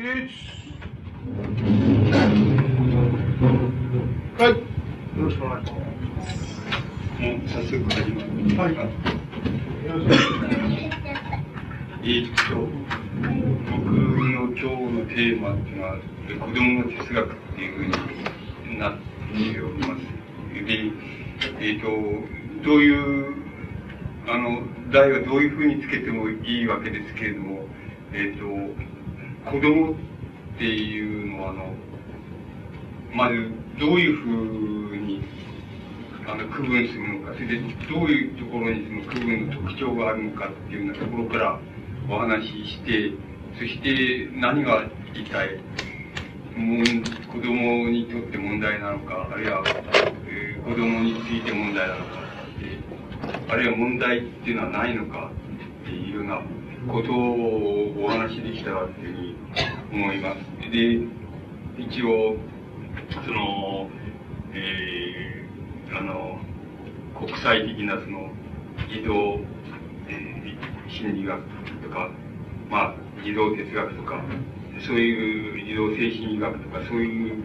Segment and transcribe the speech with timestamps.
[0.00, 0.08] はい。
[4.48, 4.56] よ
[5.18, 5.78] ろしくお願いしま
[6.24, 6.40] す。
[7.20, 8.28] もう早速始まる。
[8.56, 8.74] はい。
[8.76, 8.80] よ
[9.98, 11.04] ろしくお願いします。
[12.02, 12.64] え、っと、
[13.70, 13.84] 僕
[14.24, 19.02] の今日のテーマっていうのは、子供の哲学っていうふうになって
[19.60, 20.02] おります。
[20.64, 20.68] で、
[21.60, 21.88] えー、っと、
[22.64, 23.34] どういう、
[24.26, 27.66] あの、題はどういうふうにつけてもいいわけですけれども、
[28.14, 28.89] えっと、
[29.44, 29.94] 子供っ
[30.58, 31.74] ていうのは、あの、
[33.14, 35.22] まず、どういうふうに、
[36.26, 41.58] あの、区分するのか、それで、どういうところにその区分の特徴があるのかっていうようなところから、
[42.08, 43.12] お話しして、
[43.58, 44.84] そして何が
[45.14, 45.58] 一体、
[46.56, 46.84] もう
[47.32, 49.62] 子供にとって問題なのか、あるいは、
[50.26, 52.20] えー、子供について問題なのか、
[53.48, 55.30] あるいは問題っていうのはないのか
[55.82, 56.42] っていうような
[56.90, 59.36] ことをお話しできたらっていう
[59.90, 60.70] ふうに思います。
[60.70, 60.98] で、
[61.78, 62.36] 一応、
[63.24, 63.88] その、
[64.52, 66.38] えー、あの、
[67.16, 68.30] 国際的なその、
[68.88, 69.40] 児童、
[70.08, 71.40] えー、心理学
[71.82, 72.10] とか、
[72.68, 74.22] まあ、児童哲学とか、
[74.86, 77.44] そういう児童精神医学とか、そういう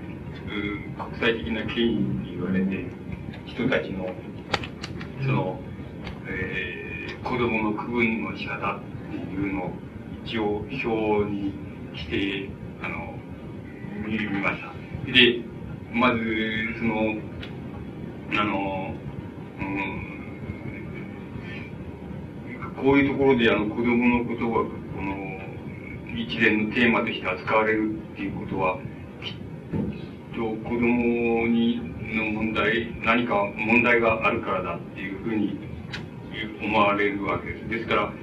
[0.98, 2.86] 国際的な権威って言われて、
[3.46, 4.10] 人たちの、
[5.24, 5.60] その、
[6.28, 9.72] えー、子供の区分の仕方っていうのを
[10.26, 11.54] 一応表に
[11.96, 12.50] して、
[12.82, 13.16] あの、
[14.08, 14.74] 見ました。
[15.12, 15.42] で、
[15.94, 16.20] まず、
[16.80, 17.16] その、
[18.38, 18.94] あの、
[19.60, 19.96] うん、
[22.84, 25.16] こういうところであの子供のことが、この、
[26.18, 28.78] 一連のテーマとして扱われるっていうことは、
[29.24, 29.34] きっ
[30.36, 35.60] と子供にの問題、何か問題があるからだっていうふうに
[36.62, 37.70] 思われるわけです。
[37.70, 38.14] ですから、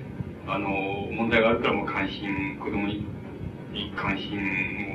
[0.47, 0.69] あの、
[1.13, 3.07] 問題があるからもう関心、子供に
[3.97, 4.39] 関心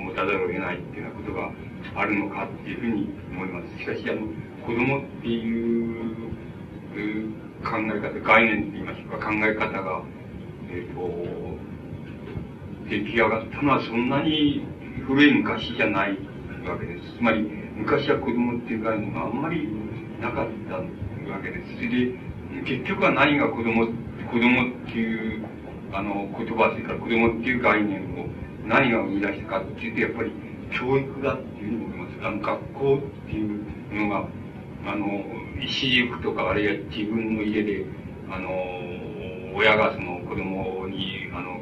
[0.02, 1.52] を持たざるを得ないっていうようなことが
[1.96, 3.80] あるのかっていうふうに思います。
[3.80, 4.28] しかし、あの、
[4.66, 5.98] 子供っていう
[7.64, 10.04] 考え方、概念といいますか、考え方が、
[10.70, 11.58] えっ、ー、と、
[12.90, 14.66] 出来上がったのはそんなに
[15.08, 16.18] 古い昔じゃない
[16.68, 17.18] わけです。
[17.18, 17.42] つまり、
[17.76, 19.68] 昔は子供っていう概念があんまり
[20.22, 20.84] なかったわ
[21.42, 21.76] けです。
[21.76, 22.20] それで、
[22.66, 23.88] 結局は何が子供、
[24.32, 25.46] 子供っていう、
[25.94, 28.28] あの、言葉、それか子供っていう概念を
[28.66, 30.32] 何が生み出したかっていうと、やっぱり
[30.72, 32.28] 教育だっていうふうに思います。
[32.28, 34.28] あの、学校っていうのが、
[34.86, 35.08] あの、
[35.60, 37.86] 私塾とか、あるいは自分の家で、
[38.30, 38.50] あの、
[39.56, 41.62] 親がその子供に、あの、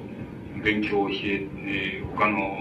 [0.63, 2.57] 勉強を教え、え他の、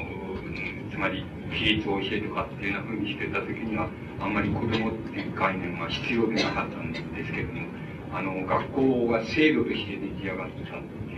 [0.92, 3.88] つまり、比率を教えとかっていうようにしてた時には、
[4.20, 7.66] あんまり子供っていう概念は必要でなかったんですけれども、
[8.14, 11.14] あの、学校が制度として出来上がってたって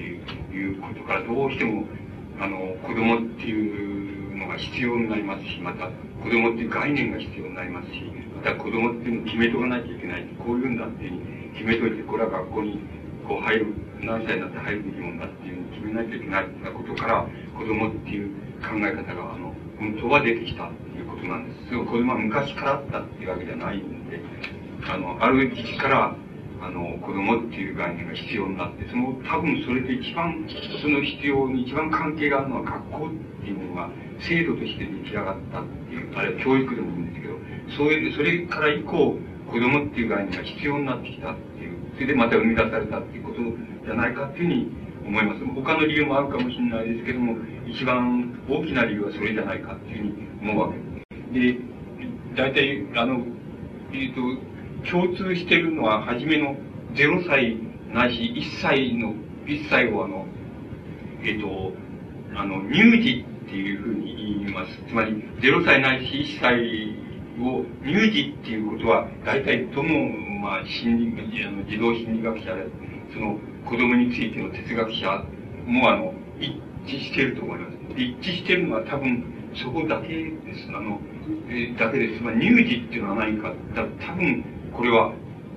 [0.57, 1.85] いうことから、どうしても、
[2.41, 5.91] あの、子供っていうのが必要になりますし、また、
[6.25, 8.01] 子供っていう概念が必要になりますし、
[8.35, 10.25] また子供っていうのを決めとかなきゃいけない。
[10.41, 11.13] こういうんだって
[11.53, 12.81] 決めといて、これは学校に
[13.29, 13.67] こう入る、
[14.01, 17.27] 何歳になって入るべきもんだっていうのを決めなきゃいけないってことから、
[17.59, 18.33] 子供っていう
[18.65, 21.77] 考え方が、あの、本当は出てきたっていうことなんです。
[21.77, 24.21] 子供は昔からあったっていうわけじゃないんで、
[24.89, 26.17] あの、ある時期から、
[26.63, 30.47] あの、子供っていう概念が必要になって、その、多分それで一番、
[30.83, 33.11] その必要に一番関係があるのは学校っ
[33.43, 33.91] ていうものが
[34.21, 37.35] 制度として出来上がったっていう、あるいは教育でもいいんですけど、
[37.77, 43.37] そういう、それから以降、子供っていう概念が必要になってきたっていう、それでまた生み出されたっていうこと
[43.85, 45.45] じゃないかっていうふうに思います。
[45.45, 51.57] 他の理由もあるかもしれないですけども、一番大きな理由はそれじゃないかっていうふうに思うわけです。
[51.57, 51.77] で、
[52.35, 53.25] 大体、あの、
[53.93, 54.21] えっ、と、
[54.91, 56.57] 共通してるのは、初めの
[56.95, 57.57] 0歳
[57.93, 59.15] ないし1歳の、
[59.47, 60.27] 1歳をあの、
[61.23, 61.73] えっ、ー、と、
[62.35, 64.73] あの、乳児っていうふうに言います。
[64.89, 67.07] つまり、0歳ないし1歳
[67.43, 69.89] を、乳児っていうことは、大体どの、
[70.41, 72.67] まあ、心理、あの、児童心理学者で、
[73.13, 75.25] その、子供についての哲学者
[75.67, 76.53] も、あの、一
[76.87, 77.77] 致していると思います。
[77.97, 79.25] 一致しているのは多分、
[79.55, 80.69] そこだけです。
[80.69, 81.01] あの、
[81.49, 82.23] えー、だけです。
[82.23, 84.45] まあ、乳児っていうのは何か、だ多分、
[84.77, 85.13] これは、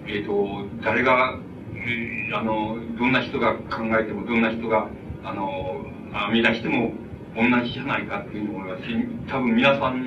[0.08, 1.38] えっ、ー、と、誰が、
[1.76, 4.88] えー、あの、どんな人が考えても、どんな人が、
[5.26, 5.84] あの、
[6.32, 6.94] 編み出しても、
[7.36, 8.96] 同じじゃないかっていうふうに思いますし、
[9.28, 10.00] 多分皆さん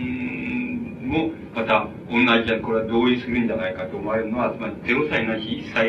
[1.03, 5.89] も、また、同じじゃ、これは同意するんじゃないかと思われるのは、つまり0歳なし1歳、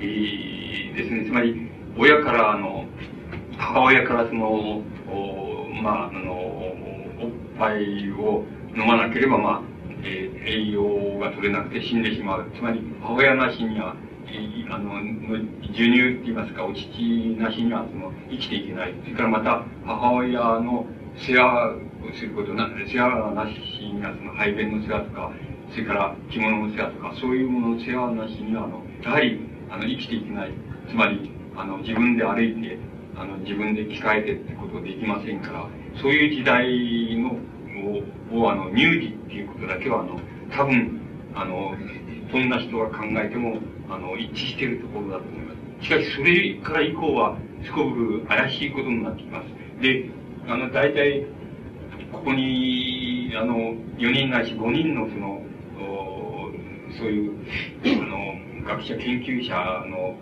[0.00, 1.24] えー、ですね。
[1.26, 1.68] つまり、
[1.98, 2.86] 親から、あの、
[3.58, 4.82] 母親からその、お
[5.82, 8.44] まあ、あの、おっぱいを
[8.76, 9.71] 飲まなければ、まあ、
[10.04, 12.50] えー、栄養が取れなくて死んでしまう。
[12.56, 13.96] つまり、母親なしには、
[14.70, 14.92] あの、
[15.68, 18.94] 授乳って言いますか、お乳なしには、その、生きていけない。
[19.04, 21.78] それからまた、母親の、世話を
[22.14, 23.52] することな、世話なし
[23.84, 25.30] には、その排便の世話とか、
[25.70, 29.40] それから着物の世話とか、そういうものの世話なしには、あの、やはり、
[29.70, 30.52] あの、生きていけない。
[30.88, 32.78] つまり、あの、自分で歩いて、
[33.16, 35.66] あの、自分で着替えてってことできませんから、
[36.00, 37.36] そういう時代の、
[37.82, 38.02] を、
[38.38, 40.20] をあの、乳児っていうことだけは、あの、
[40.50, 41.00] 多分、
[41.34, 41.74] あの、
[42.32, 43.58] どんな人が考えても、
[43.90, 45.84] あの、一致しているところだと思います。
[45.84, 49.82] しかし、それから以降は、すこぶる怪しいことになってきます。
[49.82, 50.08] で、
[50.48, 51.26] あの、大体、
[52.12, 55.42] ここに、あの、4人ないし5人のその、
[56.98, 57.32] そういう、
[57.84, 59.54] あの、学者、研究者
[59.88, 60.14] の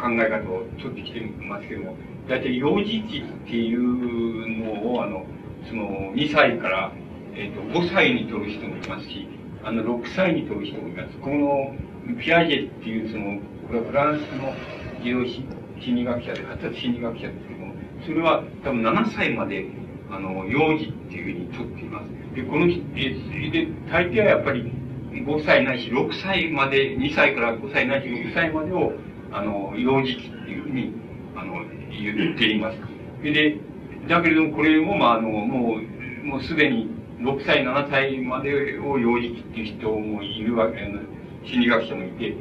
[0.00, 1.96] 考え方を取ってきてますけども、
[2.28, 5.26] 大体幼児期っていうのを、あの、
[5.68, 6.92] その、2歳から、
[7.34, 9.26] えっ、ー、と、5歳に取る人もいますし、
[9.64, 11.16] あの、6歳に取る人もいます。
[11.18, 11.74] この、
[12.20, 14.52] ピアジェっていう、その、これはフランスの
[15.02, 15.24] 児童
[15.80, 17.74] 心理学者で、発達心理学者ですけども、
[18.04, 19.66] それは多分7歳まで、
[20.10, 22.10] あの、幼児っていうふうに取っています。
[22.34, 24.70] で、この、え、で、大抵はやっぱり、
[25.12, 28.92] 5歳ないし6歳まで、2歳から5歳ないし6歳までを、
[29.32, 30.92] あの、幼児期っていうふうに、
[31.34, 32.78] あの、言っています。
[33.22, 33.56] で、
[34.08, 40.78] だけれどもこれも、まあ、あの、もう、もうすでに6歳、7歳までを幼児期っていう人もいるわけ、
[41.44, 42.34] 心理学者もいて、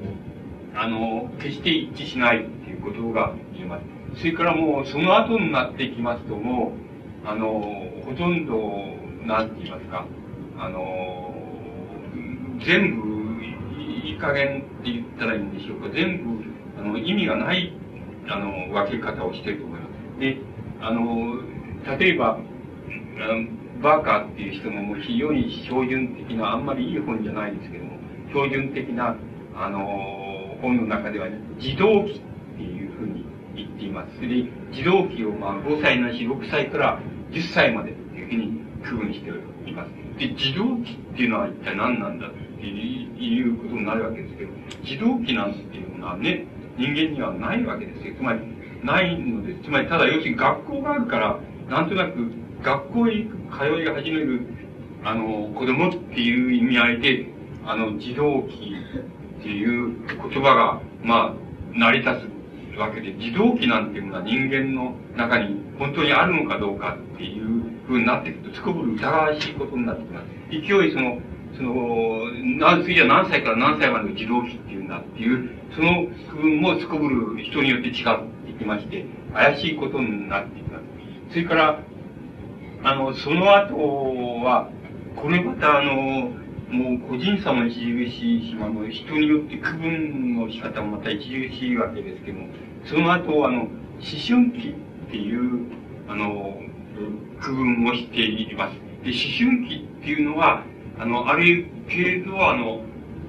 [0.75, 3.79] あの、決して一致しないっていうことが言えま
[4.15, 4.19] す。
[4.21, 6.73] それからもう、その後になってきますと、も
[7.25, 7.47] う、あの、
[8.05, 8.57] ほとんど、
[9.25, 10.05] なんて言いますか、
[10.57, 11.33] あの、
[12.65, 13.43] 全部、
[13.79, 17.71] いい加減って言ったらいいんでしょうか、全部、あの、意味がない、
[18.27, 20.19] あの、分け方をしてると思います。
[20.19, 20.37] で、
[20.81, 21.35] あの、
[21.99, 22.39] 例えば、
[23.81, 27.91] バーカーっていう人ももう非常に標準的な、あんまりいい本じゃないですけども、
[28.29, 29.15] 標準的な、
[29.55, 31.27] あの、本の中では、
[31.59, 32.21] 自動機っ
[32.57, 33.25] ていうふうに
[33.55, 34.21] 言っています。
[34.21, 34.27] で、
[34.71, 36.99] 自動機をまあ5歳なし6歳から
[37.31, 39.29] 10歳までっていうふうに区分して
[39.69, 39.89] います。
[40.19, 44.51] で、自動機っていうのは一体何なんだっていうことになるわけですけど、
[44.83, 46.45] 自動機なんていうのはね、
[46.77, 48.15] 人間にはないわけですよ。
[48.15, 48.39] つまり、
[48.83, 49.63] ないのです。
[49.63, 51.39] つまり、ただ要するに学校があるから、
[51.69, 52.31] なんとなく
[52.63, 54.41] 学校へ行く、通い始める、
[55.03, 57.25] あの、子供っていう意味合いで、
[57.65, 58.75] あの、自動機
[59.39, 62.11] っていう言葉が、まあ、成り立
[62.75, 70.25] つわけで、自動機なんていうのは人間の中に本当にあるのかどうかっていうふうになっていくと、すこぶる疑わしいことになってきます。
[70.51, 71.19] 勢いその、
[71.57, 77.95] その、何、次は何歳から何歳までの自動機っていうんだっていう、その区分もすこぶる人によって違っ
[78.45, 80.83] てきまして、怪しいことになってきます。
[81.31, 81.79] それから、
[82.83, 83.75] あの、その後
[84.43, 84.69] は、
[85.15, 86.31] これまたあの、
[86.71, 92.47] もう個人差も著しいし、あの、人によって区分の仕方もまた著しいわけですけども、
[92.85, 93.69] その後、あの、思
[93.99, 95.67] 春期っていう、
[96.07, 96.59] あの、
[97.39, 98.75] 区分をしています。
[99.03, 100.63] で、思春期っていうのは、
[100.97, 102.81] あの、ある程度、あの、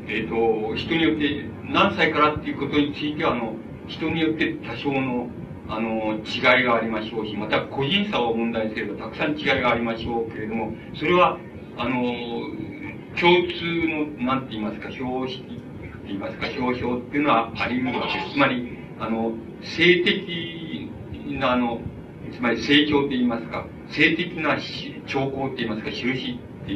[0.09, 3.57] えっ、ー、と、人によって、何歳からっていうことについては、あの、
[3.89, 5.29] 人によって多少の、
[5.75, 11.39] あの、違いがありましょうし、また個人差を問題にすればたくさん違いがありましょうけれども、それは、
[11.79, 11.95] あの、
[13.19, 18.35] 共通の、なんて言いますか、標識って言いますか、表彰っていうのはあり得るわけです。
[18.35, 18.69] つまり、
[19.01, 19.33] あの、
[19.63, 20.91] 性的
[21.41, 21.81] な、あの、
[22.31, 24.59] つまり成長って言いますか、性的な
[25.07, 26.73] 兆候って言いますか、印って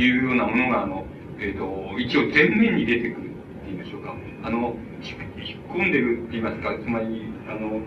[0.00, 1.04] いうようなものが、あの、
[1.40, 4.14] えっ、ー、と、一応前面に出てくるって言いましょうか。
[4.44, 7.80] あの、引っ込んでるって言いますか、つまり、あの、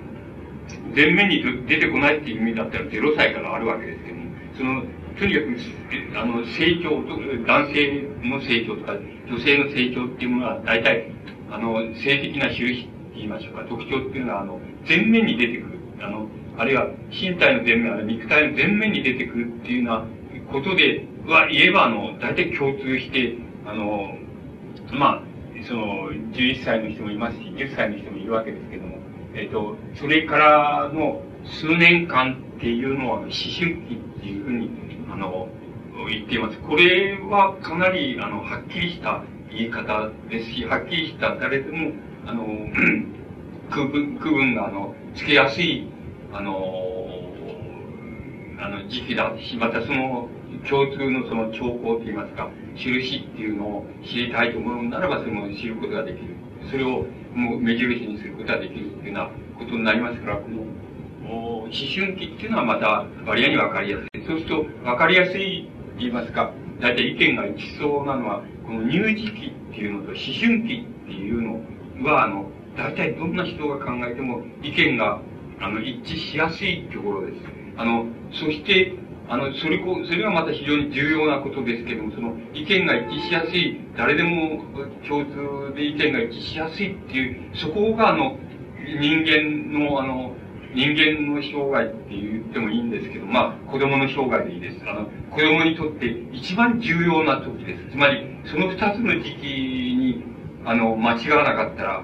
[0.95, 4.23] 前面に出てこないっていう意味だったら0歳からあるわけですけども、
[4.57, 4.83] その、
[5.19, 8.93] とにかく、あの、成長と、男性の成長とか、
[9.27, 11.11] 女性の成長っていうものは、大体、
[11.51, 15.79] あの、性的な印って言いましょうか、特徴っていうのは、あの、前面に出てくる。
[16.01, 20.05] あの、あるいは、身体の前面、あるいは肉体の前面に出てくるっていうような
[20.51, 23.35] ことで、は言えば、あの、大体共通して、
[23.65, 24.17] あの、
[24.91, 25.23] まあ、
[25.67, 28.85] その、11歳の人もいますし、10歳の人もいるわけですけど、
[29.35, 34.69] えっ、と、それからの数年間っていうのは、思春期っていうふうに、
[35.11, 35.47] あの、
[36.09, 36.57] 言っています。
[36.59, 41.91] これはかなり、あの、はっきりした言い方ですし、はっきりした誰でも、
[42.25, 42.45] あの、
[43.71, 45.87] 区分、区分が、あの、つけやすい、
[46.33, 46.89] あの、
[48.61, 50.29] あの、時期だし、またその、
[50.67, 56.38] 共通のその兆候といいますか、印っていうのを知りたいと思うならば、その知ることができる。
[56.69, 60.61] それをもう目印にすることができるっていうようなことになりますから、この、
[61.29, 64.25] 思春期っていうのはまた割合に分かりやすい。
[64.25, 71.61] そうすると、分かりやすいと言いますか、大体意見が一致そうなのは、この乳児期っていうのと思春期っていうの
[72.05, 75.21] は、あの、大体どんな人が考えても意見が、
[75.59, 77.39] あの、一致しやすいところです。
[77.77, 78.93] あの、そして、
[79.29, 84.63] あの、それこ、それはまた非常に重要なことですけども、その、意見が一致しやすい、誰でも
[85.07, 88.39] 共通で意見が一致しやすいっていう、そこがあの、
[88.99, 90.35] 人間のあの、
[90.73, 94.77] 人間の障害って言ってもいいんですけど、まあ、子供の障害でいいです。
[94.87, 97.91] あの、子供にとって一番重要な時です。
[97.91, 100.23] つまり、その二つの時期に、
[100.65, 102.03] あの、間違わなかったら、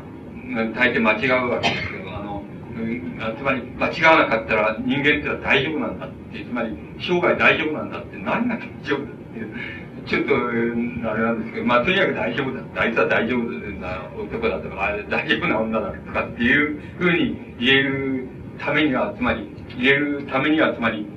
[0.75, 2.04] 大抵間違うわけですけど、
[2.75, 9.55] つまり、間違わなかったら人間ってのは大丈夫なんだって、つまり、生涯大丈夫なんだって、何が大丈夫だっていう、
[10.05, 10.36] ちょっと、
[11.10, 12.82] あれなんですけど、まあ、とにかく大丈夫だ。
[12.82, 13.44] あいつは大丈夫
[13.79, 18.27] な男だとか、あ大丈夫な女だとかっていうふうに言える
[18.60, 21.08] ためには、つまり、言えるためには、つまり、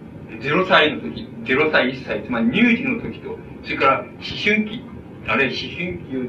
[0.41, 4.09] 0歳の時、0歳、1歳、つまり乳児の時と、それから思
[4.45, 4.85] 春期、
[5.27, 6.21] あれ、思春期を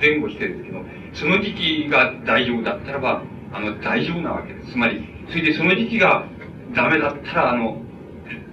[0.00, 0.80] 前後してですけど、
[1.12, 3.22] その時期が大丈夫だったらば、
[3.54, 4.72] あの、大丈夫なわけです。
[4.72, 6.26] つまり、それでその時期が
[6.74, 7.80] ダメだったら、あの、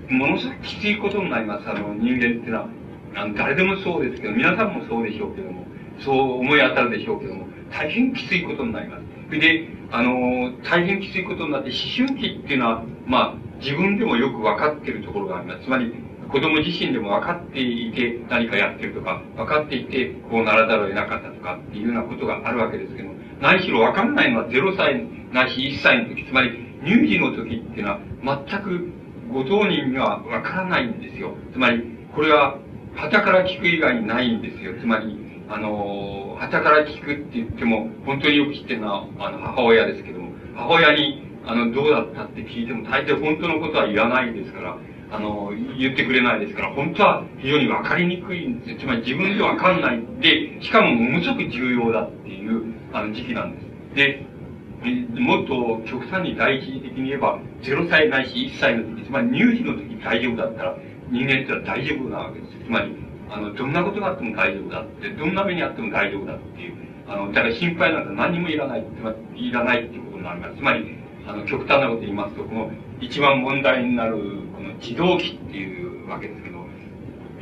[0.10, 1.68] ものすごくきついことになります。
[1.68, 2.68] あの、人間っていうのは、
[3.16, 5.66] あの、誰でもそうですけど、皆さんもそうでしょうけども、
[6.00, 9.04] そう思い当たるでしょうけども、大変きついことになります。
[9.28, 15.64] それで、あの、大変きついことになって、思春期っていうのは、まあ、自分でもよく分かってるところがあります。
[15.64, 15.94] つまり、
[16.32, 26.52] 子供自身でも分かっていて何かやってるとか、分かっていてこうならざるを得なかったとかっていうようなことがあるわけですけども、何しろ分かんないのは0歳ないし1歳の時、つまり
[26.86, 28.00] 乳児の時っていうのは
[28.48, 28.92] 全く
[29.32, 31.34] ご当人には分からないんですよ。
[31.54, 31.84] つまり、
[32.14, 32.60] これは、
[32.96, 34.74] 旗から聞く以外にないんですよ。
[34.80, 35.18] つまり、
[35.50, 44.78] あの、旗から聞くって言っても、本当によく知ってるのは、あの、母親ですけども、母親に、あの、どうだったって聞いても、大抵本当のことは言わないですから、
[45.12, 48.78] あの、言ってくれないですから、本当は非常に分かりにくいんですよ。
[48.80, 50.02] つまり自分で分かんない。
[50.20, 53.96] で、しかもものすごく重要だっていう、あの、時期なんです。
[53.96, 54.26] で、
[55.20, 60.78] もっと極端に第一的に言えば、0歳ないし1歳の時、つまり乳児の時大丈夫だったら、
[61.12, 62.66] 人間ってのは大丈夫なわけです。
[62.66, 62.96] つまり、
[63.30, 66.76] あの、どんなことがあっても大丈夫だって、どんな目にあっても大丈夫だっていう、
[67.08, 70.56] あの、だから心配なんか何もいらない、つまり、いらないっていうことになります。
[70.56, 74.18] つまり、あの、極端なこと言いますと、この、一番問題になる、
[74.56, 76.66] この自動期っていうわけですけど、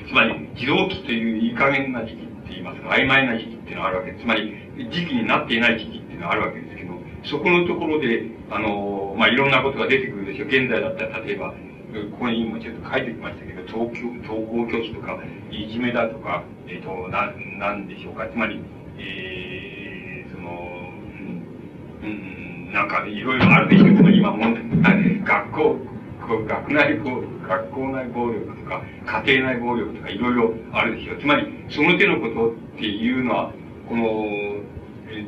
[0.07, 4.13] つまり、自動期といういい加減な時期って言いますか、曖昧な時期っていうのがあるわけ。
[4.13, 4.53] つまり、
[4.89, 10.47] 時期になっていない時期っていうのがあるわけですけど、そこのところで、あの、まあ、いろんなことが出てくるでしょう。
[10.47, 11.53] 現在だったら、例えば、
[12.11, 15.19] ここにもちょっと書いてきましたけど、登校、登校拒否とか、
[15.51, 18.27] いじめだとか、えっ、ー、と、な、なんでしょうか。
[18.27, 18.59] つまり、
[18.97, 20.91] えー、その、
[22.03, 24.55] うん、なんか、いろいろあるでしょうけど、今も、
[25.23, 25.79] 学校、
[26.37, 28.83] 学内暴力、学校内暴力とか、
[29.23, 31.17] 家庭内暴力とか、いろいろあるでしょう。
[31.19, 33.51] つまり、その手のことっていうのは、
[33.87, 34.03] この、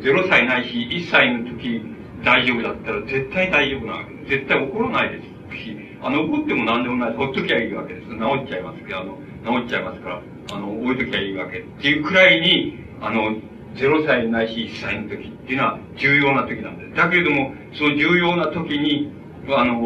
[0.01, 1.81] 0歳ないし、1歳の時
[2.24, 4.29] 大丈夫だったら絶対大丈夫なわけです。
[4.29, 8.08] 絶対起こらないですし、あの、起こっても何でもないほっときゃいいわけです。
[8.10, 9.17] 治っちゃいますけど、あの、
[9.62, 10.22] 治っちゃいますから、
[10.53, 13.36] あの、置いときゃいいわけっていうくらいに、あの、
[13.75, 16.96] 0歳ないし1歳の時っていうのは重要な時なんです。
[16.96, 19.12] だけれども、その重要な時に、
[19.50, 19.79] あの、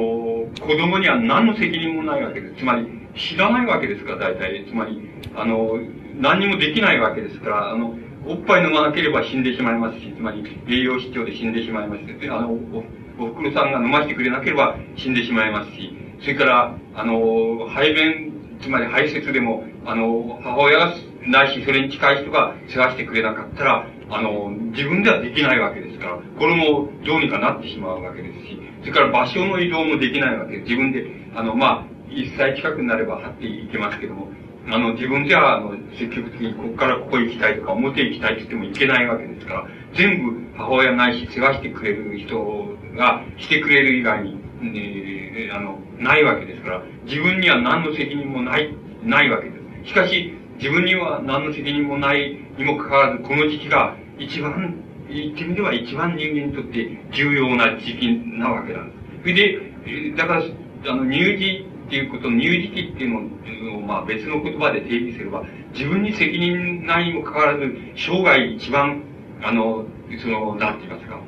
[0.59, 2.55] 子供には何の責任もないわけです。
[2.59, 4.65] つまり、知らないわけですから、大体。
[4.67, 5.01] つまり、
[5.35, 5.79] あの、
[6.19, 7.95] 何にもできないわけですから、あの、
[8.27, 12.83] おっぱい飲まなければ死んでしまいますし、つまり栄養失調で死んでしまいますし、あの、お、
[13.19, 20.95] おふくろさんが飲ませてくれなければ死んでしまいますし、それから、あの、排便、つまり排泄でも、あの、母親が
[21.27, 30.69] ないし、それに近い人が世話してくれなかったら、あの、自分ではできないわけですから、これもどうにかなってしまうわけですし、それから場所の移動もできないわけです。
[30.69, 34.27] 自分で、あの、まあ、一歳近くになれば張っていけますけども、
[34.69, 48.71] あの、自分じゃ、あの、積極的にここからここ行きたいとか、表行きたいって言っても行けないわけですから、全部母親ないし、世話してくれる人がしてくれる以外に、えー、あの、ないわけですから、自分には何の責任もない、
[49.03, 49.89] ないわけです。
[49.89, 58.07] しかし、自分には何の責任もないにもかかわらず、この時期が一番、言ってみれば一番人間にとって重要な時期
[58.39, 59.21] なわけなんです。
[59.21, 60.43] それで、だから、
[60.87, 65.43] あの、乳児っていうこと、乳児期っていうのを、まあ別の言葉で定義すれば、
[65.73, 69.03] 自分に責任ないにもかかわらず、生涯一番、
[69.43, 69.85] あの、
[70.21, 71.19] その、なんて言いますか、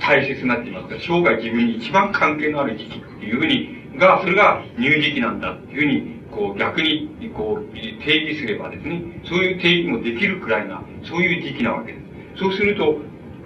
[0.00, 12.01] 大切になって言いますか、生涯自分に一番関係のある時期っていうふうに、が、それが乳児期なんだっていうふうに、こう逆に、こう、定義すればですね、そういう定義もできるくらいな、そういう時期なわけです。
[12.36, 12.96] そうすると、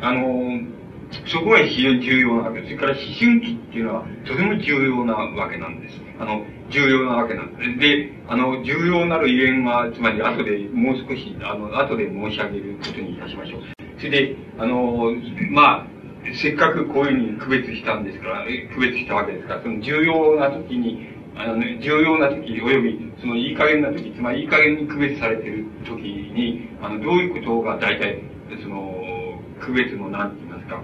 [0.00, 0.60] あの、
[1.26, 2.74] そこが非常に重要なわけです。
[2.74, 6.00] それから思春期っていうのはとても重要なわけなんです。
[6.18, 7.78] あの、重要なわけなんです。
[7.78, 13.60] で、あの、重要なるゆえんは、つまり後でもう少し、あの、後で申し上げることにいたしましょう。
[13.98, 15.12] それで、あの、
[15.50, 15.86] まあ、
[16.34, 28.22] せっかくこういうふうに区別したんですから、区別したわけですから、その重要な時に、あの、ね、重要な時、及び、そのいい加減な時、つまりいい加減に区別されている時に、あの、どういうことが大体、
[28.62, 30.82] その、区別の、なんて言いますか、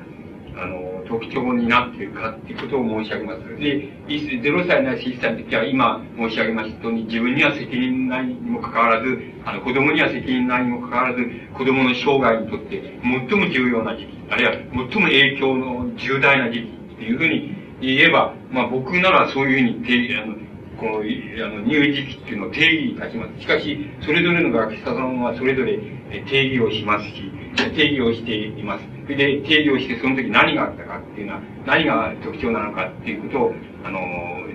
[0.56, 3.40] あの、特徴になっているかっていうことを申し上げます。
[3.56, 20.36] で、0歳ないし1歳の時は今申し上げましたように自分には責任ないにもかかわらず、あの、子供には責任ないにもかかわらず、子供の生涯にとって最も重要な時期、あるいは最も影響の重大な時期っていうふうに言えば、まあ僕ならそういうふうに定あの、
[20.78, 23.40] この、あの、入時期っていうのを定義いたします。
[23.40, 25.78] しかし、それぞれの学者さんはそれぞれ
[26.20, 27.30] 定義をしますし、
[27.74, 28.84] 定義をしています。
[29.04, 33.54] それで定義をしてその時何があったかっていうのは、何が特徴なのかっていうことを、
[33.84, 33.98] あの、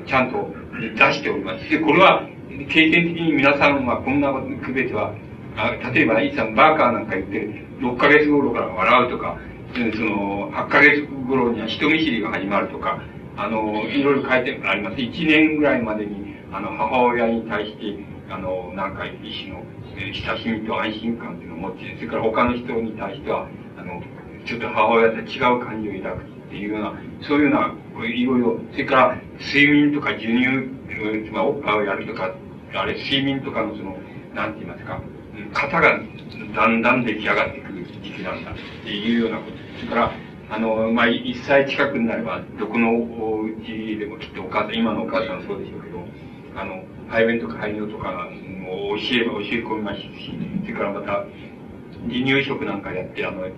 [0.06, 0.50] ちゃんと
[0.80, 1.70] 出しております。
[1.70, 2.28] で、これは、
[2.70, 4.32] 経験的に皆さんはこんな
[4.66, 5.14] 区別は、
[5.58, 9.38] あ例えば、イさん、バーカーなんか言って、6ヶ月頃から笑うとか、
[9.74, 13.02] その、8ヶ月頃には人見知りが始まるとか、
[13.38, 14.96] あの、いろいろ書いてあります。
[14.98, 18.00] 1年ぐらいまでに、あの、母親に対して、
[18.30, 19.64] あの、なんか一種の、
[19.98, 24.02] え親しみと安心感っていうのを持って、それから他の人に対しては、あの、
[24.46, 26.94] ちょっと母親と違う感情を抱くっていうような、
[27.28, 27.58] そういうよ
[27.96, 32.34] うな、いろいろ、それから睡眠とか授乳、まあ、おっぱいをやるとか、
[32.74, 33.98] あれ、睡眠とかのその、
[34.34, 35.02] なんて言いますか、
[35.54, 36.00] 型が
[36.56, 39.58] だんだん出来上がってくる時期なんだっていうようなこと。
[39.80, 40.12] それから、
[40.50, 46.00] あの、まあ、一歳近くになれば、どこのお家でもきっとお母さん、今のお母さんそうでしょうけど、
[46.56, 48.30] あの、排便とか排尿とか
[48.68, 50.10] も教え、教え込みますし、
[50.62, 51.26] それからまた、
[52.08, 53.52] 離乳食なんかやって、あの、離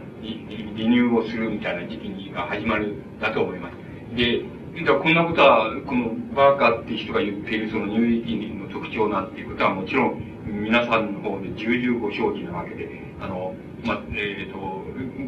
[0.75, 4.15] 乳をするみたいな時期が始まるだと思います。
[4.15, 4.43] で、
[4.85, 12.89] こんなことは、このバーカーっていう人が言っているその乳液の特徴なんていうことはもちろん皆さんの方で重々ご承知なわけで、
[13.19, 14.57] あの、まえっ、ー、と、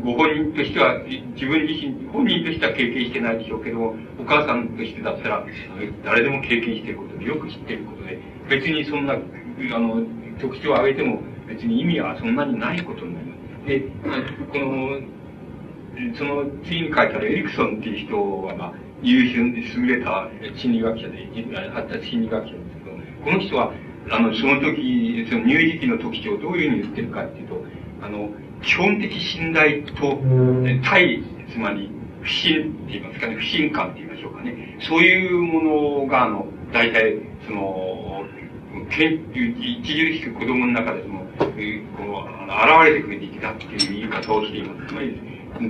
[0.04, 0.98] ご本人としては、
[1.36, 5.46] 自分自身、本人としては経験してないでしょうけども、お母さんとしてだったら、
[6.04, 8.20] 誰でも経験していることで、よく知っていることで、
[8.50, 9.16] 別にそんな、
[9.74, 10.04] あの、
[10.40, 13.68] 特徴を挙げても、別に意味はそんなにないことになります。
[13.68, 13.82] で、
[14.52, 15.00] この、
[16.16, 23.74] その次に書いてあるエリクソンっていう人は、まあ、優秀、優れた心理学者で、発達心理学者ですけど、この人は、
[24.10, 27.66] あの、その時、その乳児期の特徴をどういうふうに言ってるかっていうと、
[28.02, 28.30] あの、
[28.62, 30.20] 基本的信頼と、
[30.84, 31.90] 対、つまり、
[32.22, 34.78] 不信って言いますかね、不信感って言いましょうかね。
[34.82, 38.24] そういうものが、あの、大体、その、
[38.92, 44.88] 著しく子供の中でその、この、現れてくる時期だっていう言い方をしています。
[44.88, 45.22] つまり、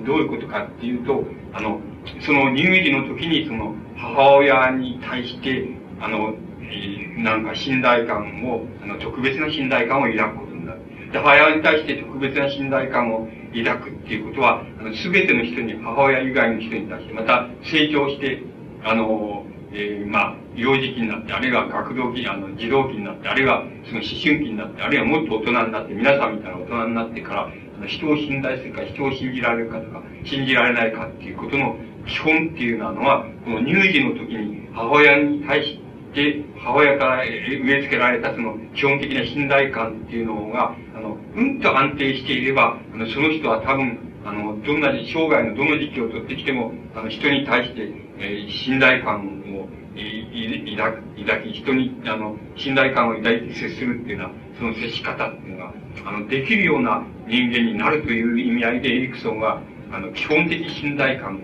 [0.06, 1.80] どういうことかっていうと、あの、
[2.26, 5.68] その乳児の時にその母親に対して、
[6.00, 10.80] あの、えなんか信頼感を、あの、特別な信頼感を抱くことになる。
[11.12, 18.42] で、母親に対して特別な信頼感を抱くっていうことは、あの、すべての人に、母親以外の人に対して、また成長して、
[18.84, 35.80] あの、えー、まあ、幼児期になって、あるいは学童期、あの、児童期になって、あるいはその思春期になって、あるいはもっと大人になって、皆さんみたいな大人になってから、あの人を信頼するか、人を信じられるかとか、信じられないかっていうことの基本っていうのは、この乳児の時に母親に対し
[36.14, 50.94] て、母親から植え付けられたその基本的な信頼感っていうのが、あの、うんと安定していれば、あの、その人は多分、あの、どんな生涯のどの時期を取ってきても、あの、人に対して、えー、信頼感を、い抱
[51.26, 55.74] 抱き、人に、あの、信頼感を抱いて接するっていうのは、その接し方っていうのが、
[56.06, 61.42] あの、できるような人間になるという意味合いでエリクソンは、あの、基本的信頼感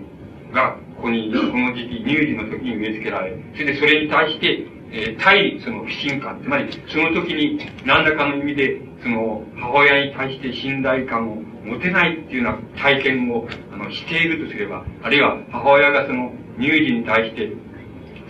[0.52, 17.52] が、ここに、この時期、乳児の時に植え付けられ、それでそれに対して、えー、対その不信感、つまり、その時に何らかの意味で、その、母親に対して信頼感を持てないっていうような体験を、あの、しているとすれば、あるいは母親がその、乳児に対して、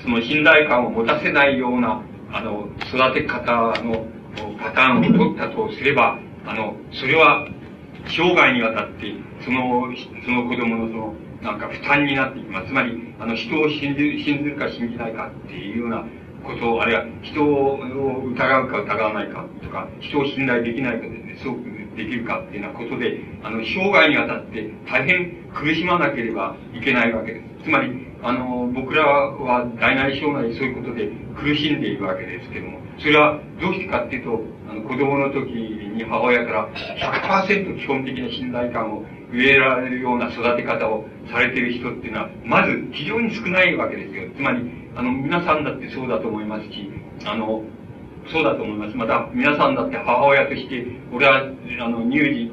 [0.02, 4.06] その信頼感を持たせないような、あの、育て方の
[4.58, 7.48] パターンを取ったとすれば、あの、それは、
[8.06, 9.88] 生涯にわたって、その、
[10.24, 12.68] その子供のその、なんか負担になっていきます。
[12.68, 16.04] つまり、あの、人を信じる、信じるか信じないかっていうような
[16.44, 17.78] ことを、あるいは人を
[18.32, 21.60] 疑うか疑わないかとか、人を信頼できないかでねすごく
[21.96, 27.64] できるかっていうようなことで、あの、生涯にわたって大変苦しまなければいけないわけです。
[27.64, 36.68] つまり、あの、僕らは大なり小なりそういうことで苦しんでいるわけですけども、それはどうしてかっていうと、あの、子供の時に母親から
[37.46, 44.28] 100%基本的な信頼感を植えられるような育て方をされている人っていうのは、まず非常に少ないわけですよ。
[44.34, 44.62] つまり、
[44.96, 46.90] あの、皆さんだってそうだと思いますし、
[47.24, 47.62] あの、
[48.30, 48.96] そうだと思います。
[48.96, 51.42] また、皆さんだって母親として、俺は、
[51.80, 52.50] あの、乳児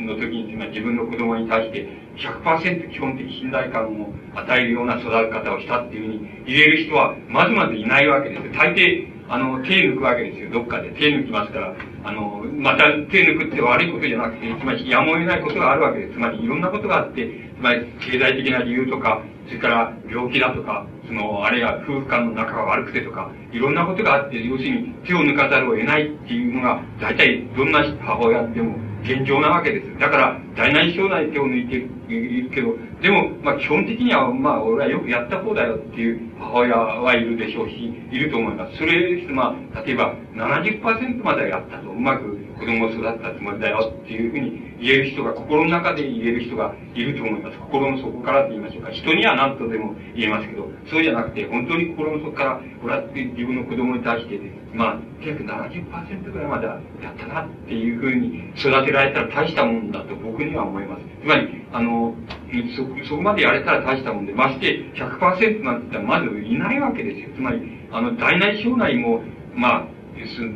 [0.00, 8.52] の時に、自分の子供に対して、100%基本的信頼感を与えるような育て方をしたっていうふうに言える人は、まずまずいないわけです。
[8.52, 10.90] 大抵、あの、手抜くわけですよ、どっかで。
[10.90, 16.14] 手抜きますから、あの、また手抜くって悪いことじゃなくて、つまりやむを得ないことがあるわけです。
[16.14, 17.28] つまりいろんなことがあって、
[17.58, 29.98] つまり経済的な理由とか、それから病気だとか、その、あるいは夫婦間の仲が悪くてとか、いろんなことがあって、要するに手を抜かざるを得ないっていうのが、大体どんな母親でも現状なわけです。
[29.98, 38.76] だから、大内小内手を抜いてるいるけど、でも、まあ基本的には、まあ俺はよくやった方だよっていう母親はいるでしょうし、いると思います。
[38.78, 39.32] それです。
[39.32, 47.58] まあ、例えば70%まではやったと、うまく子供を育ったつもりだよっていうふうに言える人が、心の中で言える人がいると思います。
[47.58, 48.90] 心の底からって言いましょうか。
[48.90, 54.40] 人には何とでも言えますけど、そうじゃなくて、本当に心の底から、これは自分の子供に対して、
[54.74, 61.02] まあ、約70%ぐらいまではやったなっていうふうに育てられたら大したもんだと僕には思います。
[61.22, 61.99] つまり、あの、
[62.76, 67.28] そ、そこまでやれたら大したもんで、まして100%なんて言ったらまずいないわけですよ。
[67.34, 67.60] つまり、
[67.92, 69.22] あの、大内小内も、
[69.54, 69.86] まあ、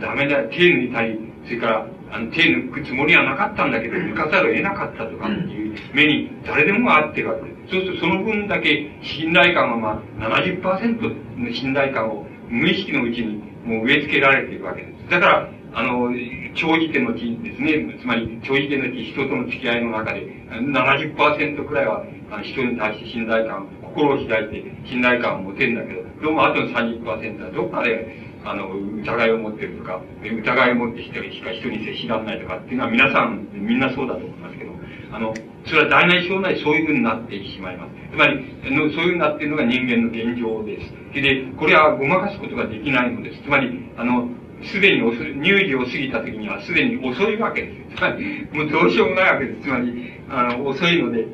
[0.01, 7.55] ダメだ、手抜いたり、それから、あの、手抜くつもりはなかったんだけど、抜かざるを得なかったとかっていう目に誰でもあってるわけです。
[7.71, 15.11] そうするとその分だけ信頼感はまあ70%の信頼感を無意識のうちにもう植え付けられているわけです。
[15.11, 16.09] だから、あの、
[16.55, 17.99] 長時点の地ですね。
[18.01, 22.05] つまり、長時点の地、人との付き合いの中で、70%くらいは、
[22.43, 28.07] 人に対して信頼感、心を開いて信頼感を持てるんだけど、どうもあとの30%はどっかで、
[28.45, 28.69] あの、
[29.03, 34.71] 疑いを持ってるとか、疑いを持って人しか人に接しられないとかっていうのは皆さん、みんなそうだと思いますけど、
[35.13, 35.35] あの、
[35.67, 37.95] それは大なり小なりそういうふうになってしまいます。
[38.13, 40.93] つまり、そういうふうになっているのが人間の現状です。
[41.15, 43.43] で、これはごまかすことができないのです。
[43.43, 44.29] つまり、あの、
[44.65, 47.97] すでに遅い、乳児を過ぎた時にはすでに遅いわけです。
[47.97, 49.63] つまり、もうどうしようもないわけです。
[49.63, 51.27] つまり、あの、遅いので、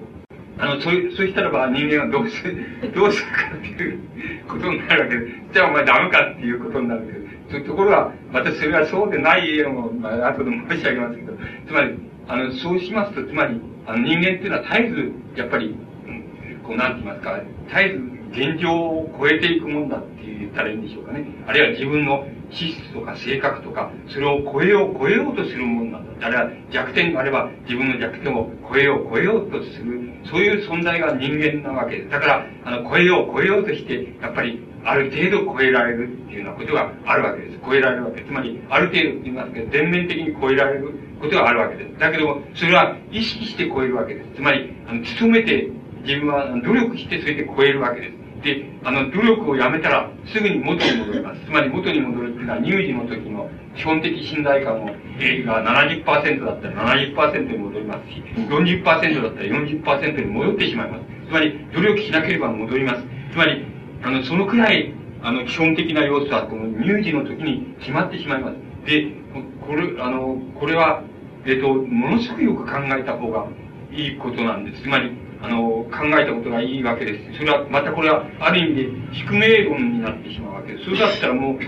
[0.58, 4.00] あの、そ、そしたらば人間はどうする、どうするかっていう
[4.46, 5.54] ことになるわけです。
[5.54, 7.18] じゃあお前ダメかっていうことになるわけで
[7.60, 7.64] す。
[7.66, 11.32] ところが、またそれはそうでないのも、まあ、後で申し上げますけど、
[11.66, 15.74] つまり、あの、そうしますと、つまり、あの、人間っていうのは絶えず、やっぱり、
[16.62, 21.24] こう、なんて言いますか、絶えず現状を超えていくもんだって言ったらいいんでしょうかね。
[21.46, 26.26] あるいは自分の資質とか性格とか、それを超えよう、超えようとするもんなんだ。
[26.26, 32.10] あるいは弱点があれば自分の弱点を超えよう、超えようとする、そういう存在が人間なわけです。
[32.10, 37.58] だから、あの、超えよう、超えようとして、やっぱり、ある程度超えられるっていうようなことがあるわけです。
[37.64, 38.28] 超えられるわけです。
[38.28, 41.98] つまり、ある程度言いますけど、全面的に超えられることがあるわけです。
[41.98, 44.36] だけども、それは意識して超えるわけです。
[44.36, 45.68] つまり、あの、努めて、
[46.02, 48.19] 自分は努力してそれで超えるわけです。
[48.42, 51.40] で、あの、努力をやめたら、すぐに元に戻ります。
[51.44, 58.84] つまり元に戻るっていうのは、乳児の時の基本的信頼感を、えが70%だったら70%に戻りますし、40%
[59.22, 61.04] だったら40%に戻ってしまいます。
[61.28, 63.04] つまり、努力しなければ戻ります。
[63.32, 63.64] つまり、
[64.02, 68.56] あの、そのくらい、あの、基本的な要素は、この乳児の時に決まってしまいます。
[68.86, 69.12] で、
[69.66, 71.02] これ、あの、これは、
[71.46, 73.46] えっと、ものすごくよく考えた方が
[73.92, 74.82] いいことなんです。
[74.82, 77.38] つまり、あの、考えたことがいいわけです。
[77.38, 80.84] それは、またこれは、ある意味で、宿命論になってしまうわけです。
[80.84, 81.58] それだったらもう、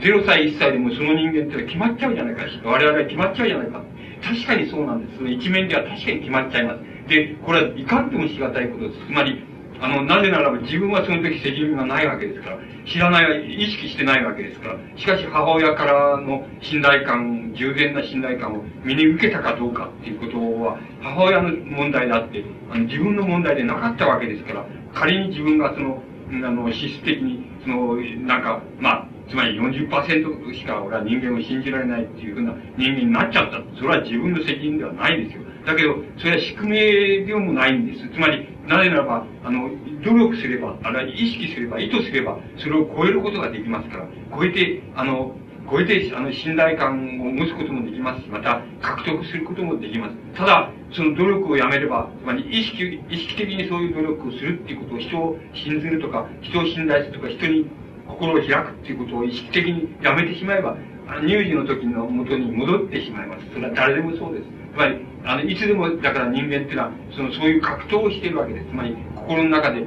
[0.00, 2.42] 0歳、1歳でもその人間ってのは決まっちゃうじゃないか。
[2.64, 3.82] 我々は決まっちゃうじゃないか。
[4.22, 5.18] 確かにそうなんです。
[5.18, 7.08] その一面では確かに決まっちゃいます。
[7.08, 9.06] で、これはいかんともしがたいことです。
[9.06, 9.44] つまり、
[9.80, 33.60] あの、なぜならば自分はその時責任がないわけですから、知らない、意識してないわけですから、しかし母親からの信頼感、従前な信頼感を身に受けたかどうかっていうことは、母親の問題であって、あの自分の問題でなかったわけですから、仮に自分がその、あの、資質的に、その、なんか、まあ、つまり40%しか俺は人間を信じられないっていうふうな人間になっちゃった。
[33.76, 35.42] それは自分の責任ではないですよ。
[35.66, 38.08] だけど、それは宿命でもないんです。
[38.08, 39.70] つまり、なぜならば、あの、
[40.04, 45.34] 努力すれば、あるいは意識すれば、意図すれば、それを超えることができますから、超えて、あの、
[45.70, 50.14] 超えて、あの、信頼感を持つこともできますし、また、獲得することもできます。
[50.34, 57.66] ただ、その努力をやめれば、つまり、意識、意識的にそういう努力をするっていうことを、人を信ずるとか、人を信頼するとか、人に
[58.06, 60.76] 心を開くっていうことを意識的にやめてしまえば、
[61.22, 63.44] 乳児の時の元に戻ってしまいます。
[63.52, 64.57] それは誰でもそうです。
[64.78, 68.66] まり、あの、いつでも、だから人間っていうのは、その、そういう格闘をしているわけです。
[68.70, 69.84] つまり、心の中で、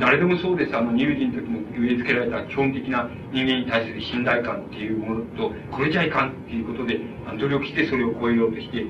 [0.00, 0.76] 誰でもそうです。
[0.76, 7.00] あの、乳児の時に植え付けられた基本的な人間に対する信頼感っていうものと、これじゃいかんっていうことで、
[7.38, 8.84] 努力してそれを超えようとして、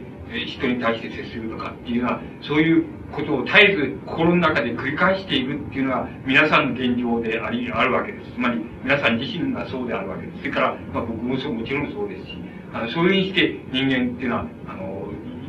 [0.46, 8.32] 人に対して接するとかっていうのは、そういうことを絶えず心の中で繰り返しているっていうのは皆さんの現状であり、あるわけです。
[8.32, 10.38] つまり皆さん自身がそうであるわけです。
[10.40, 12.38] それから、まあ僕もそう、もちろんそうですし、
[12.72, 14.83] あのそういうふうにして人間っていうのは、あの、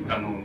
[0.10, 0.40] あの、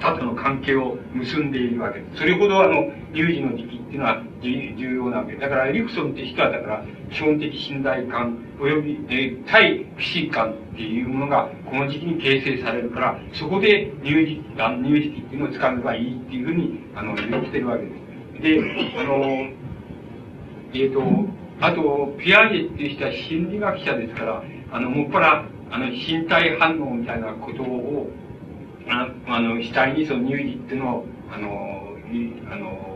[0.00, 2.18] 他との関係を結んでいるわけです。
[2.18, 18.42] それほどあの、有事の時期っていうのは重要なわけだから、エリクソンって人は、だから、基本的信頼感、及び、えー、対不信感っていうものが、この時期に形成されるから、そこで入時期、入時期っていうのを使えばいいっていうふうに、あの、言ってるわけです。
[18.42, 18.60] で、
[18.98, 19.16] あの、
[20.74, 21.02] えっ、ー、と、
[21.60, 28.10] あと、ピアージェっていう人は心理学者ですから、あの、もっぱら、あの、身体反応みたいなことを、
[28.88, 31.82] ああの、主体にその乳児っていうのを、あの、
[32.50, 32.92] あの、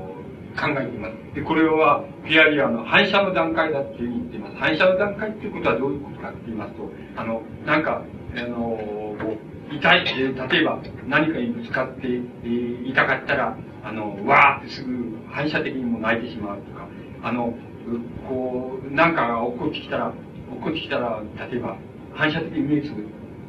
[0.56, 1.34] 考えています。
[1.34, 4.56] で、これは、ピアリアの反射の段階だっていうふうに言っています。
[4.56, 8.02] 反射の段階っていうことはどういうことかって言いますと、あの、なんか、
[8.34, 8.78] あの、
[9.70, 16.88] 痛い、例えば何かにぶつかって、えー、痛かったら、あの、わーってすぐ反射的にも泣いてしまうとか、
[17.22, 17.54] あの、
[18.28, 21.76] こう、なんかが起こってきたら、起こってきたら、例えば、
[22.14, 23.04] 反射的に目をつぶっ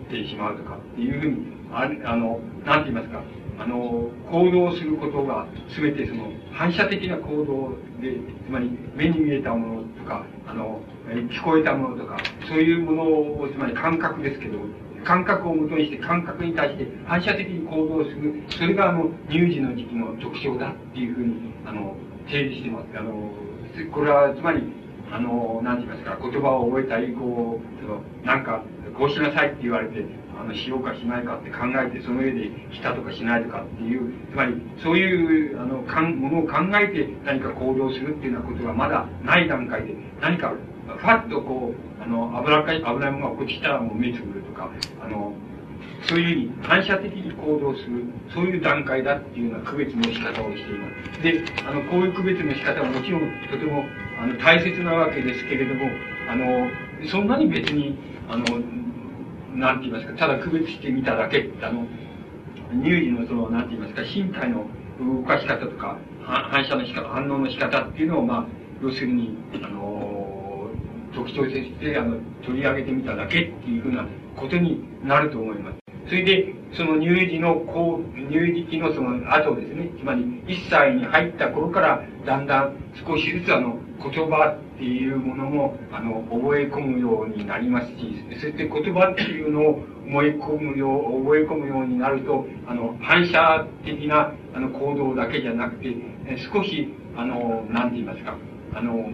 [0.09, 3.21] てしまうとかっていうふうにああの、なんて言いますか、
[3.59, 14.59] あの、行動することが全てその反射的な行動で、つまり目に見えたものとか、あの、聞こえたものとか、そういうものを、つまり感覚ですけど、
[15.03, 21.95] 感覚をもとにして感覚に対して反射的に行動する、それがあの、乳児の時期の特徴だっていうふうに、あの、
[22.27, 22.87] 提示してます。
[22.97, 23.31] あの、
[23.91, 24.63] これはつまり、
[25.11, 28.63] あの、なんて言いますか、言葉を覚えた以降、その、なんか、
[28.97, 30.05] こうしなさいって言われて、
[30.39, 40.53] あの、しようかしないかって考えて、その上でしたとかしないとかっていう、つまり、そういう、あの、かん、ものを考えて何か行動するっていうようなことがまだない段階で、何か、
[40.87, 44.69] ファッとこう、あの、油かい、油ものが落ちきたらもう目つぶるとか、
[45.03, 45.33] あの、
[46.07, 51.21] そういうふうに反射的に行動する、そういう段階だっていうような区別の仕方をしています。
[51.21, 53.21] で、あの、こういう区別の仕方はもちろん
[53.51, 53.85] とても、
[54.21, 55.89] あの、大切なわけですけれども、
[56.29, 56.69] あの、
[57.07, 57.97] そんなに別に、
[58.29, 58.45] あの、
[59.57, 61.85] なんて言いますか、ただ区別してみただけ、あの、
[62.83, 64.65] 乳児のその、なんて言いますか、身体の
[64.99, 68.45] 動かし方とか、反射の仕方、反応の仕方っていうのを、まあ、
[68.81, 70.69] 要するに、あの、
[71.15, 75.77] 特徴として、あの、取り上げてみただけっていうふうなことになると思います。
[76.07, 82.75] それで、その乳児の、こう、乳児期のその後ですね、つまり1歳に入った頃から、だんだん
[83.07, 95.95] 少しずつあの、言葉っていうものも、あの、覚え込むようになりますし、そして言葉っていうのを思い込むよう、覚え込むようになると、あの、反射的な、あの、行動だけじゃなくて、
[96.53, 98.37] 少し、あの、なんて言いますか、
[98.75, 99.11] あの、思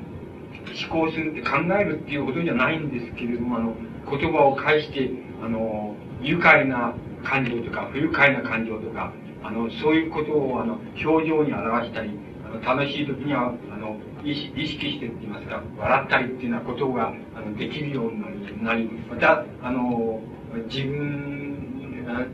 [0.89, 3.73] 考するって考えるっていうことじゃないんですけれども、あの、
[4.11, 5.09] 言葉を介して、
[5.41, 12.11] あの、愉快な感情とか、不愉快な感情とか、あの、そういうことを、あの、表情に表したり、
[12.61, 20.21] 楽しい時には、あの、意識してって言いますか、笑ったりっていうようなことがあのできるようになり、また、あの、
[20.67, 21.43] 自分、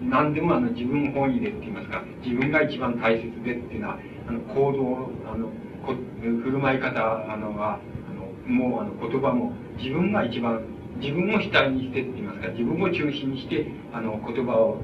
[0.10, 5.50] 何でもあの自分本位でって言いますか、自分が一番大切でっていうのは、あの行動、あの、
[5.86, 7.00] こ振る舞い方
[7.32, 7.80] あのは、
[8.10, 10.62] あのもうあの言葉も自分が一番、
[11.00, 14.82] 自分を主体にしてって言いますか、自分を中心にして、あの言葉を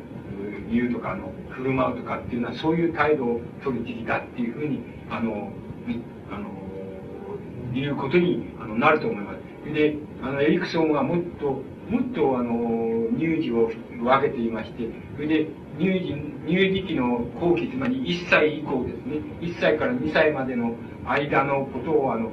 [0.71, 5.51] 言うとか、あの、振る舞うとかっていうのは、そういう態度を取る時期だっていうふうに、あの、
[6.31, 6.55] あの、
[7.73, 9.73] いうことにあのなると思います。
[9.73, 15.47] で、あの、エリクソンはもっと、もっとあの、乳児を分けていまして、それで、
[15.79, 16.15] 乳児、
[16.47, 22.31] 乳児期の後期、つまり1歳以降ですね、1歳から2歳までの間のことを、あの、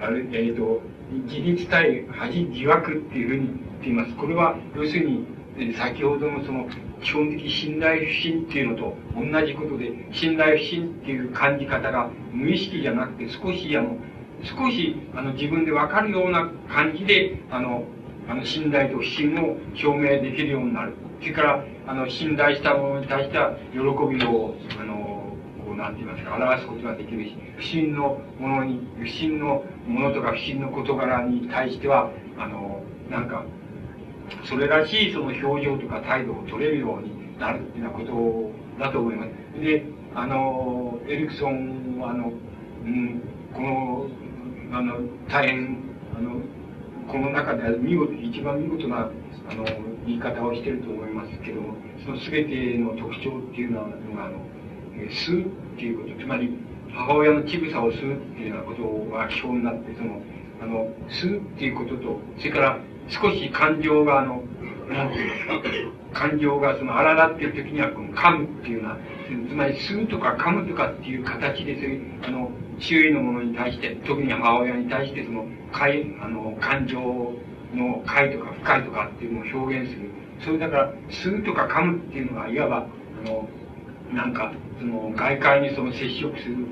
[0.00, 0.80] あれ、えっ、ー、と、
[1.26, 4.16] 自立対恥疑惑っていうふうに言っています。
[4.16, 5.24] これは、要するに、
[5.76, 6.68] 先ほどのその、
[7.02, 13.96] 基本的信頼不信っていうのと同じことで、信頼不信っていう感じ方が無意識じゃなくて少しあの、
[14.42, 17.84] 少し、あの、自分でわかるような感じで、あの、
[18.28, 20.94] あの、信頼と不信を表明できるようになる。
[21.20, 23.82] それから、あの、信頼したものに対しては、喜び
[24.24, 33.44] を、あの、こう、なんて言いますか、表すことができるし、不信のものに、不信のものとか不信の事柄に対しては、あの、なんか、
[34.44, 39.60] それらしいその表情とか態度を取れるようになるっていうようなことだと思います。
[39.60, 39.84] で、
[40.14, 42.32] あの、エリクソンは、あの、
[42.84, 44.06] うん、この、
[44.72, 45.78] あの、大変、
[46.16, 46.40] あの、
[47.08, 49.10] この中では見事、一番見事な、
[49.50, 49.64] あの、
[50.06, 54.44] 言い方をしてると思いますけども、その全ての特徴っていうのは、あの、
[55.10, 56.56] 吸うっていうこと、つまり、
[56.92, 60.20] 母親の乳房を吸うっていうようなことが基本になって、その、
[60.62, 62.78] あの、吸うっていうことと、それから
[63.08, 64.42] 少し感情が、あの、
[64.88, 68.96] なんていうか、感情がその荒立っている時には、この噛むっていうのは、
[69.48, 77.00] つまり吸うとか噛むとかっていう形で、そういう、あの、周囲のものに対して、特に母親に対して、その、快、あの、感情
[77.74, 80.10] の快とか不快とかっていうのを表現する。
[80.40, 82.86] それだから、吸うとか噛むっていうのは、いわば、
[83.24, 83.48] あの、
[84.12, 86.66] なんか、その、外界にその接触する、っ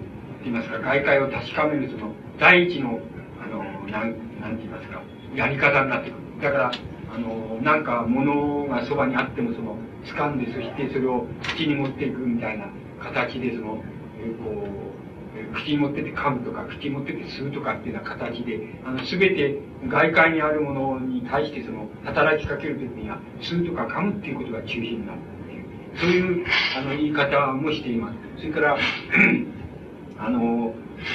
[0.44, 3.00] て言いますか、外界を確かめる、その、第一の、
[3.42, 5.02] あの、なん、なんて言いますか、
[5.34, 6.21] やり方になってくる。
[6.42, 6.72] だから、
[7.14, 12.66] あの、なんか物がそばにあっても、その、掴んで、そしてそれを口に持っていくみたいな
[13.00, 25.64] 形で、その、こう、口に持ってて噛むとか、口に持ってて吸うとかっていうような形で、あの、すべて外界にあるものに対して、その、働きかけるときには、吸うとか噛むっていうことが中心になるっていう、
[25.96, 28.18] そういう、あの、言い方もしています。
[28.38, 28.76] それから、
[30.18, 30.74] あの、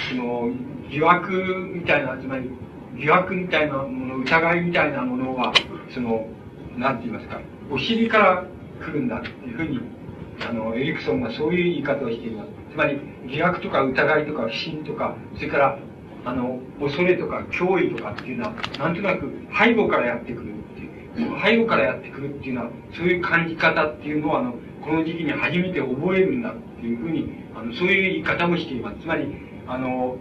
[0.10, 0.52] その、
[0.90, 1.32] 疑惑
[1.76, 2.50] みたいな、つまり、
[2.98, 5.54] 疑惑みたいなもの、疑いみたいなものは、
[5.94, 6.28] その、
[6.78, 7.40] なんて言いますか、
[7.72, 8.46] お尻から
[8.80, 9.80] 来るんだっていうふうに、
[10.48, 12.50] あの、エリクソンがそういう言い方をしています。
[12.72, 15.80] つまり、疑惑とか疑いとか不信とか、それから、
[16.26, 29.00] あの、恐れとか脅威とかっていうのは、なんとなく背後からやってくるっていう、背後からやってくるっていうのは、そういう感じ方っていうのは、あの、この時期に初めて覚えるんだっていうふうに、あの、そういう言い方もしています。
[29.02, 29.28] つまり、
[29.68, 30.18] あの、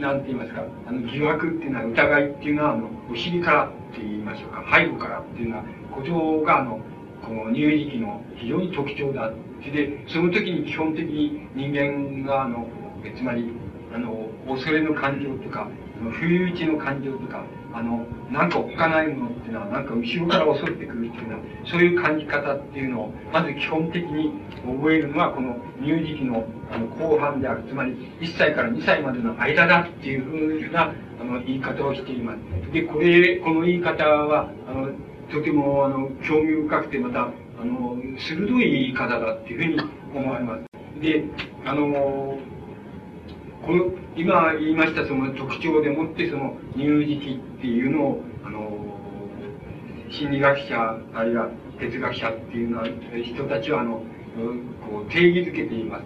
[0.00, 6.80] なんて言いますか、あの、疑惑っていうのは、疑いっていうのは、あの、お尻からって言いましょうか、背後からっていうのは、誇張が、あの、
[7.22, 9.30] この乳児期の非常に特徴だ。
[9.60, 12.68] で、その時に基本的に人間が、あの、
[13.16, 13.52] つまり、
[13.94, 15.68] あの、恐れの感情とか、
[16.12, 24.32] 不意打ちの感情とか、あの、なんかおっかないものっていうのは、なんか後ろから襲ってくるっていうのは、そういう感じ方っていうのを、まず基本的に
[24.64, 27.64] 覚えるのは、この乳児期のあの後半である。
[27.68, 32.72] つまり、1歳から2歳までの間だっていうふうな、あの、言い方をしています。
[32.72, 34.90] で、これ、この言い方は、あの、
[35.30, 37.28] とても、あの、興味深くて、また、
[37.60, 41.00] あの、鋭い言い方だっていうふうに思われます。
[41.00, 41.24] で、
[41.64, 42.38] あの、
[43.68, 43.84] この、
[44.16, 48.58] 今言いましたその特徴でもって、その、乳児期っていうのを、あの、
[50.08, 52.86] 心理学者、あるいは哲学者っていうのは、
[53.22, 54.00] 人たちは、あの、
[54.88, 56.04] こう、定義づけています。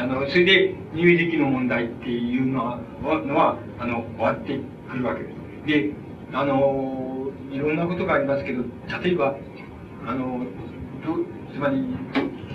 [0.00, 5.66] あの、それで、乳児期の問題っていうのは、のは、あの、終わってくるわけです。
[5.66, 5.90] で、
[6.32, 8.62] あの、いろんなことがありますけど、
[9.02, 9.34] 例えば、
[10.06, 10.46] あの、
[11.52, 11.84] つまり、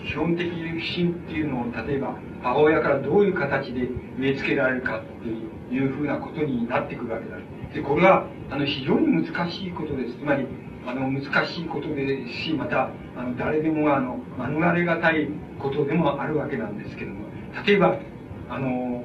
[0.09, 5.27] 基本的不信っていうのを、例えば、母親からどういう形で植え付けられるかって
[5.73, 7.37] いうふうなことになってくるわけだ。
[7.75, 10.17] で、これは、あの、非常に難しいことです。
[10.17, 10.47] つまり、
[10.87, 15.27] あの、難しいことですし、また、あの、誰でも、あの、免れがたい
[15.59, 17.27] ことでもあるわけなんですけども、
[17.67, 17.99] 例えば、
[18.49, 19.03] あの、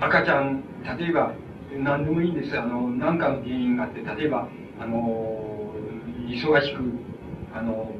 [0.00, 0.62] 赤ちゃん、
[0.96, 1.32] 例えば、
[1.76, 2.56] 何でもいいんです。
[2.56, 5.72] あの、何かの原因があって、例えば、あの、
[6.28, 6.82] 忙しく、
[7.52, 7.90] あの、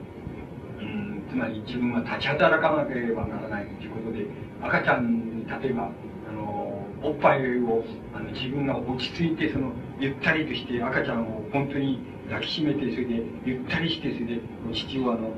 [1.30, 4.26] つまり自分は立ち働かなければならないということで、
[4.62, 5.90] 赤ちゃんに例えば、
[6.28, 7.84] あの、おっぱいを、
[8.14, 14.40] あの、自分が落ち着いて、その、ゆったりとして赤ちゃんを本当に抱きしめて、それで、ゆったりして、それで、
[14.72, 15.30] 父をあの、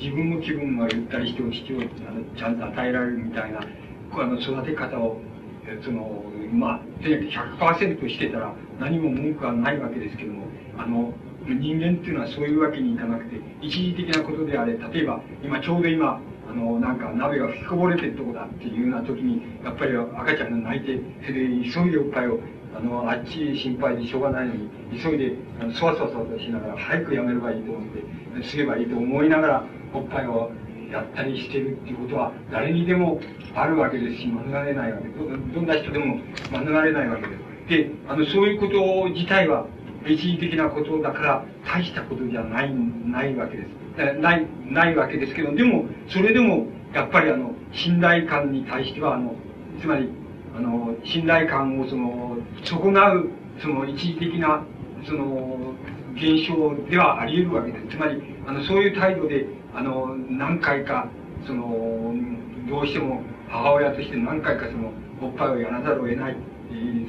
[0.00, 5.20] 自分の気分がゆったりして、お乳をあのちゃんと与えられるみたいな、あの、育て方を、
[5.82, 10.46] その、まあ、100%してたら何も文句はないわけですけども、
[10.78, 11.12] あの、
[11.54, 22.40] 人間っていうのはそういうわけにいかなくて、一時的なことであれ、例えば、今、ちょうど今、あの、なんか鍋が吹きこぼれてるとこだっていうような時に、やっぱり赤ちゃんが泣いて、それで急いでおっぱいを、
[22.76, 24.68] あの、あっち心配でしょうがないのに、
[25.02, 27.88] 急いで、あのそわそわそわしながら、早くやめればいいと思っ
[28.40, 30.50] て、すればいいと思いながら、おっぱいを
[30.90, 33.20] やったりしてるっていうことは、誰にでも
[33.54, 35.54] あるわけですし、免れないわけです。
[35.54, 36.18] どんな人でも
[36.50, 37.46] 免れないわけです。
[37.68, 39.66] で、あの、そういうこと自体は、
[40.08, 44.20] 一時的なことだから、大したことじゃない、ないわけです。
[44.20, 49.34] ない、ないわけですけど、でも、それでも、やっぱりあの、信頼感に対しては、あの、
[49.80, 50.08] つまり、
[50.56, 53.28] あの、信頼感をその、損なう、
[53.60, 54.62] その、一時的な、
[55.06, 55.74] その、
[56.14, 57.96] 現象ではあり得るわけです。
[57.96, 61.08] つまり、あの、そういう態度で、あの、何回か、
[61.46, 62.14] その、
[62.68, 66.36] どうしても母親として何回かその、おっぱいをやらざるを得ない、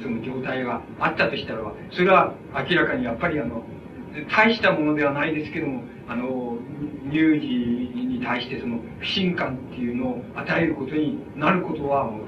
[0.02, 2.34] その状態があったとしたら、それは
[2.68, 3.62] 明らかにやっぱりあの、
[4.34, 6.58] 大したものではないですけども、あの、
[7.10, 12.26] 乳児に対してその不信感っていうのを与えることになることはもう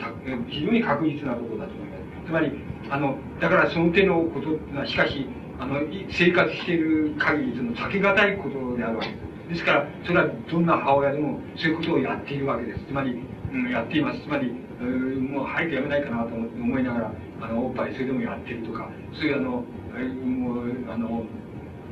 [0.48, 2.26] 非常に確実なことだと思います。
[2.26, 2.52] つまり、
[2.90, 5.26] あの、だからその手のことっていうのは、しかし、
[5.58, 9.30] あの、生活している限り、その避けがたいことであるわけです。
[9.50, 12.84] ですから、それはどんな母親でもそういうことをやっているわけです。
[12.86, 13.20] つまり、
[13.70, 14.20] やっています。
[14.20, 14.52] つまり、
[15.20, 19.50] もう早くやめないかなと思いながら、あの、おっぱいそれでもやってるとか、そういうあの、
[20.24, 21.24] もう、あの、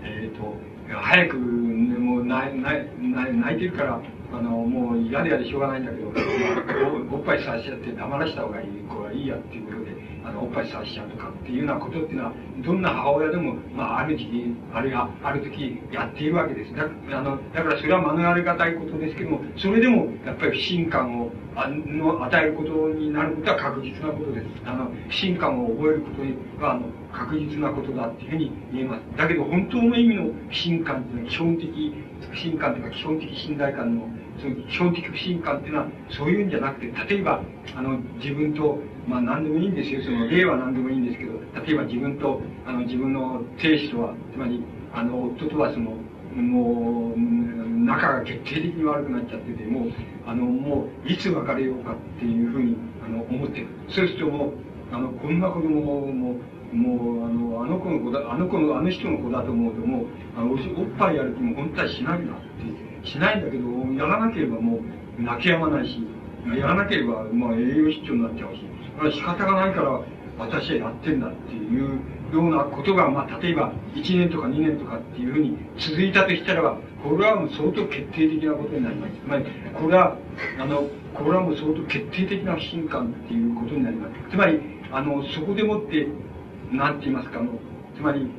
[0.03, 0.55] えっ、ー、と、
[0.89, 4.01] 早く、もう泣泣いてるから、
[4.33, 6.09] あの、もう嫌でやでしょうがないんだけど、
[7.13, 9.88] おおっぱいさしちゃって黙らした方がいい子はいいやっていうことで、
[10.29, 16.75] あの、おっぱいさしちゃうとかっていうようなことっていうのは、どんな母親でも、まあ、ある時期、あるいは、ある時、やっているわけです。
[16.77, 24.47] だあのだからそれは免れがたいことですけども、それでも、やっぱり不信感をあの与えることになることは確実なことです。
[24.67, 26.11] あの、不信感を覚えるこ
[26.59, 26.83] とは、あの、
[27.19, 29.03] 確実なことだっていうふうに言えます。
[29.17, 31.93] だけど、本当の意味の不信感っていうのは、基本的
[32.31, 34.09] 不信感というか、基本的信頼感の
[34.41, 37.43] その基本的不信感っていうのは、そういうんじゃなくて、例えば、
[37.75, 40.03] あの、自分と、まあ何でもいいんですよ。
[40.03, 41.33] その、例は何でもいいんですけど、
[41.67, 44.63] 例えば自分と、あの、自分の亭主とは、つまり、
[44.95, 45.97] あの、夫とはその、
[46.37, 47.19] もう、
[47.85, 49.93] 仲が決定的に悪くなっちゃってて、もう、
[50.27, 53.67] あの、もう、いつ別れようかっていうふうに、あの、思ってる。
[53.89, 54.53] そうするともう、
[54.93, 56.37] あの、こんな子供も、
[56.73, 60.07] もう、あの、あの子の子だ、あの子の、あの人の子だと思うと、もう、
[60.37, 60.59] あの、おっ
[60.99, 62.41] ぱいやる気も本当はしないなっ
[63.03, 64.79] てしないんだけど、やらなければも
[65.19, 66.01] う泣き止まないし、
[66.57, 68.61] やらなければ、まあ、栄養失調になっちゃうし、
[68.97, 70.01] それは仕方がないから、
[70.39, 72.01] 私はやってんだっていう
[72.33, 79.15] ようなことが、まあ、例えば、1年とか2年とかっていうふうに続いたとしたらば、これはもう相当決定的なことになります。
[79.15, 79.45] つまり、
[79.75, 80.17] これは、
[80.61, 84.31] あの、これはもう相当決定的な不信感っていうことになります。
[84.31, 84.61] つまり、
[84.93, 86.07] あの、そこでもって、
[86.73, 87.51] なんて言いますか、あの、
[87.97, 88.31] つまり、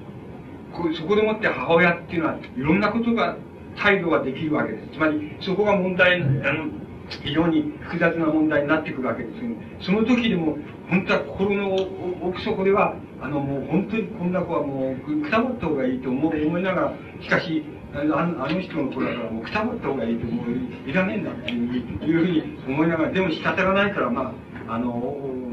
[0.96, 3.36] そこでもって母親っていうのは、いろんなことが
[3.78, 4.94] 態度ができるわけです。
[4.94, 6.70] つまり、そこが問題、あの、
[7.10, 9.56] 非常に複雑な問題になってくるわけですよ、ね。
[9.82, 10.58] その時でも、
[10.90, 11.76] 本当は心の
[12.22, 24.34] 奥底では、あの、もう本当にこんな子はもう、くたばった方がいいと思思いながら、しかし、あのあの人の子だからもうくたばった方がいいと思う、いらねえんだっていうふうに思いながら、でも仕方がないから、ま
[24.68, 24.94] あ、あの、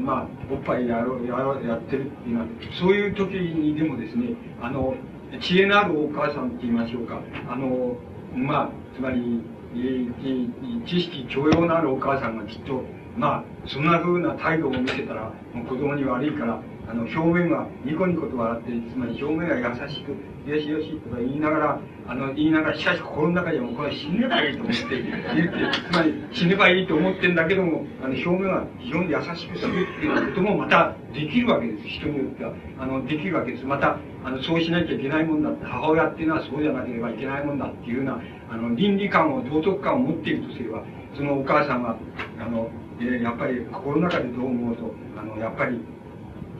[0.07, 2.47] まあ、おっぱいやろやろやってるっていうのは、
[2.79, 4.95] そういう時にでもですね、あの、
[5.41, 7.97] 知恵のあるお母さんって言いましょうか、あの、
[8.33, 9.43] まあ、つまり、
[10.85, 12.83] 知識教養のあるお母さんがきっと、
[13.17, 20.15] まあ、そんな風な態度を見せたら、もう子供に悪いから、あの、表面はニコニコと笑って、つまり表面は優しく、
[20.49, 31.87] よしよしとか言いながら、あの、言いながら、しかし心の中でもこれ死ねばいいと思って言って、つまり死ねばいいと思ってんだけども、あの、表面は非常に優しくするっていうこともまたできるわけです。
[31.87, 32.53] 人によっては。
[32.79, 33.65] あの、できるわけです。
[33.65, 40.83] また、あの、そうしなきゃいけないもんだって、母親っていうのはそうじゃなければいけないもんだっていうような、あの、倫理観を、道徳観を持っているとすれば、
[41.15, 41.97] そのお母さんは、
[42.39, 42.69] あの、
[42.99, 45.79] えやっぱり心の中でどう思うと、あの、やっぱり、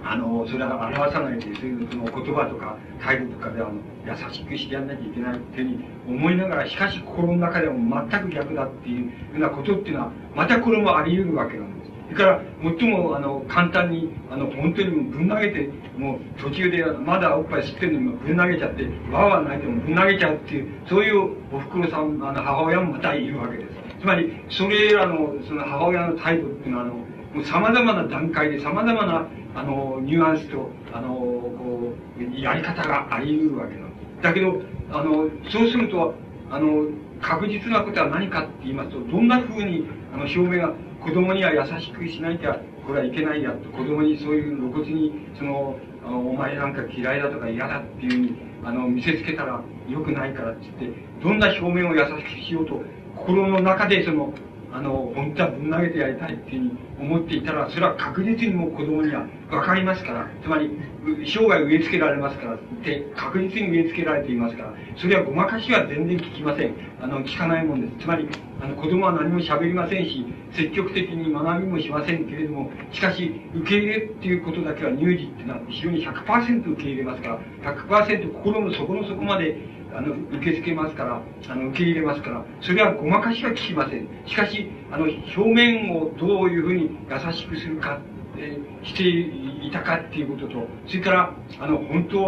[0.10, 3.74] あの、それは表さないで、そういうその言葉とか態度とかであの
[4.06, 11.92] 優しくしてやんなきゃいけないっていうふうに思いながら、しかし心の中でも全く逆だっていうようなことっていうのは、またこれもあり得るわけなんです。
[12.08, 12.42] それから、
[12.80, 23.78] 最も、あの、簡単に、あの、本当にもぶん投げて、もう途中で、まだおっぱい吸ってるのにぶん投げちゃって、わわ泣いてもぶん投げちゃうっていう、そういうお袋さん、あの、母親もまたいるわけです。
[24.00, 29.28] つまり、それらの、その母親の態度っていうのは、あの、もう様々な段階で様々な、
[29.58, 34.22] あの、ニュアンスと、あの、こう、やり方があり得るわけなんです。
[34.22, 36.14] だけど、あの、そうすると、
[36.52, 36.86] あの、
[37.20, 52.84] 確実なことは何かって言いますと、どんな風に、あの、表明が、子供には優しくしなきゃ、これはいけないやと、子供にそういう露骨に、その、お前なんか嫌いだとか嫌だっていうふうに、あの、見せつけたら良くないからって言って、どんな表面を優しくしようと、
[53.16, 54.34] 心の中でその、
[54.74, 60.70] あの、本当はぶん投げてやりたいっていう思っていたら、それは確実にもう子供には分かりますから、つまり、
[61.26, 66.74] 生涯植え付けられますから、で、確実に植え付けられていますから、それはごまかしは全然聞きません。
[67.02, 68.04] あの、聞かないもんです。
[68.04, 68.28] つまり、
[68.62, 79.56] あの、子供は何も喋りませんし、積極的に学びもしませんけれども、しかし、受け入れっていうことだけは乳児っていうのは非常に100%受け入れますから、100%心の底の底まで
[79.96, 84.08] あの、受け付けますから、あの、受け入れますから、それはごまかしは聞きません。
[84.26, 88.00] しかし、あの、表面をどういうふうに優しくするか、
[88.38, 92.24] えしていたかっていうことと、それから、あの、本当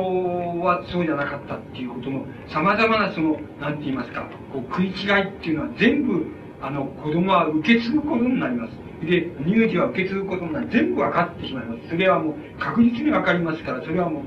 [0.61, 6.25] はそうじゃなかったっていうことの、様々なその、なんて言いますか、こう、食い違いっていうのは全部、
[6.61, 8.71] あの、子供は受け継ぐことになります。
[9.05, 11.89] で、乳児は受け継ぐことになり、全部分かってしまいます。
[11.89, 14.23] それはもう確実に分かりますから、それはもう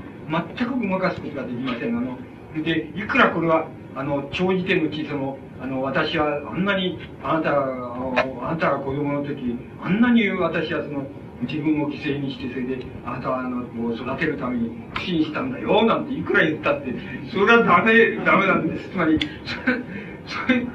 [0.57, 1.97] 全くごまかすことができません。
[1.97, 2.17] あの、
[2.61, 7.95] で、いくらこれは、あの、長じてのうち、その、あの、私はあんなに、あなたが、
[8.41, 11.05] あなたが子供の時、あんなに私はその、
[11.41, 16.93] 自分を犠牲にして、それで、あなたはあの、もう育てるために苦心したんだよ、なんていくら言ったって、
[17.31, 18.89] それはダメ、ダメなんです。
[18.89, 19.79] つまり、それ、
[20.25, 20.65] それ、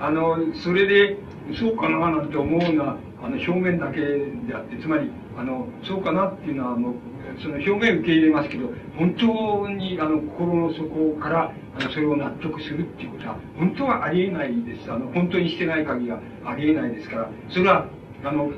[0.00, 1.16] あの、それで、
[1.54, 6.94] そうかななんて思うのは、あの、表面だけであって、つまり、あの、そうかなっていうのは、あの、
[7.40, 14.90] その表面受け入れますけど、本当に、あの、心の底から、あの、それを納得するっていうことは、本当はありえないです。
[14.90, 17.86] あの、本当にしてない限りはありえないですから、それは、
[18.24, 18.50] あの、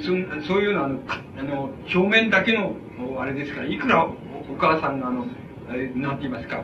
[0.00, 1.00] そそういうのは、あの、
[1.38, 2.74] あの表面だけの、
[3.18, 4.14] あれですから、いくらお
[4.58, 5.26] 母さんが、あの、
[5.96, 6.62] なんて言いますか、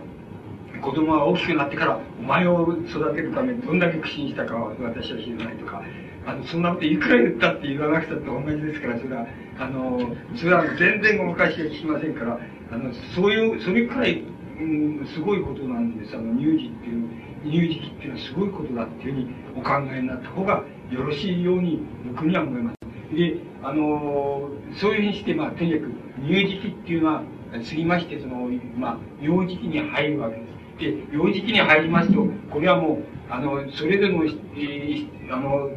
[0.81, 5.83] 子供が大きくなってから、お前を育てるためにどんだけ苦心したかは私は知らないとか、
[6.29, 9.27] あの、そんなこといくら言ったって言わなくたって同じですから、それは、
[9.59, 12.39] あの、それは全然ごまかしは聞きませんから、
[12.71, 14.23] あの、そういう、それくらい、
[14.61, 16.15] うん、すごいことなんです。
[16.15, 17.09] あの、乳児っていう、
[17.45, 21.81] 乳児期っていうのはすごいことだっていうふうにお考えになった方がよろしいように
[22.13, 23.17] 僕には思います。
[23.17, 25.93] で、あの、そういうふうにして、まあ、とにかく
[26.29, 27.23] 乳児期っていうのは
[27.53, 30.59] 過ぎまして、その、まあ、幼児期に入るわけです。
[30.79, 35.71] で、幼児期に入りますと、これはもう、あの、それぞれの、えー、あの、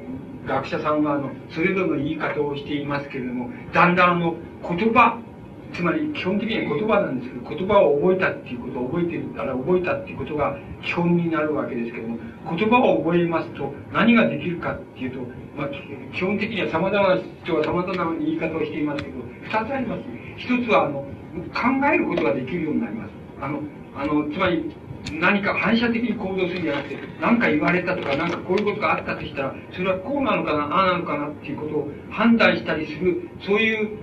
[0.45, 4.35] 学者さんは、あの、それぞれの言い方をしていますけれども、だんだんあの、
[4.67, 5.19] 言葉、
[5.73, 12.17] つまり基本的には言葉なんですけど、言葉を覚えたっていうことを覚えてるから、覚えたっていうことが基本になるわけですけども、
[12.57, 15.19] 言葉を覚えますと何ができるかっていうと、
[15.55, 15.69] まあ、
[16.13, 20.01] 基本的には様々な人は様々な言い方をしていますけど、二つあります。
[20.37, 21.05] 一つは、あの、
[21.53, 23.11] 考えることができるようになります。
[23.41, 23.61] あの、
[23.95, 24.69] あの、つまり、
[25.19, 33.97] 何か反射的に行動するんじゃなくて、何か言われたとか、何かこういうことがあったとしたら、それはこうなのかな、ああなのかなっていうことを判断したりする、そういう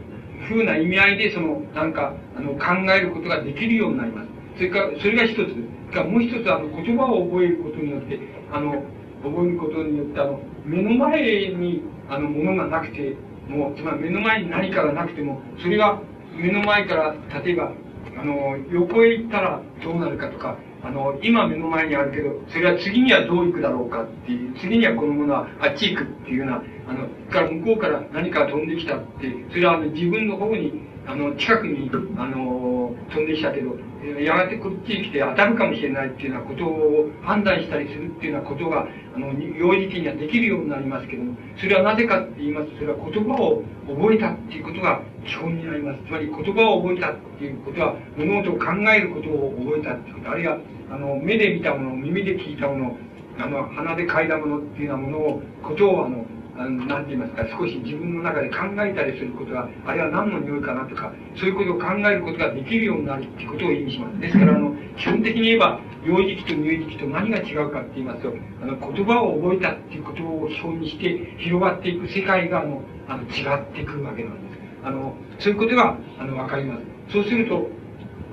[0.49, 4.29] ふうな意味合いで、その、なんか、あの、考えることができるようになります。
[4.57, 5.37] それから、それが一つ。
[5.37, 8.19] それかもう一つ、あの、言葉を覚えることによって、
[8.53, 8.83] あの、
[9.23, 11.23] 覚えることによって、あの、目の前
[11.55, 13.17] に、あの、ものがなくて、
[13.49, 16.01] も、つまり目の前に何かがなくても、それが
[16.37, 17.73] 目の前から、例えば、
[18.21, 33.77] あの、横へ行ったらどうなるかとか、あの、今目の前にあるけど、それは次にはどう行くだろうかっていう、次にはこのものはあっち行くっていうような、あの、から向こうから何か飛んできたって、それはあの自分の方に、あの、近くに、あの、飛んできたけど、
[34.23, 38.87] やがてこっちに来て当たるかもしれないっていうようなことを判断したりするっていうようなことが、
[39.17, 46.01] あの、幼児期にはできるようになりますけども、それはなぜかって言いますと、それは言葉を覚えたっていうことが基本になります。
[46.07, 50.59] つまり言葉を覚えたっていうことは、物事を考えることを覚えたっていうこと、あるいは、
[50.91, 52.97] あの、目で見たもの、耳で聞いたもの、
[53.39, 56.25] あの、鼻で嗅いだものっていうようなものを、ことを、あの、
[56.59, 64.19] あのなんて言いますか、少し自分の中で考えたりすることが、あれは何の匂いかなとか、そういうことを考えることができるようになるっていうことを意味します。
[64.19, 74.59] ですから、あの、基本的に言えば、幼児期と乳児期と何が違うかって言いますと、あの、言葉を覚えたっていうことを基本にして広がっていく世界が、あの、あの違ってくるわけなんです。
[74.83, 76.83] あの、そういうことが、あの、わかります。
[77.13, 77.69] そうすると、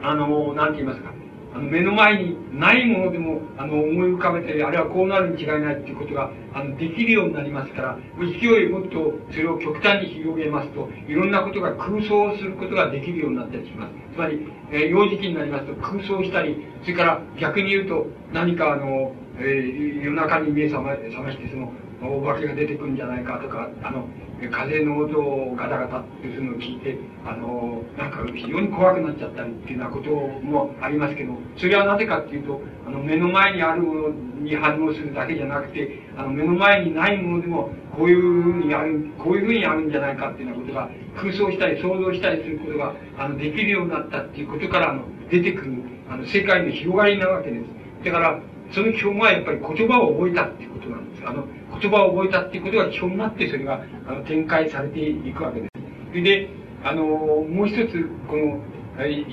[0.01, 1.11] あの、なんて言いますか、
[1.55, 13.93] あの目の前にないものでもあの思い浮かべてあれはこうなるに違いないっていうことがあのできるようになりますから勢いもっとそれを極端に広げますといろんなことが空想をすることができるようになったりします。
[14.13, 24.07] つまり、えー、幼児期になりますと空想したりそれから逆に言うと何かあの、えー、夜中に目覚ま覚ましてそのお化けが出てくるんじゃないかとかあの
[24.51, 45.73] 風の音をガタガタってするのを聞いて、あの、なんか非常に怖くなっちゃったりっていうようなこともありますけど、それはなぜかっていうと、あの、目の前にあるものに反応するだけじゃなくて、あの、目の前にないものでも、こういうふうにある、こういうふうにあるんじゃないかっていうようなことが、空想したり想像したりすることが、あの、できるようになったっていうことから、あの、出てくる、
[46.09, 47.65] あの、世界の広がりなわけです。
[48.03, 48.39] だから、
[48.71, 51.23] その基本はやっぱり言葉を覚えたっていうことなんです。
[51.25, 51.47] あの、
[51.79, 55.71] 言葉を覚えたっていうことが基本になって、それがあの展開されていくわけです。
[56.09, 56.49] それで、
[56.83, 58.61] あの、もう一つ、この、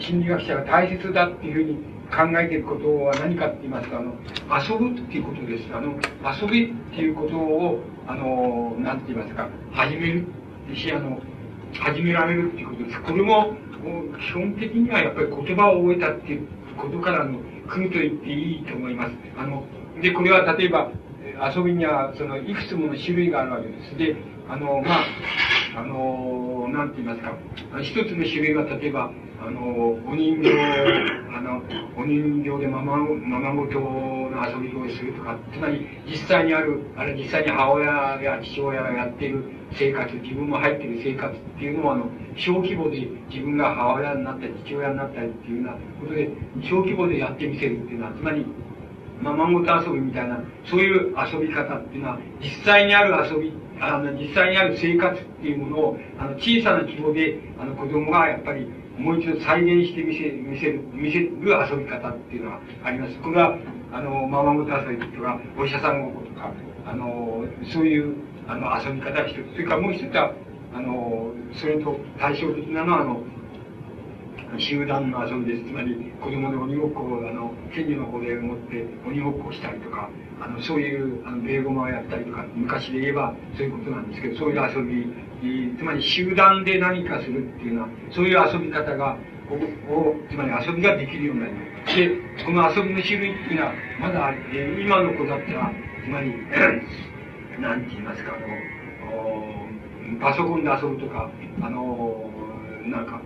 [0.01, 4.15] 心理学者が大切だっていうふうに考えていることは何かって言いますと、あの、
[4.61, 5.69] 遊ぶっていうことです。
[5.73, 10.27] あの、遊びっていうことを、あの、なんて言いますか、始める
[10.75, 11.21] し、あの、
[11.79, 13.01] 始められるっていうことです。
[13.03, 13.55] これも、
[14.21, 17.39] 基本的にはやっぱり言葉を覚えたっていうことからの、
[17.69, 19.13] 組と言っていいと思います。
[19.39, 19.65] あの、
[20.01, 20.91] で、これは例えば、
[21.43, 23.97] 遊びには、その、いくつもの種類があるわけです。
[23.99, 24.17] で、
[24.49, 25.05] あの、まあ、
[25.77, 27.37] あの、なんて言いますか、
[27.83, 29.11] 一つの種類は、例えば、
[29.45, 30.53] あの、お人形、
[31.35, 31.63] あの、
[31.97, 46.31] お人形でまま、ままごとの遊びをするとか、つまり、実際にある、あれ、実際に母親や父親がやっている生活、自分も入っている生活っていうのは、あの、小規模で自分が母親になったり、父親になったりっていうようなことで、
[46.63, 48.47] 小規模でやってみせるっていうのは、つまり、
[49.23, 58.67] まあ、孫と遊びみたいな、そういう遊び方っていうのは、実際にある遊び、あの、実際にある生活っていうものを、あの、小さな規模で、あの、子供がやっぱり、
[58.99, 63.17] もう一度再現してみせ、見せる、見せる遊び方っていうのはあります。
[63.21, 63.57] これは、
[63.93, 66.51] あの、ままごと遊びとか、お医者さんごっことか、
[66.85, 68.17] あの、そういう、
[68.49, 69.53] あの、遊び方一つ。
[69.53, 70.33] それからもう一つは、
[70.75, 73.23] あの、それと対照的なのは、あの、
[74.59, 75.69] 集団の遊びです。
[75.69, 89.17] つまり、子供で鬼ごっこを、あの、権利の方で持って鬼ごっこしたりとか、あの、そういう、あの、ベーゴマをやったりとか、昔で言えばそういうことなんですけど、そういう遊び、つまり集団で何かするっていうのは、そういう遊び方が、
[89.89, 91.97] を、つまり遊びができるようになります。
[91.97, 92.11] で、
[92.45, 95.73] この遊びの種類っていうのは、まだ、えー、今の子だったら、
[96.05, 96.33] つまり、
[97.61, 101.31] なんて言いますか、あの、パソコンで遊ぶとか、
[101.61, 102.31] あの、
[102.87, 103.21] なんか、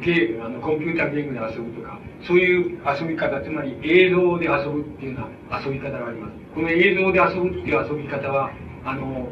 [0.00, 6.34] ゲーあのコンピューターゲームで遊ぶとか、そういう遊び方、つまり映像で遊ぶっていうような遊び方があります。
[6.54, 8.50] この映像で遊ぶっていう遊び方は、
[8.84, 9.28] あの、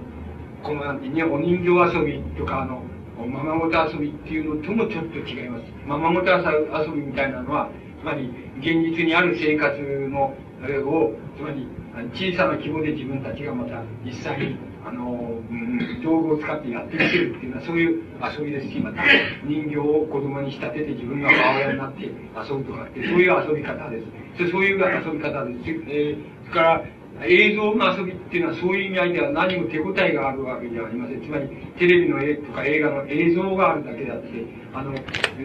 [0.62, 2.82] このなんてね、お人形遊びとか、あの、
[3.26, 5.64] ままごと遊びっていうのともちょっと違います。
[5.86, 7.70] ままごと遊びみたいなのは、
[8.00, 9.78] つまり現実にある生活
[10.08, 11.66] の、あれを、つまり
[12.14, 14.56] 小さな規模で自分たちがまた実際に
[14.86, 18.02] あの、うん、道具を使ってやってみせるっていうのはそういう
[18.38, 19.02] 遊びですし、また
[19.44, 24.50] 人形を子供に仕立てて自分が母親になって遊ぶとかって、そういう遊び方です。
[24.50, 25.60] そういう遊び方です。
[25.66, 26.84] えー、それから
[27.22, 31.20] 映像の遊びっていうのはそういう意味合いでは何も手応えがあるわけではありません。
[31.20, 34.28] つまりテレビの絵とか映画の映像があるだけであって、
[34.72, 34.94] あの、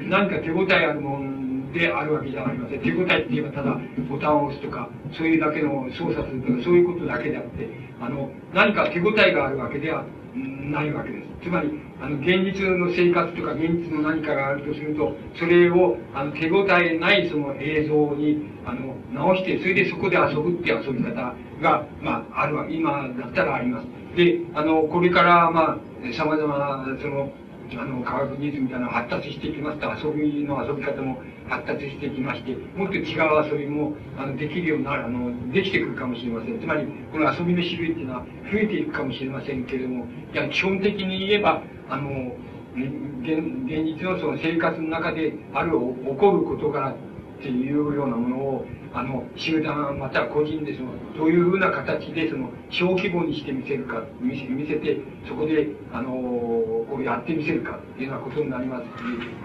[0.07, 1.45] 何か手応えあるもの
[1.76, 2.82] であるわけじゃありません。
[2.82, 3.78] 手応えって言えばただ
[4.09, 7.69] ボタンを押すとか、そういうだけの操作するとか、そういうことだけであって、
[8.01, 10.05] あの、何か手応えがあるわけでは
[10.36, 11.26] ないわけです。
[11.43, 11.69] つまり、
[12.01, 21.13] あの、現実の生活とか現実の何かがあるとすると、それを、あの、手応えないその映像に、あの、直して、それでそこで遊ぶっていう遊び方
[21.61, 23.88] が、まあ、あるわ、今だったらあります。
[24.17, 27.32] で、あの、これから、まあ、様々な、その、
[27.74, 36.59] あの、科学技術みたいなのが発達してきますと、遊びの遊び方も発達してきまして、もっと違う遊びも、あの、できるようになる、あの、できてくるかもしれません。
[36.59, 42.36] つまり、この遊びの種類っていうのは増えていくかもしれませんけれども、いや、基本的に言えば、あの、
[42.76, 46.93] 現現実のその生活の中である起こる事柄
[47.39, 58.86] っていうようなものを、あの、集団または個人でその、どういうふうな形でその、小規模にしてみせるか、見せ見せて、そこで、あの、こうやってみせるかっていうようなことになります、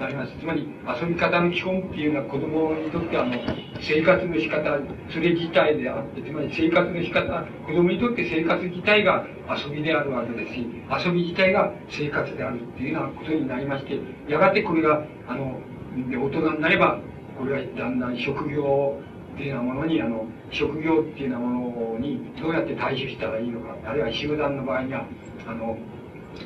[0.01, 0.33] なります。
[0.39, 3.33] つまり、遊び方の基本っていうのは子供にとってあの、
[3.81, 4.79] 生活の仕方、
[5.11, 10.67] それ自体であって、つまり生活の仕方、子供にとって生活自体が遊びであるわけですし、
[11.07, 15.61] 遊び自体が生活であるっていうようなことになりまして、やがてこれが、あの、
[15.97, 17.01] 大人になれば、
[17.41, 19.01] これはだんだん職業
[19.33, 25.07] っていうようなものに、あの、職業っていうようなものにどうやって対処したらいいのか、あるいは集団の場合には、
[25.47, 25.79] あの、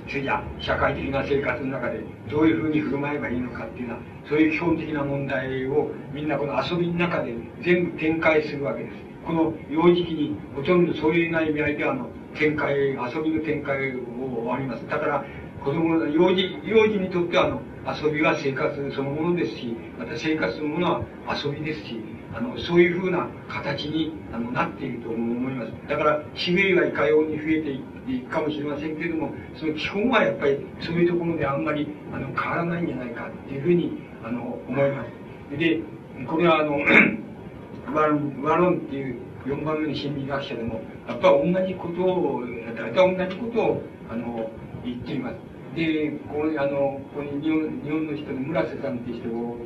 [0.09, 7.35] それじゃ社会的な生活の中でどういうふうに振る舞えばいいのかっていうのは、そういう基本的な問題をみんなこの遊びの中で
[7.65, 8.95] 全部展開するわけです。
[9.27, 14.87] この幼児期にほとんどそういうな意味合いであの、展開、遊びの展開をあります。
[14.89, 15.25] だから、
[15.65, 21.03] 子供の幼児、幼児にとってはあの、遊びは生活そのものですし、また生活のものは
[21.45, 22.01] 遊びですし、
[22.35, 25.73] あの、そういうふうな形にあのなっていると思います。
[25.89, 33.93] だから、種類はいかように増えていくかもしれませんけれども、その基本はやっぱりそういうところであんまりあの変わらないんじゃないかっていうふうに
[34.25, 35.59] あの思います。
[35.59, 35.81] で、
[36.27, 36.79] これはあの、
[37.95, 42.43] ワロン、ワロンっていう4番目の心理学者でも、やっぱり同じことを、
[42.77, 44.51] 大体同じことをあの
[44.85, 45.54] 言っています。
[45.75, 49.59] で、この、あの、ここに日本日本の人で村瀬さんっていう人を、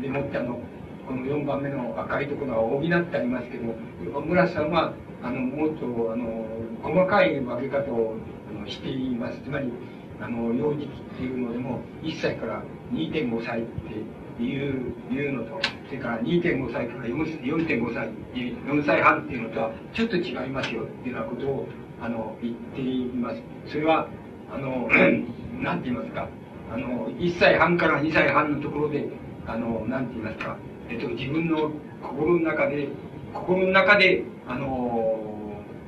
[0.00, 0.58] でもってあの、
[1.06, 2.80] この4番目の赤いところは補っ
[3.10, 6.46] てありますけど村瀬さんはあのもっとあの
[6.82, 8.14] 細かい分け方を
[8.50, 9.38] あのしています。
[9.42, 9.72] つまり
[10.20, 12.62] あの幼児期っていうのでも1歳から
[12.92, 13.64] 2.5歳っ
[14.38, 21.68] ていういうのとそれから2.5歳から4.5歳4歳半っていうのとはちょっと違いますよっていうようなことを
[22.00, 23.42] あの言っています。
[23.66, 24.08] それは
[24.52, 24.88] あの
[25.60, 26.28] 何て言いますか。
[26.72, 29.08] あの1歳半から2歳半のところで
[29.46, 30.56] あの何て言いますか。
[30.92, 31.70] えっと、自分の
[32.02, 32.88] 心の中で、
[33.32, 35.18] 心の中で、あの、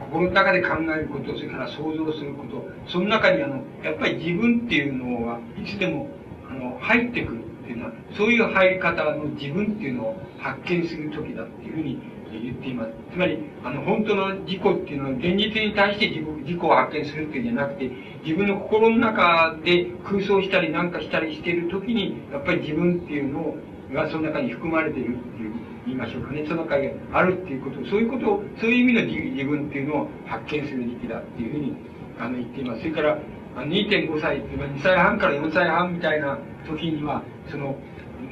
[0.00, 6.08] 心の中で考えること、それから想像すること、その中にあの、やっぱり自分っていうのはいつでも、
[6.48, 11.98] あの、入ってくるっていうのは、そういう入り方の自分っていうのを発見する時だっていうふうに
[12.40, 12.90] 言っています。
[13.12, 17.90] つまり、あの、本当の自己っていうのは、現実に対して自己を発見するっていうんじゃなくて、
[18.24, 23.58] 自分の心の中で空想したりなんかしたりしている時に、やっぱり自分っていうのを
[23.94, 25.52] がその中に含まれているっていう
[25.86, 26.44] 言いましょうかね。
[26.48, 27.76] その中にあるっていうこと。
[27.88, 31.76] そういうことをそういう意味の自分っていうのを発見する時期だっていうふうに
[32.18, 32.80] あの言っています。
[32.80, 33.18] それから
[33.56, 37.76] 2.5歳2歳半から4歳半みたいな時にはその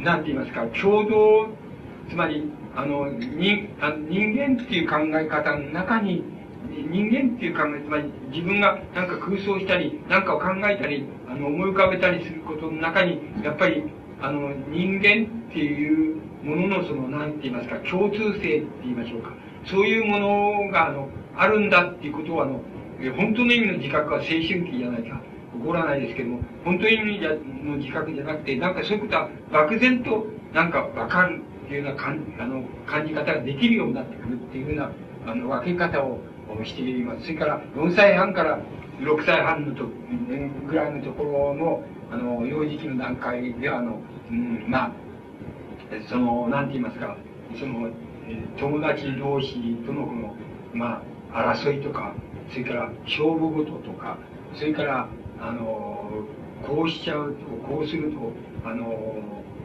[0.00, 1.48] 何て言いますか共同
[2.08, 6.24] つまりあの人あ人間っていう考え方の中に
[6.70, 13.84] 人間っていう考え、つまり自分がなんか空想したり、なんかを考えたり、あの、思い浮かべたりすることの中に、やっぱり、
[14.20, 19.32] あの、人間っていうもののその、なんて言いますか、共通性って言いましょうか。
[19.66, 22.60] そういうものが、あの、あるんだっていうことは、あの、
[23.16, 25.20] 本当の意味の自覚は青春期じゃないか。
[25.52, 27.20] 起こらないですけども、本当の意味
[27.62, 31.42] の自覚じゃなくて、なんかそういうことは漠然となんかわかる
[31.72, 34.90] ていうような感あの感じ方ができるようになってくるっていうふうな
[35.26, 36.18] あの分け方を
[36.64, 37.22] しています。
[37.22, 38.58] それから4歳半から
[39.00, 39.86] 6歳半のと
[40.68, 43.98] ぐらいのところのあの幼児期の段階ではあの、
[44.30, 44.92] うん、まあ
[46.08, 47.16] そのなんて言いますか
[47.58, 47.90] その
[48.58, 50.36] 友達同士とのこの
[50.74, 51.02] ま
[51.32, 52.14] あ争いとか
[52.50, 54.18] それから勝負事とか
[54.54, 55.08] それから
[55.40, 56.10] あの
[56.66, 58.32] こうしちゃうとこうすると
[58.64, 59.16] あの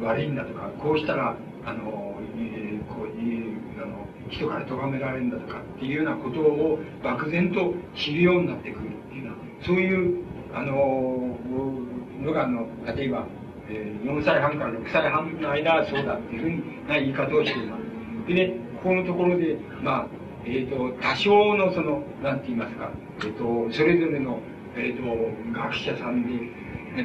[0.02, 1.36] 悪いんだとかこうしたら
[1.68, 11.38] あの、えー、こういうあの人から咎められるんだとかっていうようなことを漠然と知るようになってくるっていうようなそういうあの
[12.24, 13.28] のがあの例えば、
[13.70, 18.28] えー、4歳半から6歳半の間はそうだっていうふうな言い方をしています。
[18.28, 20.08] でねここのところでまあ
[20.50, 22.90] えーと、多少のそのなんて言いますか、
[23.20, 24.40] えーとそれぞれの
[24.78, 25.04] えーと、
[25.60, 26.52] 学者さんで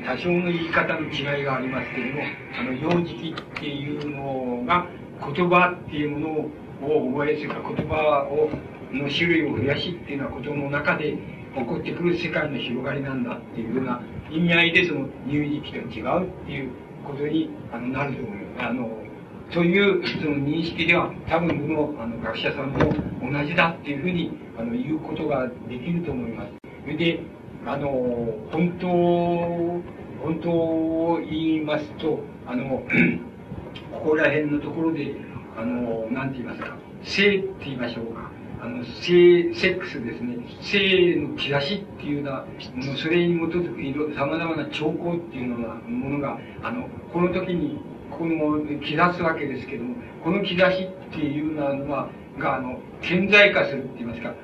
[0.00, 2.22] 多少の言い方の違いがありますけれども
[2.58, 4.86] あの幼児期っていうのが
[5.20, 6.28] 言葉っていうもの
[6.86, 8.50] を覚えそれか言葉を
[8.92, 11.16] の種類を増やしっていうようなことの中で
[11.54, 16.70] 起こってくる世界の広がりなんだっていうような意味合いでその乳児期と違うっていう
[17.04, 18.66] ことにあのなると思います。
[18.66, 19.02] あの
[19.52, 22.78] そういうその認識では多分どのあの学者さんも
[23.20, 26.52] 同じだっていうふうにあの言うことができると思います。
[26.84, 27.20] それで
[27.64, 27.88] あの、
[28.50, 28.86] 本当、
[30.22, 32.82] 本当を言いますと、あの、
[33.92, 35.14] ここら辺のところで、
[35.56, 38.30] あの、なんて言いますか、性って言いましょうか。
[38.60, 40.38] あの、性、セックスですね。
[40.60, 42.46] 性の兆しっていうのは、
[42.96, 47.78] それに基づくいろ、様々な兆候っていうのが、ものが、あの、この時に、
[48.10, 52.08] この、兆すわけですけども、この兆しっていうのは、
[52.38, 54.34] が、あの、顕在化するって言いますか、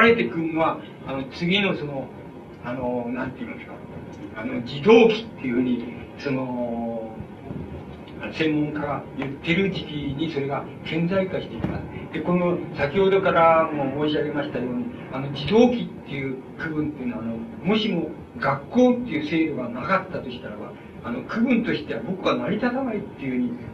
[0.00, 2.08] 現れてくるのは、あの、次のその、
[2.64, 3.72] あの、なんて言いますか、
[4.36, 5.84] あの、自動機っていうふうに、
[6.18, 7.14] その、
[8.32, 12.12] 専門家が言ってる時期にそれが顕在化していきます。
[12.12, 20.72] で、この、先ほどからも申し上げましたように、あの、自動機っていう区分っていうのは、あの、もしも学校っていう制度がなかったとしたらば、
[21.04, 23.30] あの、区分としては僕は成り立たないっていう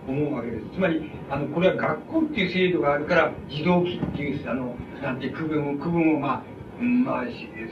[0.06, 0.66] ふうに思うわけです。
[0.74, 6.42] つまり、あの、これは学校っていう制度があるから、自動機っていう、あの、なんて区分を、区分をまあ、
[6.80, 7.24] まあ、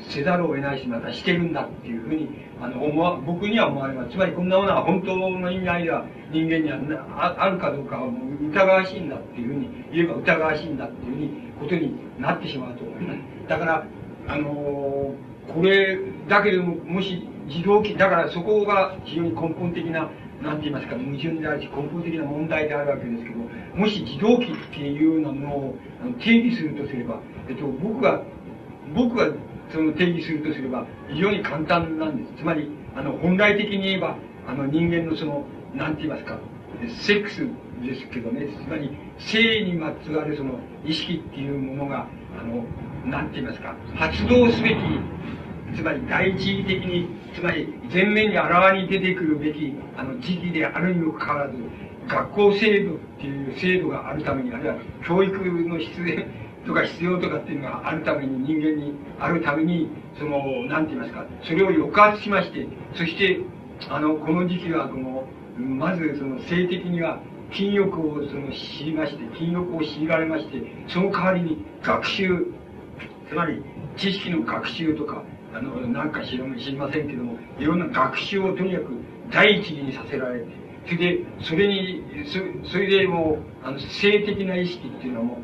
[0.09, 2.29] せざるを得ないし、またしてるんだっていうふうに、
[2.61, 4.13] あの、思わ、僕には思われます。
[4.13, 6.79] つまりこんなものは本当の意味合いでは人間には
[7.17, 13.19] ああるかどうかはもう疑わしいんだっていうふうに言えば疑わしいんだっていうふうに、ことになってしまうと思います。
[13.49, 13.87] だから、
[14.29, 15.99] あのー、これ
[16.29, 20.11] だけでも、もし自動機、だからそこが非常に根本的な、
[20.43, 23.37] なんて言いますか、矛盾であるし、根本的な問題であるわけですけど、
[23.77, 25.75] もし自動機っていうようなものを
[26.21, 28.23] 定義するとすれば、えっと、僕が
[28.95, 29.29] 僕が
[29.73, 32.43] その定義するとすれば非常に簡単なんです。
[32.43, 34.17] つまり、あの、本来的に言えば、
[34.47, 36.39] あの人間のその、なんて言いますか、
[37.05, 37.47] セックス
[37.83, 42.07] ですけどね、つまり、性にまつわるその意識っていうものが、
[42.39, 42.65] あの、
[43.11, 44.77] なんて言いますか、発動すべき、
[45.75, 51.55] つまり第一義的に、つまり前面にあらわに出てくるべき、あの、時期であるにもかかわらず、
[52.09, 54.77] 学校制度っていう制度があるために、あるいは
[55.07, 55.39] 教育
[55.69, 56.27] の必然、
[56.67, 63.41] とか必要とかっていうのがあるために人間にあるためにその何て言いますかそれを抑圧しましてそして
[63.89, 65.25] あのこの時期はこの
[65.59, 67.21] まずその性的には
[67.53, 72.47] 禁欲をその知りまして禁欲を強いられましてその代わりに学習
[73.29, 73.63] つまり
[73.97, 75.23] 知識の学習とか
[75.55, 78.87] あのなんか知りませんけどもいろんな学習をとにかく
[79.31, 82.03] 第一義にさせられてそれで、それに、
[82.65, 85.39] そそれでもう、あの、性的な意識っていうのも、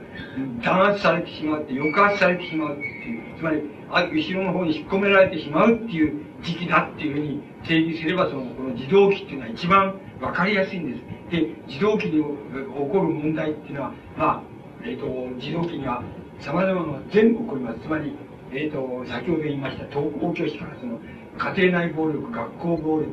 [0.63, 11.03] 弾圧されてしまって、抑圧されてしまうっていう、つまり、あ後ろの方に引っ込められてしまうっていう時期だっていうふうに定義すれば、その、この自動機っていうのは一番わかりやすいんです。
[11.31, 14.43] で、自動機に起こる問題っていうのは、まあ、
[14.85, 16.03] えっ、ー、と、自動機には
[16.41, 17.81] 様々な全部起こります。
[17.81, 18.15] つまり、
[18.53, 20.99] えっ、ー、と、先ほど言いました、登校教師からその、
[21.39, 23.09] 家庭内暴力、学校暴力、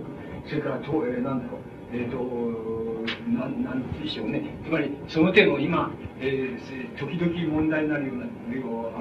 [0.48, 1.62] それから、とえー、なんだろう、
[1.94, 2.18] えっ、ー、と、
[3.30, 4.42] なん、なんでしょうね。
[4.66, 8.26] つまり、その点を今、えー、時々問題になるような、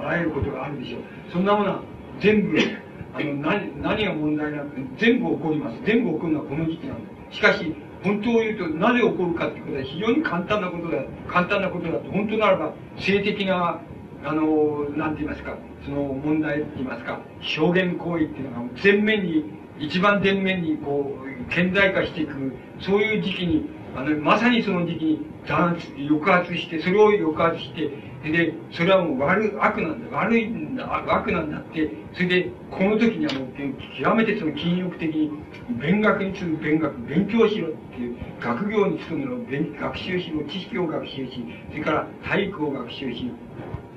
[0.09, 1.01] あらゆることがあるでしょう。
[1.33, 1.83] そんなものは
[2.21, 2.59] 全部、
[3.15, 4.69] あの、何、何が問題なく
[4.99, 5.79] 全部起こります。
[5.85, 7.37] 全部起こるのはこの時期なんです。
[7.37, 13.81] しかし、本当を言うと、なぜ起こるかってことは非常に簡単なことだ、簡単なことだと、本当ならば、性的な、
[14.25, 17.21] あの、なんて言いますか、その問題って言いますか、
[17.59, 19.45] 表現行為っていうのが全面に、
[19.79, 27.91] 一番前面にこう、顕在化していく、そういう時期に、あの、まさにその時期に弾圧、抑圧して、それを抑圧して、
[28.31, 33.49] で、それはもう悪、悪なんだ、悪いんだ、悪なんだって、それで、この時にはもう、
[33.99, 35.31] 極めてその禁欲的に、
[35.81, 43.31] 勉学に次ぐ勉学、勉強しろっていう、学業に次ぐの勉学習しろ、知識を学習し、それから体育を学習し、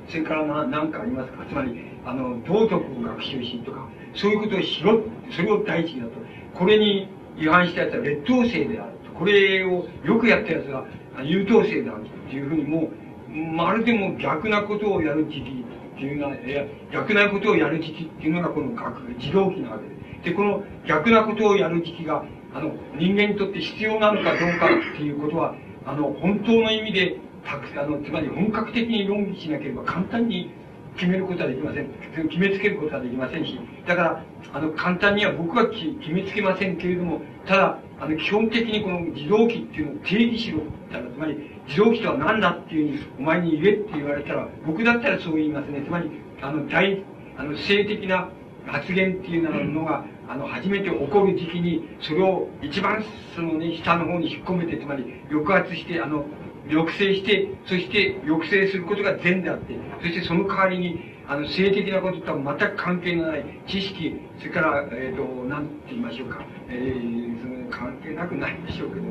[0.10, 1.46] それからな何かありますか？
[1.46, 1.72] つまり、
[2.08, 3.86] あの、道徳を学習しとか、
[4.16, 6.12] そういうことをしろ、それを第一だと。
[6.54, 9.12] これに違反したやつは劣等生であると。
[9.12, 10.86] これをよくやったやつは
[11.24, 12.90] 優等生であるっていうふうにも
[13.30, 20.32] う、まるでも逆なことをやる時期っていうのは、いや、逆なことをやる時期っていうのがこの学、自動期なわけで。
[20.32, 25.56] で、この逆なことをやる時期が、あの、人間にとって必要なのかどうかっていうことは、
[25.86, 30.52] あの、本当の意味で、たくあの、つまり本格的に論議しなければ簡単に
[30.98, 31.88] 決めることはできません。
[32.28, 34.24] 決めつけることはできませんし、だから、
[34.54, 41.38] あの、簡単には僕は決めつけませんけれども、ただ、あの、基本的にこの自動機っていうのを定義しろって言ったら、つまり、
[41.68, 45.82] 自動機とは何だっていうふうに、お前に言えって言われたら、僕だったらそう言いますね。
[45.86, 46.10] つまり、
[46.42, 47.04] あの、大、
[47.38, 48.30] あの、性的な
[48.66, 53.04] 発言っていうのが、あの、初めて起こる時期に、それを一番、
[53.36, 56.26] そのね、下の方に引っ込めて、つまり、抑圧して、あの、
[56.70, 69.08] 抑制して、そして抑制することが善であって、そしてその代わりに、あの、性的なこととは全く関係のない知識、それから、えっ、ー、と、なんて言いましょうか、えー、その関係なくないでしょうけど、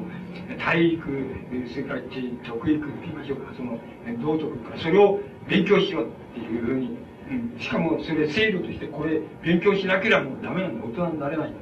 [0.58, 1.04] 体育、
[1.68, 3.78] それから得育って言いましょうか、その、
[4.22, 6.98] 道徳か、それを勉強しようっていうふうに、
[7.28, 11.58] うん、しかもそれ制度としてこれ勉強しなければもうダメなんだ、大人になれないって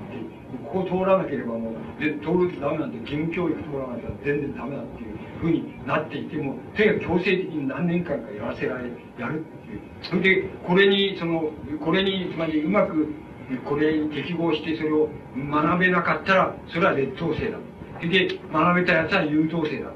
[0.72, 5.13] ここ通らなければもう、で、通るとダメなんで、義務教育通らなきゃ全然ダメだっていう。
[5.45, 9.80] ふうになっていても、とにかく強制的に何年間かやらせられ、やるっていう。
[10.03, 11.51] それで、これに、その、
[11.84, 13.09] これに、つまりうまく、
[13.66, 17.59] これに適合してそれを学べなかったら、それは劣等生だ。
[17.99, 19.90] それで、学べたやつは優等生だ。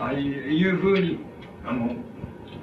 [0.00, 1.18] ああいうふうに、
[1.64, 1.96] あの、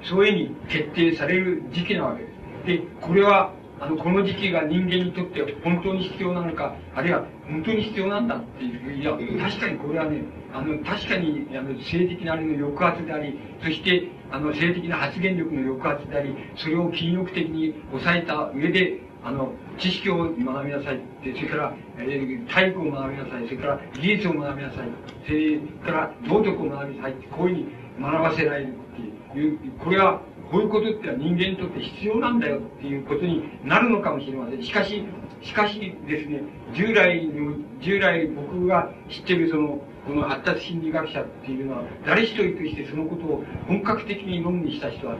[0.02, 2.36] そういうふうに決定される時期なわけです。
[2.66, 10.22] で、これは、あの、この時期が人間にとって本当に必要なのか、あるいは本当に必要なんだっていう、いや、確かにこれはね、
[10.54, 24.88] あの、確かに、あの、性的なあれの抑圧であり、そして、あの、性的な発言力の抑圧であり、それを禁欲的に抑えた上で、あの、知識を学びなさいって、それから、えー、体育を学びなさい、それから技術を学びなさい、
[25.26, 30.20] それから道徳を学びなさいって、こういうふうに学ばせられるっていう、これは、
[30.50, 34.62] こういうことっては人間にとって必要なんだよっていうことになるのかもしれません。
[34.62, 35.04] しかし、
[35.42, 36.42] しかしですね、
[36.72, 45.16] 従来の、従来僕が知ってるその、この発達心理学者っていうのは、誰一人としてそのことを本格的に論議した人は、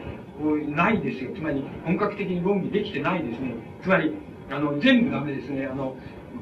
[0.68, 1.32] ないですよ。
[1.34, 3.54] つまり、本格的に論議できてないですね。
[3.82, 4.12] つまり、
[4.50, 5.66] あの、全部ダメですね。
[5.66, 5.96] あの、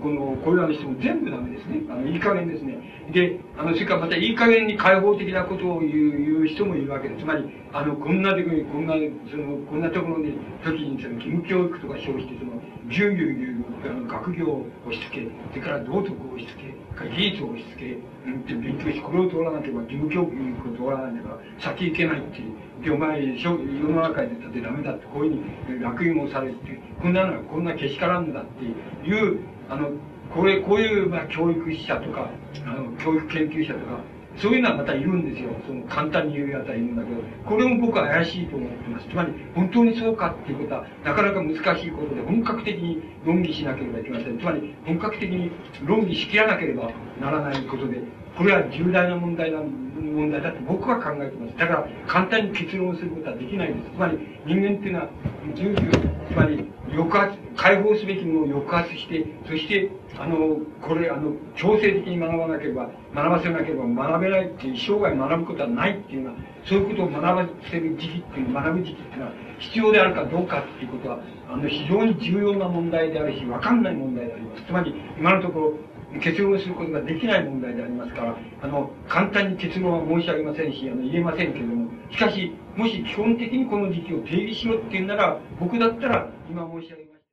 [0.04, 1.80] この、これらの人も全部ダメですね。
[1.88, 2.76] あの、いい加減ですね。
[3.10, 7.24] で、あの、それからまたいい加減に開放的なことを言う、言う人もいるわけです。
[7.24, 8.94] つまり、あの、こんなところに、こんな、
[9.30, 18.40] その、こんなところに、時に、その、義務教育とか称して、その、ぎゅうぎゅうぎゅう、あの、学業を押し付け、それから道徳を押し付け、技術を押し付け、うん。
[18.40, 22.84] って勉強し、これを通らなければ義務教育を通らなければ、先行けないっていう。
[22.84, 27.12] で、お前、世の中に出たってダメだって、こういうふうに落印をされて、こん。
[27.12, 27.64] なのはこん。
[27.64, 28.32] なけしからん。
[28.32, 28.64] だって
[29.08, 29.90] いう、あの、
[30.32, 32.30] これ、こういう、まあ、教育者とか、
[32.66, 34.00] あの、教育研究者とか、
[34.36, 35.50] そういうのはまたいるんですよ。
[35.66, 39.08] その簡単に言うやつはいるんだけど、これも僕は怪しいと思ってます。
[39.08, 44.38] つまり、本当にそうかっていうことは、なかなか難しいことで、本格的に論議しなければいけません。
[44.38, 45.50] つまり、本格的に
[45.84, 48.00] 論議しきらなければならないことで、
[48.36, 51.56] これは重大な問題な問題だと僕は考えてます。
[51.56, 53.94] だから、簡単に結論をすることはできないんです。
[53.94, 55.08] つまり、人間っていうのは、
[55.54, 55.90] 重々、
[56.28, 71.18] つまり、抑圧、解放すべきものを抑圧して、そして、あの、これ、あの、強制的に学ばなければ、学ばせなければ学べないっていう、生涯学ぶことはないっていうのは、そういうことを学ばせる時期っていう、学ぶ時期っていうのは、必要であるかどうかっていうことは、
[71.48, 74.64] あの、非常に重要な問題であるし、わかんない問題であります。
[74.64, 75.74] つまり、今のところ、
[76.20, 87.24] 結論することができない問題でありますから、あの、簡単に結論は申し上げませんし、あの、言えませんけれども、しかし、もし基本的にこの時期を定義しろって言うなら、僕だったら、今申し上げまし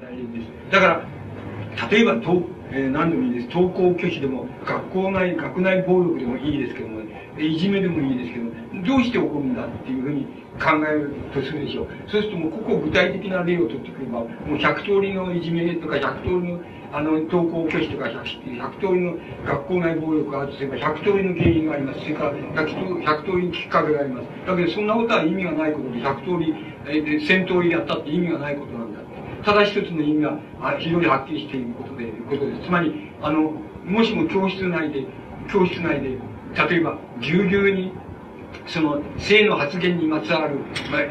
[0.00, 0.06] た。
[0.06, 0.72] 大丈夫です。
[0.72, 3.48] だから、例えば、とえー、何でもいいです。
[3.48, 7.00] 登校拒否でも、学校内、学内暴力でもいいですけども、
[7.38, 10.26] いじめでもいいですけど、どうして起こるんだっていうふうに
[10.60, 11.88] 考えるとするでしょう。
[12.08, 16.60] そうするともう、ここ具体的な例を取ってくれば、もう100通りのいじめとか、100通りの、
[16.92, 18.22] あの、登校拒否とか100、
[18.58, 19.16] 100通りの
[19.46, 22.00] 学校内暴力があるとすれば、100通りの原因があります。
[22.00, 24.26] それから100、100通りのきっかけがあります。
[24.46, 26.54] だけど、そんなことは意味がないことで、100通り、
[26.86, 29.00] えー、1000通りやったって意味がないことなんだ。
[29.44, 32.66] ただ一つの意味があ非常にはっきりしていることで、ことです。
[32.66, 33.52] つまり、あの、
[33.84, 35.06] もしも教室内で、
[35.50, 36.18] 教室内で、
[36.68, 37.92] 例えば、ぎゅうぎゅうに
[38.66, 40.58] その性の発言にまつわる、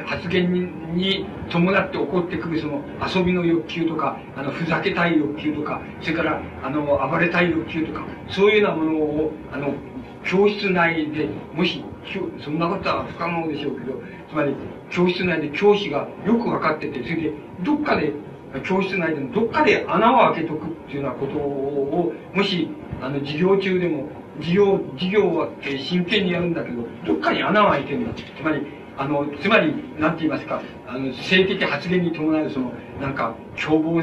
[0.06, 2.82] 発言に伴って起こってくるその
[3.16, 9.74] 遊びの欲求とか、あの、ふざけたい欲求とか、それから、あの、暴れたい欲求とか、そういうようなものを、あの、
[10.24, 11.84] 教室内で、もし、
[12.44, 14.54] そんなことは不可能でしょうけど、つまり、
[14.92, 17.34] 教室内で教師がよく分かってて、それで、
[17.64, 18.14] どっかで、
[18.64, 22.70] 教室内でもどっかで穴を開けとくっていうようなことを、もし、
[23.02, 24.10] あの、授業中でも
[24.40, 28.14] 事業、事業は真剣にやるんだけど、どっかに穴が開いてるんだ。
[28.14, 28.66] つまり、
[28.98, 34.02] あの、つまり、なんて言いますか、あの、性的発言に伴う、その、なんか、凶暴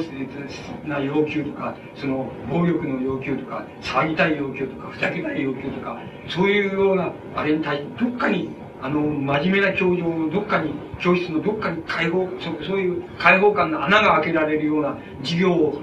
[0.86, 8.50] な要求とか、その、暴力の要求とか、騒ぎたい要求とか、ふざけたい要求とか、そういうような、あれに対して、どっかに、
[8.82, 15.80] あの、真面目な教場のどっかに、教室のどっかに開放、そそういう開放感の穴が開けられるような授業を、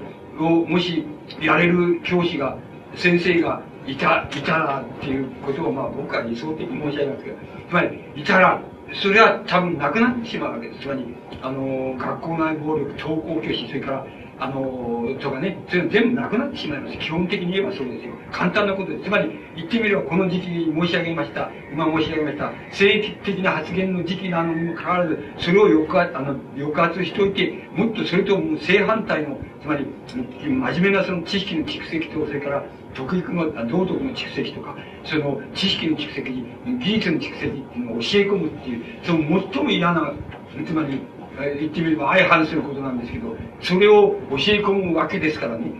[0.66, 1.04] もし、
[1.40, 2.56] やれる教師が、
[2.94, 7.36] 先生がいた、いたらっていうことを、まあ僕は理想的に申し上げますけど、
[7.68, 8.62] つまり、いたら、
[8.94, 10.82] それは多分なくなってしまうわけです。
[10.82, 11.06] つまり、
[11.42, 14.06] あの、学校内暴力、登校拒否、それから、
[14.38, 16.98] あの、とかね、全部なくなってしまいます。
[16.98, 18.12] 基本的に言えばそうですよ。
[18.32, 19.04] 簡単なことです。
[19.04, 32.64] つまり、言ってみればこの時期に申し上げました、今申し上げました、政治的な発言の時期なのにもかかわらず、それを抑圧、あの、抑圧しておいて、もっとそれと正反対の、つまり、真面目なその知識の蓄積と、それから、
[32.94, 36.44] 徳育の、道徳の蓄積とか、その知識の蓄積、
[36.78, 40.12] 技術の蓄積っていうのを教え込むっていう、その最も嫌な、
[40.66, 41.00] つまり、
[41.38, 45.72] 言ってみれば相反することなんですけど、それを教え込むわけですからね、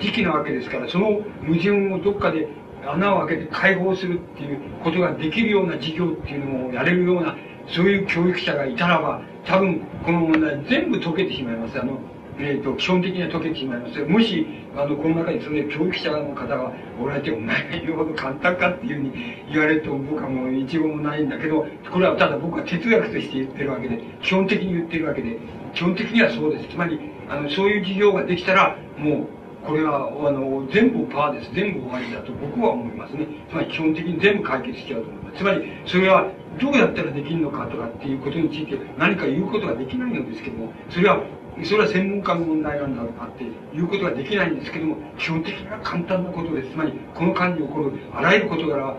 [0.00, 2.48] 時期なわけですから、その矛盾をどっかで
[2.86, 7.36] 穴を開けて解放するっていうことができるような授業っていうのをやれるような、
[7.68, 11.78] そういう教育者がいたらば、多分この問題全部解けてしまいます。
[11.80, 11.98] あの、
[12.38, 13.98] えっ、ー、と、基本的には解けてしまいます。
[14.04, 19.12] もし、あの、この中にその教育者の方がおられて、お前が言うほど簡単かっていうふうに
[19.50, 25.38] 言われると僕はもう一語もないんだけど、これはただ僕は哲学として言ってるわけで、基本的に言ってるわけで、
[25.74, 26.68] 基本的にはそうです。
[26.68, 29.26] つまり、あの、そういう事業ができたら、もう、
[29.66, 31.52] これは、あの、全部パーです。
[31.52, 33.26] 全部終わりだと僕は思いますね。
[33.50, 35.38] つまり基本的に全部解決しちゃうと思います。
[35.38, 36.30] つまり、それは
[36.60, 41.20] どうやったらできるのかとかっていうことについて何か言うことができないのですけども、それは
[41.64, 46.70] それは専門家の問題なんだあって言うことができないんですけども、基本的には簡単なことです。
[46.70, 48.96] つまり、この間に起こるあらゆる事柄、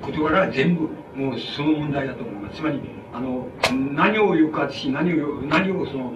[0.00, 2.56] 事柄は全部、もうその問題だと思います。
[2.56, 2.80] つまり、
[3.12, 3.48] あの、
[3.94, 6.12] 何を抑圧し、何を、何をその、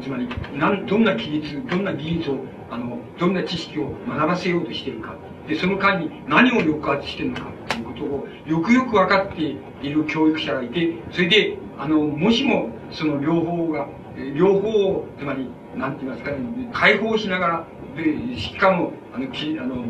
[0.00, 2.38] つまり、なんどんな技術、どんな技術を、
[2.70, 5.16] あの、どんな知識を学ばせようとしているか。
[5.48, 13.88] で、その間に何を抑圧しているのかっていうことを、よくよく分かっている教育者がいて、それで、あの、もしも、その両方が
[14.34, 16.38] 両方、つまり、なんて言いますかね、
[16.72, 17.66] 解放しながら、
[17.96, 19.84] で、しかも、あの、きあの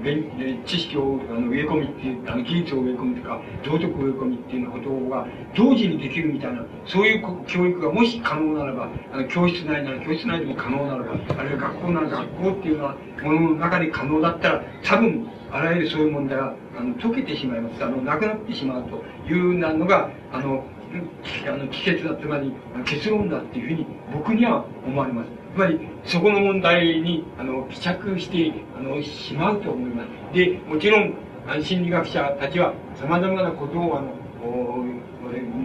[0.64, 5.26] 知識をあの植え込みっていう、あの、技術を植え込みとか、道徳を植え込みっていうようなことが
[5.56, 17.84] 同時にできるみたいな、そういう教育がもし可能ならば、あの、教室内なら教室内でも可能ならば、あるいは学校なら学校っていうようなものの中で可能だったら、多分、あらゆるそういう問題は、あの、解けてしまいます。
[17.84, 20.64] あの、なくなってしまうというなのが、あの、
[21.48, 22.52] あの、帰結だ、つまり
[22.84, 25.28] 結論だっていうふうに僕には思われます。
[25.54, 30.34] つまり、そこの問題に、あの、帰着して、あの、しまうと思います。
[30.34, 31.14] で、もちろん、
[31.62, 34.12] 心理学者たちは様々なことを、あの、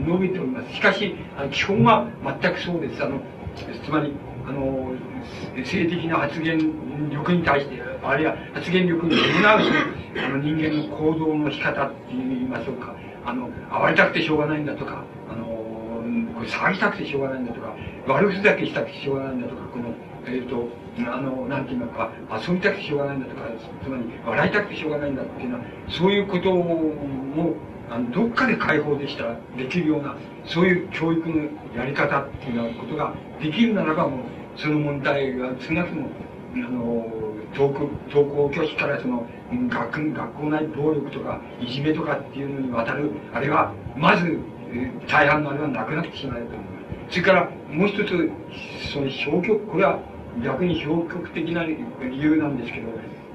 [0.07, 0.73] 述べております。
[0.73, 2.07] しかし、あの基本は
[2.41, 3.03] 全くそうです。
[3.03, 3.19] あの、
[3.83, 4.13] つまり、
[4.47, 4.93] あの、
[5.65, 6.57] 性的な発言
[7.09, 9.59] 力に対して、あるいは発言力に伴う、
[10.25, 12.95] あの人間の行動の仕方って言いましょうか。
[13.25, 15.03] あの、暴れたくてしょうがないんだとか、
[16.33, 17.75] これ騒ぎたくてしょうがないんだとか、
[18.07, 19.93] 悪ふざけしたくてしょうがないんだとか、この、
[20.25, 20.67] えっ、ー、と、
[21.11, 23.41] あの、なんていうのか、遊びたくてしょうがないんだとか、
[23.83, 27.55] つまり、笑いたくてしょうがないんだっていうのは、そういうことを、
[27.89, 30.15] あの、どっかで解放でしたら、できるような、
[30.45, 31.35] そういう教育の
[31.75, 34.19] やり方っていうようなことができるならば、もう、
[34.55, 36.09] その問題が少なくとも、
[36.55, 39.25] あの、登校登校拒否からその
[39.69, 44.39] 学学校内暴力とかいじめとかっていうのにわたるあれはまず
[45.07, 46.61] 大半のあれはなくなってしまうと思う
[47.09, 48.31] それからもう一つ
[48.93, 49.99] その消極これは
[50.43, 51.77] 逆に消極的な理
[52.21, 52.87] 由なんですけど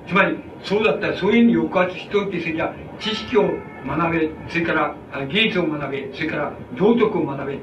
[0.06, 3.42] つまりそうだったらそういうふうに抑圧しておいてそれじゃ知識を
[3.86, 4.94] 学べ、それから
[5.26, 7.58] 技術を学べ、それから道徳を学べ、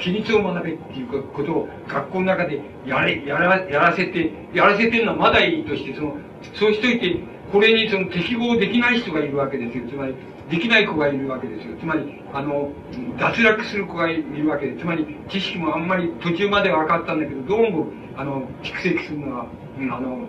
[0.00, 6.16] 規律を学べっていうことを学校の中でやれ、やら、やらせて、やらせてるのはまだいいとして、その、
[6.54, 7.20] そうしといて、
[7.52, 9.84] これにその適合できない人がいるわけですよ。
[9.88, 10.14] つまり、
[10.50, 11.76] できない子がいるわけですよ。
[11.78, 12.70] つまり、あの、
[13.18, 17.86] 脱落する子がいるわけで、つまり、知識もあんまり途中まで分かったんだけど、どうも、
[18.16, 19.46] あの、蓄積するのは、
[19.78, 20.26] あの、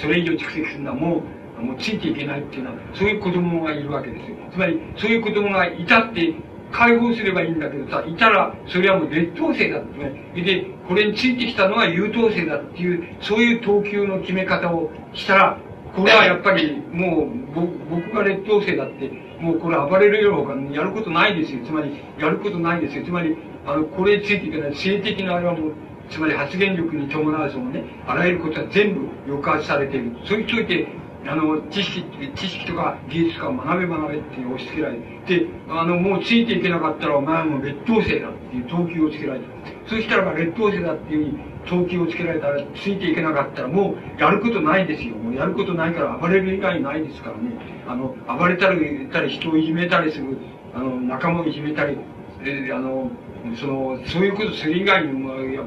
[0.00, 1.22] それ以上蓄積するのはも
[1.60, 4.36] う、もうついていけないっていうのは、そういう子供がいるわけですよ。
[4.52, 6.34] つまり、そういう子供がいたって、
[6.74, 10.32] 解放すればいいんだけどさ、いたら、それはもう劣等生だってね。
[10.34, 15.58] で、これについてきたのが優等生だっていう、そういう等級の決め方をしたら、
[15.94, 19.08] これはやっぱり、もう、僕が劣等生だって、
[19.40, 21.64] もうこれ暴れるようかやることないですよ。
[21.64, 23.04] つまり、やることないですよ。
[23.04, 25.72] つまり、あの、これについていけない、性的なあれはもう、
[26.10, 30.16] つまり発言力に伴うそのね、あらゆることは全部抑圧されている。
[30.24, 30.88] そういうといて、
[31.26, 32.04] あの、知識、
[32.36, 39.46] 知識とか技術とか学べ学べって押し付けられて、あの、もうついていけなかったらお前はもう劣等生だっていう等級をつけられた。
[39.86, 45.16] そしたらば劣等生だっていうふうに等級をつけられたら、ついていけなかったらもうやることないですよ。
[45.16, 47.52] もうやることないから暴れる以外ないですからね。
[47.88, 50.36] あの、暴れたり、たり人をいじめたりする、
[50.74, 51.96] あの、仲間をいじめたり、
[52.44, 53.10] えあの、
[53.56, 55.62] その、そういうことする以外にも、や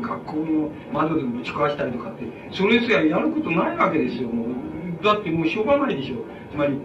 [0.00, 4.28] 学校の窓でぶち壊したりとかって、それすらやることないわけですよ。
[4.28, 4.69] もう
[5.02, 6.16] だってもうしょうがないでしょ。
[6.50, 6.78] つまり、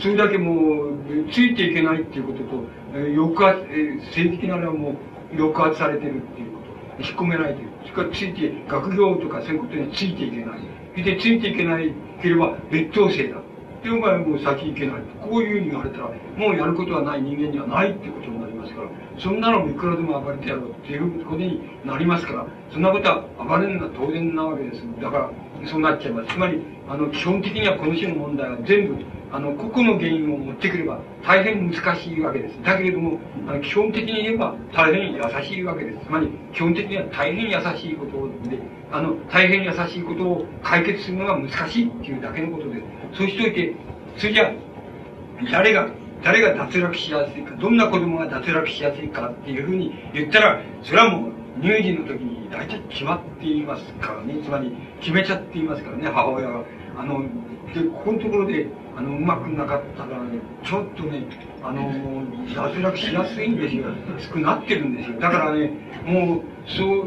[0.00, 0.98] それだけもう、
[1.30, 2.64] ついていけないっていうことと、
[2.94, 4.96] えー、抑圧、えー、性的なのはも
[5.32, 6.58] う、抑圧されてるっていうこ
[6.98, 7.02] と。
[7.02, 7.68] 引っ込められてる。
[7.82, 11.02] それからついて、学業とかそういうことについていけない。
[11.02, 13.40] で、ついていけないければ劣等生だ。
[13.82, 15.02] で、お前もう先行けない。
[15.22, 24.82] こういうふうに言われたら、もうやることはない人間にはないってことになりますから、そんなのもいくらでも暴れてやろうっていうことになりますから、そんなことは暴れるのは当然なわけです。
[25.00, 25.30] だから、
[25.66, 26.34] そうなっちゃいます。
[26.34, 28.96] つまり、あの、基本的にはこの種の問題は全部、
[29.30, 32.62] あの、個々の原因を持ってくれば大変難しいわけです。
[32.62, 36.06] だけれども、あの基本的に言えば大変優しいわけです。
[36.06, 38.58] つまり、基本的には大変優しいことで、
[38.90, 42.97] あの、大変優しいことを解決するのが難しいっていうだけのことです。
[43.14, 43.74] そうしといて、
[44.16, 44.52] それじゃ
[45.52, 45.88] 誰が、
[46.22, 51.32] 誰が脱落しやすいか、どんな子供が脱落しやすいかっていうふうに言ったら、それはもう
[51.62, 54.42] 乳児の時に大体決まっていますからね。
[54.42, 56.64] つまり、決めちゃっていますからね、母親が。
[56.98, 57.22] あの、
[57.74, 61.24] で、ここのところで、あの、うまくなかったらね、ちょっとね、
[61.62, 61.92] あの、
[62.54, 63.86] 脱落しやすいんですよ。
[64.32, 65.20] 少なってるんですよ。
[65.20, 65.70] だからね、
[66.04, 67.06] もう、そう、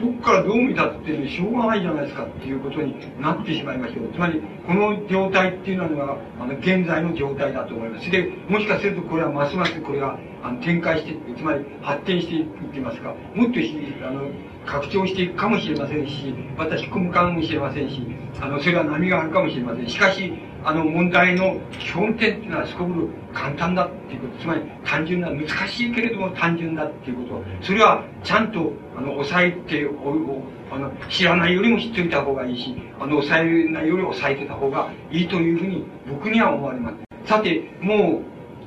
[0.00, 8.10] どっからどう見たって、しょうがないじゃないですかっていうことになってしまいましたつまり、この状態っていうのは、あの、現在の状態だと思います。
[8.10, 13.58] で、もしかするとこれはますますこれが、あの、展開していつまり発展していってますか、もっと
[14.06, 14.28] あの、
[14.66, 18.02] 拡張していくかもしれませんし、また引っ込むかもしれませんし、
[18.40, 19.88] あの、それは波があるかもしれません。
[19.88, 20.32] しかし、
[20.64, 30.42] あの問題の基本点っていうのはすごく簡単だっていうこと、つまり単純な、難しいけれども単純だっていうこと、それはちゃんと、あの、抑えてお、お
[30.72, 36.96] あの、知らないよりも知っておいた方がいいし、あの、抑えないより抑えてた方がいいというふうに僕には思われます。
[37.24, 38.22] さて、も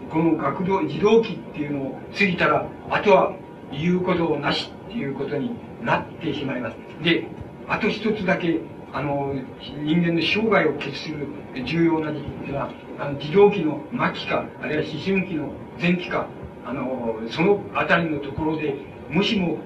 [0.07, 3.33] う、この学童、児童期っていうのを過ぎたら、あとは
[3.71, 5.51] 言うことをなしっていうことに
[5.83, 6.77] なってしまいます。
[7.03, 7.27] で、
[7.67, 8.59] あと一つだけ
[8.91, 9.35] あの、
[9.83, 11.27] 人間の生涯を決する
[11.65, 16.27] 重要な時期は、あの、児童期の末期か、あるいは思春期の前期か、
[16.65, 18.75] あの、そのあたりのところで、
[19.09, 19.59] もしも、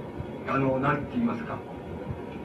[0.48, 1.58] あの、なんて言いますか、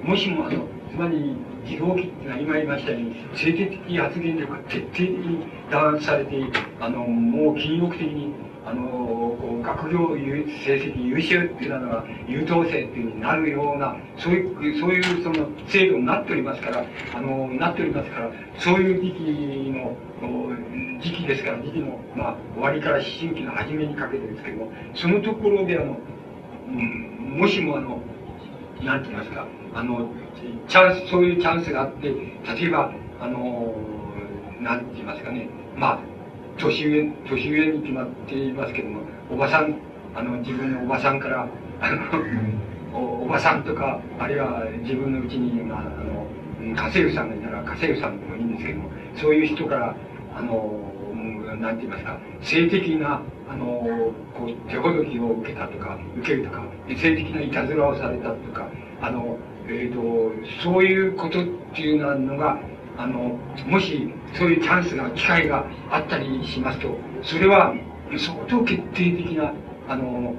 [0.04, 1.36] もしも、あの、つまり、
[1.68, 6.42] 児童期っていうのは今言いましたように、性的発言力が徹底的に弾圧されて、
[6.80, 8.32] あの、もう禁欲的に
[8.68, 19.96] あの、こう、学業成績優秀っていうのが優等生っていうふうになるような、そういう、そういうその制度になっておりますから、あの、なっておりますから、そういう時期の、
[21.00, 25.96] 時期ですから、時期の、まあ、終わりから思春期の初めにかけてですけども、そのところであの、
[26.68, 28.02] うん、もしもあの、
[28.82, 30.08] なんて言いますか、あの、
[30.68, 33.74] チャンス、そういうチャンスがあって、例えば、あの、
[34.60, 35.98] なんて言いますかね、まあ、
[36.58, 39.76] 年上、年上に決まっていますけども、おばさん、
[40.14, 41.48] あの、自分のおばさんから、
[41.80, 46.26] あの、おおばさんとか、あるいは自分のうちに、まあ、あの、
[46.60, 49.96] 家政婦さんがいたら家政婦さんでもいいんですけども、そういう人から、
[50.34, 50.88] あの、
[51.60, 58.68] なんて言いますか、性的な、あの、こう、手ほどきを受けたとか、受けるとか、性的ないたずらをされたとか、
[59.00, 59.38] あの、
[59.68, 60.32] えっ、ー、と、
[60.62, 62.60] そういうことっていうのが、
[62.96, 67.74] あの、もし、そういうチャンスが、機会があったりしますと、それは、
[68.16, 69.52] 相当決定的な、
[69.88, 70.34] あの、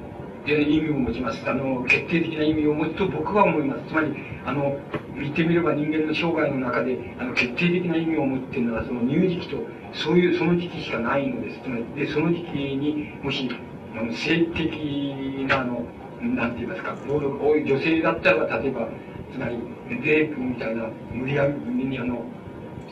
[0.48, 1.48] 意味を持ちます。
[1.48, 3.90] あの、決定的な意味を持つと僕は思います。
[3.90, 4.14] つまり、
[4.46, 4.78] あの、
[5.16, 9.58] 言ってみれば人間の生涯の中で、あの、決定的な意味を持っているのは、その乳児期と、
[9.94, 11.60] そういう、その時期しかないのです。
[11.62, 13.50] つまり、で、その時期に、もし、
[13.96, 15.86] あの、性的な、あの、
[16.22, 18.88] なんて言いますか、暴力、女性だったら、例えば、
[19.32, 19.58] つまり、
[20.04, 22.24] レイプみたいな、無理やりに、あの、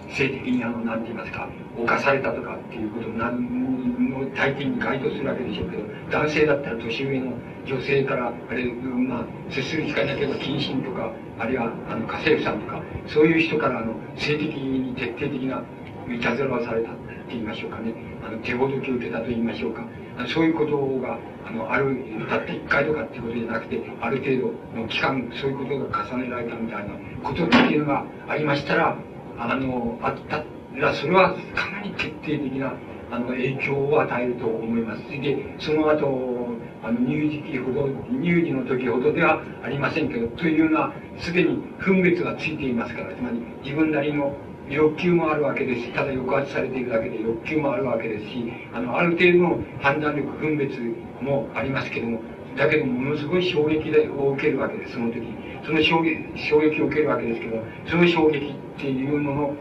[0.10, 7.34] 性的にあの、なんて言いますか、犯されたとかっていうことなの体験に該当するわけでしょうけど、男性だったら年上の
[7.66, 15.62] 女性から、あれ、まあ、接する機会なければ謹慎とか、あるいは、あの、家政婦さんとか、そういう人から、あの、性的に徹底的な
[16.10, 17.00] いたずらをされたって
[17.30, 17.94] 言いましょうかね。
[18.26, 19.84] あの、手ほどきを受けたと言いましょうか。
[20.26, 21.96] そういうことが、あの、ある、
[22.28, 28.98] たった一回とかっていうことじゃなくて、ある程度の期間、そういうことが重ねられたみたいなことっていうのがありましたら、
[29.38, 30.44] あの、あった
[30.76, 32.74] ら、それはかなり決定的な、
[33.12, 35.10] あの、影響を与えると思います。
[35.10, 37.88] で、その後、あの、乳児期ほど、
[38.22, 44.36] 乳児の時ほどではありませんけど、というのは、すでに分別がついていますから、つまり自分なりの
[44.70, 50.80] 欲求もあるわけですし、ただ抑圧されているだけで欲求もあるわけですし、あの、ある程度の判断力、分別
[51.22, 52.20] もありますけども、
[52.58, 55.22] だけどものすごい衝撃を受けるわけです、その時。
[55.64, 59.56] その衝撃衝撃を受けるわけですけど、その衝撃っていうのの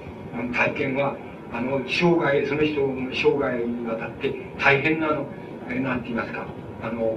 [0.52, 1.16] 体験は、
[1.52, 5.26] あの、生涯、その人の生涯にわたって大変な、あの、
[5.80, 6.46] なんて言いますか、
[6.82, 7.16] あの、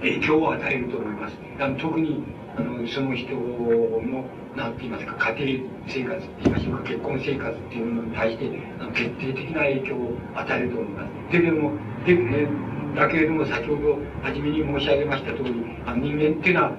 [0.00, 1.38] 影響を与えると思います。
[1.58, 2.22] あの特に、
[2.56, 4.24] あの、その人の、
[4.56, 8.50] なんて言いますか、家庭生活って言いましょうか、結婚生活っていうものに対して、
[8.94, 11.32] 決定的な影響を与えると思います。
[11.32, 11.72] だけども、
[12.06, 12.48] で、ね、
[12.96, 15.52] だけれども、先ほど初めに申し上げました通り、
[15.84, 16.72] あ人間っていうのは、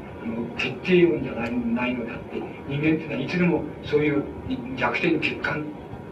[0.58, 4.24] 決定論じゃないないのであって、人間っていうのはいつでもそういう
[4.76, 5.64] 弱点欠陥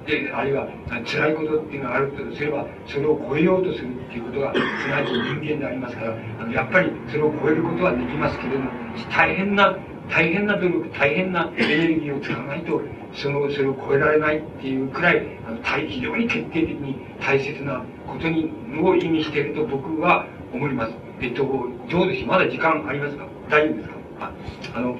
[0.06, 0.68] で、あるいは
[1.06, 8.70] 辛いことっていうのがあるとすれば、それを超えようとするっていうことが、すなわち人間でありますから、あのやっぱりそれを超えることはできますけれども、
[9.12, 9.76] 大変な、
[10.10, 12.82] 大変な努力、大変なエネルギーを使わないと、
[13.14, 15.58] その、それを超えられないっていうくらい、あの
[15.88, 18.52] 非常に徹底的に大切なことに、
[18.82, 20.94] を意味していると僕は思います。
[21.22, 21.44] えっと、
[21.90, 23.96] どうでしょうまだ時間ありますか大丈夫ですか？
[24.20, 24.32] あ
[24.76, 24.98] あの、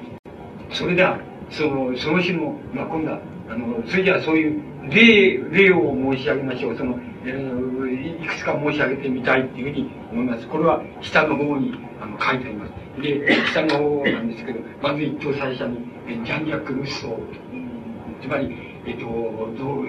[0.70, 1.18] それでは、
[1.50, 6.76] その、その日の、まあ、今度は、あの、それじゃあそういう例、例を申し上げましょう。
[6.76, 10.46] その、えー、いくつか申し上げてみたいっていうふうに思います。
[10.48, 12.72] これは下の方にあの書いてあります。
[13.02, 18.56] で、下の方なんですけど、まず一等最初に、ジャン・ジャック・ルッソー、つまり、
[18.86, 19.04] えっと、
[19.58, 19.86] どう、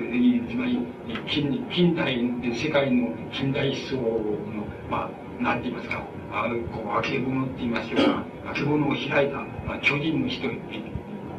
[0.50, 0.80] つまり、
[1.28, 2.18] 近近代、
[2.54, 5.10] 世界の近代思想の、ま
[5.40, 10.60] あ、なんて言いますか、あこう、あけぼのって言いましょうか、あけぼのを開いた、まあ、巨人の一人、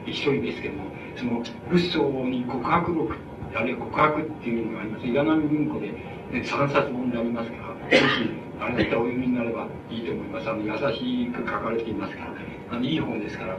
[0.07, 0.85] 一人ですけども、
[1.19, 3.15] その、ルッソーに告白録、
[3.55, 5.07] あるいは告白っていうのがあります。
[5.07, 5.99] 岩波文庫で、ね、
[6.33, 10.49] 3冊本でありますから、もし、あれだったらお読みになればいいと思います。
[10.49, 12.35] あの、優しく書かれていますから、
[12.71, 13.59] あの、いい本ですから、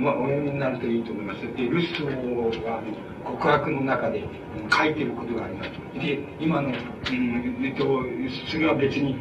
[0.00, 1.40] まあ、お読みになるといいと思います。
[1.40, 2.80] で、ルッソーが、
[3.24, 4.24] 告白の中で
[4.70, 5.70] 書いてることがあります。
[5.94, 6.74] で、今の、うん、
[7.64, 8.02] えっと、
[8.48, 9.16] それは別に、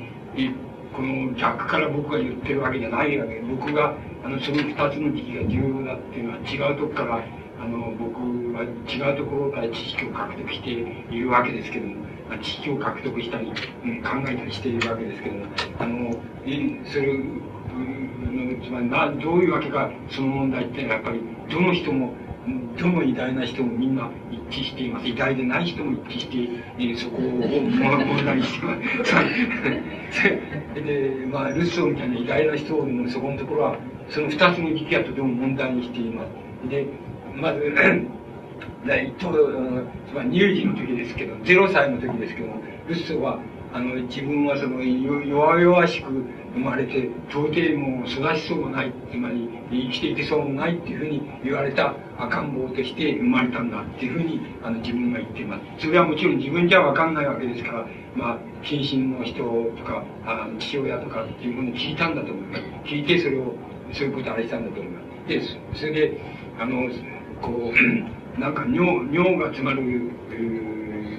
[0.93, 6.37] この逆から僕が言ってるわけじゃないわけで、僕が、あの、その二つの時期が重要だっていうのは
[6.69, 7.23] 違うとこから、
[7.61, 8.17] あの、僕
[8.53, 11.95] は違うところから知識を獲得しているわけですけども、
[12.41, 13.51] 知識を獲得したり、
[13.85, 15.45] うん、考えたりしているわけですけども、
[15.77, 16.11] あの、
[16.85, 21.21] それの、つまりな、どういうわけか、その問題ってやっぱり、
[21.51, 22.13] どの人も、
[22.79, 24.09] どの偉大な人もみんな
[24.49, 25.07] 一致しています。
[25.07, 29.13] 偉大でない人も一致して、え、そこを問題にしてます。
[30.73, 33.77] で、まあ、ルッソーみたいな偉大な人もそこのところは、
[34.09, 36.69] その二つの時期はとても問題にしています。
[36.69, 36.87] で、
[37.35, 37.73] まず、
[38.83, 39.31] 一等、
[40.09, 43.39] つまり乳児の時ですけど、0歳の時ですけども、ルッソは、
[43.73, 55.85] あの、自分はその、弱々しく生まれて、到底もう育ちそうもない、つまり生きていけそうもないっていうふうに言われた赤ん坊として生まれたんだっていうふうに、あの、自分が言っています。
[55.85, 62.63] それはもちろん自分じゃわかんないわけですから、まあ、近親の人とか、あ父親とかっていうふうに聞いたんだと思います。
[62.83, 63.55] 聞いてそれを、
[63.93, 65.27] そういうことをあれしたんだと思います。
[65.27, 65.41] で、
[65.75, 66.17] それで、
[66.59, 66.89] あの、
[67.41, 70.11] こう、なんか尿、尿が詰まる、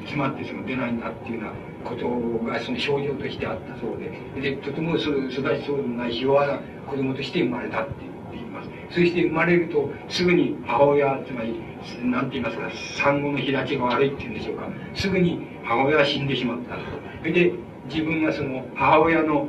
[0.02, 1.52] 詰まってその出ないんだっていうような
[1.88, 5.34] ことがその症状としてあったそうで、で、とても育ち
[5.66, 7.94] そうでないひ弱な子供として生まれたって
[8.32, 8.70] 言います。
[8.90, 11.60] そして生まれると、すぐに母親、つまり、
[12.04, 16.76] なんて言いますか、産後の開きが悪いっていうんでしょうか、すぐに母親は死んでしまった。
[17.20, 17.52] それで、
[17.86, 19.48] 自分がその母親の、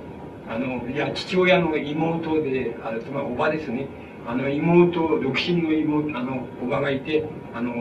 [0.50, 3.88] あの、いや、父親の妹で、あつまりおばですね、
[4.26, 7.24] あの、妹、独身の妹、あの、おばがいて、
[7.54, 7.74] あの、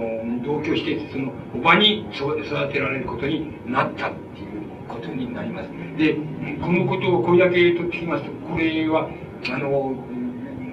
[0.45, 2.37] 同居して、その、おばに育
[2.73, 5.71] てられることになったっていうことになります。
[5.97, 6.17] で、
[6.61, 9.09] このことをこれだけ取ってきますと、これは、
[9.51, 9.95] あの、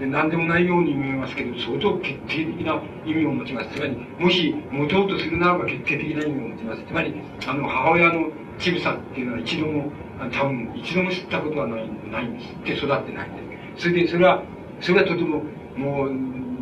[0.08, 3.70] 何でもないように見えますけど、相当決定的な意味を持ちます。
[3.76, 6.84] つまり、もし持とうとするならば決定的な意味を持ちます。
[6.88, 7.14] つまり、
[7.46, 9.92] あの、母親の乳房っていうのは一度も、
[10.32, 12.54] 多分、一度も知ったことはない、ないんです。
[12.54, 13.42] って育ってないんで
[13.78, 13.84] す。
[13.84, 14.44] それで、それは、
[14.82, 15.44] それはとても、
[15.76, 16.10] もう、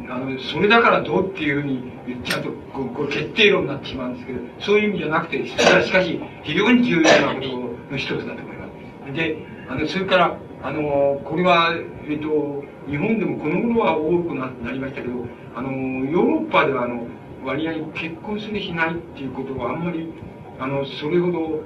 [0.10, 7.48] あの、それだからどうっていうふうにちゃうと、こうこれ決定論になってしまうんですけど、そういう意味じゃなくて、それはしかし、非常に重要なこと
[7.92, 8.68] の一つだと思いま
[9.08, 9.14] す。
[9.14, 9.38] で、
[9.70, 11.74] あの、それから、あの、これは、
[12.10, 15.14] えっと、日本でもこの頃は多くななりましたけど、
[15.56, 17.06] あの、ヨーロッパでは、あの、
[17.44, 20.12] 割合結婚するしないっていうことはあんまり、
[20.60, 21.64] あの、それほど、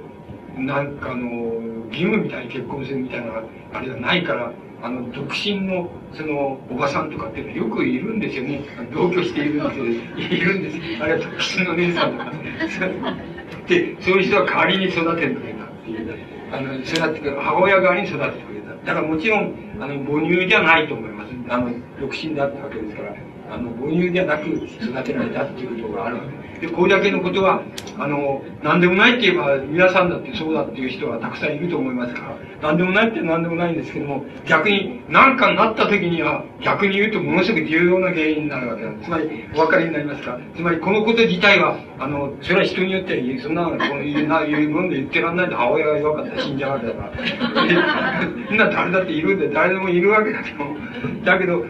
[0.56, 1.28] なんかあの、
[1.88, 3.42] 義務みたいに結婚するみたいな、
[3.72, 4.52] あれはないから、
[4.82, 8.64] あの、独身の、その、おばさんとかっていうのはよくいるんですよね。
[8.92, 9.84] 同居しているんですよ。
[9.86, 11.02] いるんです。
[11.02, 12.32] あれは独身の姉さんとか。
[13.68, 16.18] で、そういう人は代わりに育ててくれたっていう。
[16.50, 18.74] あの、育てて母親側に育ててくれた。
[18.86, 21.32] だからもちろん、あの、母乳じゃないと思います。
[21.48, 23.14] あの、独身だったわけですから、
[23.52, 26.72] あの、母乳じゃなく育てられたっていうことがあるわけで。
[26.72, 27.60] これだけのことは、
[27.98, 39.08] あの、何でもないって言えば、皆さんだってそうだっていう人はたくさんいると思いますから、何でもないって何でもないんですけども、逆に何かになった時には、逆に言うとものすごく重要な原因になるわけなんです。
[39.08, 40.38] つまり、お分かりになりますか？
[40.54, 47.12] つまり、このこと自体は、あの、それは人によっては、そんな、こういうな、いうもんで言ってらんないと母親が弱かったら死んじゃうわけだから。
[48.48, 50.64] そんな誰だっているんで、誰でもいるわけだけど、
[51.24, 51.64] だけど、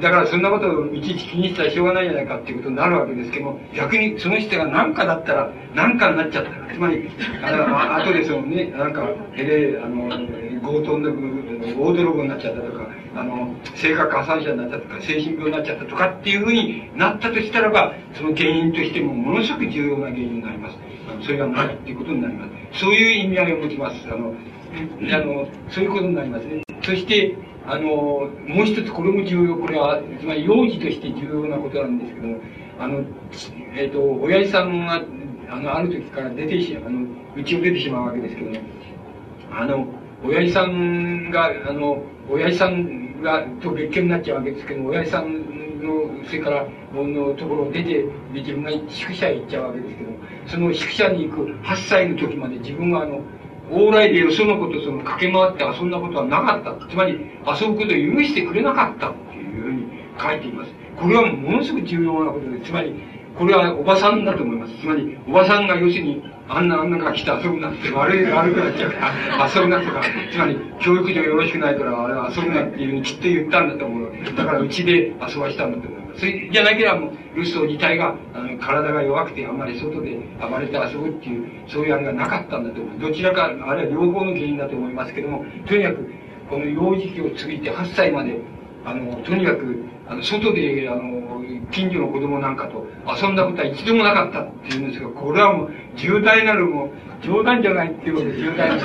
[0.00, 7.08] だからそんなことをいちいち気にしたらしょうがないじゃないかっていうことになるわけですけども、逆にその人が何かだったら、何かになっちゃったら、つまり、
[7.42, 10.08] あの、後でそのね、なんか、へで、あの、
[10.60, 11.10] 強盗の、
[11.78, 20.76] 大泥棒になっちゃったとか、あの、性格破産者になったとか、精神病になっちゃったとかっていうふうになったとしたらば、その原因としてもものすごく重要な原因になります。
[21.22, 22.80] それがないっていうことになります。
[22.80, 24.06] そういう意味合いを持ちます。
[24.08, 24.34] あの、
[25.12, 26.62] あの、そういうことになりますね。
[26.82, 27.34] そして、
[27.68, 32.36] あの、もう一つこれも重要、これは、つまり幼児として重要なことなんですけども、
[32.78, 33.04] あの、
[33.74, 35.02] えっ、ー、と、親父さんが、
[35.48, 37.06] あの、ある時から出てし、あの、
[37.36, 38.56] 家を出てしまうわけですけども、
[39.50, 39.86] あの、
[40.24, 50.16] 親父さんが、あの、親父さんが、と別居になっちゃうわけですけども、親父さんの、それから、のところを出て、自分が宿舎へ行っちゃうわけですけども、
[50.46, 53.20] その宿舎に行く8歳の時まで自分はあの、
[53.70, 56.88] 往来でよそのことその駆け回って遊んだことはなかった。
[56.88, 59.86] つまり、遊ぶことを許してくれなかったっていうふうに
[60.20, 60.70] 書いています。
[60.96, 62.94] これはものすごく重要なことで、つまり、
[63.38, 64.72] これはおばさんだと思います。
[64.80, 70.00] つまり、おばさんが要するに、あんなあんなが来て遊ぶなって悪い、悪くなっちゃうから、遊ぶなとか、
[70.32, 74.12] つまり、教育上よろしくないから、あれは遊ぶなっていうふうにきっと言ったんだと思う。
[74.36, 76.18] だから、うちで遊ばしたんだと思う。
[76.18, 82.98] それじゃなければもう、ルソー自体が、あの、体が弱くて、あんまり外で暴れて遊ぶっていう、そういうあれがなかったんだと思う。
[82.98, 86.10] どちらか、あるいは両方の原因だと思いますけども、とにかく、
[86.48, 88.40] この幼児期を過ぎて8歳まで、
[88.86, 91.42] あの、とにかく、あの、外で、あの、
[91.72, 96.90] 近所の子供なんかと遊んだことは一度もなかったっていうんですが、これはもう、重大なるもう、
[97.20, 98.80] 冗談じゃないっていうことで重大なる。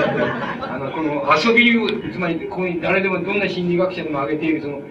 [0.63, 4.81] あの、この遊びを、つまり、ここに誰でもどんな心理学者でも挙げている、その、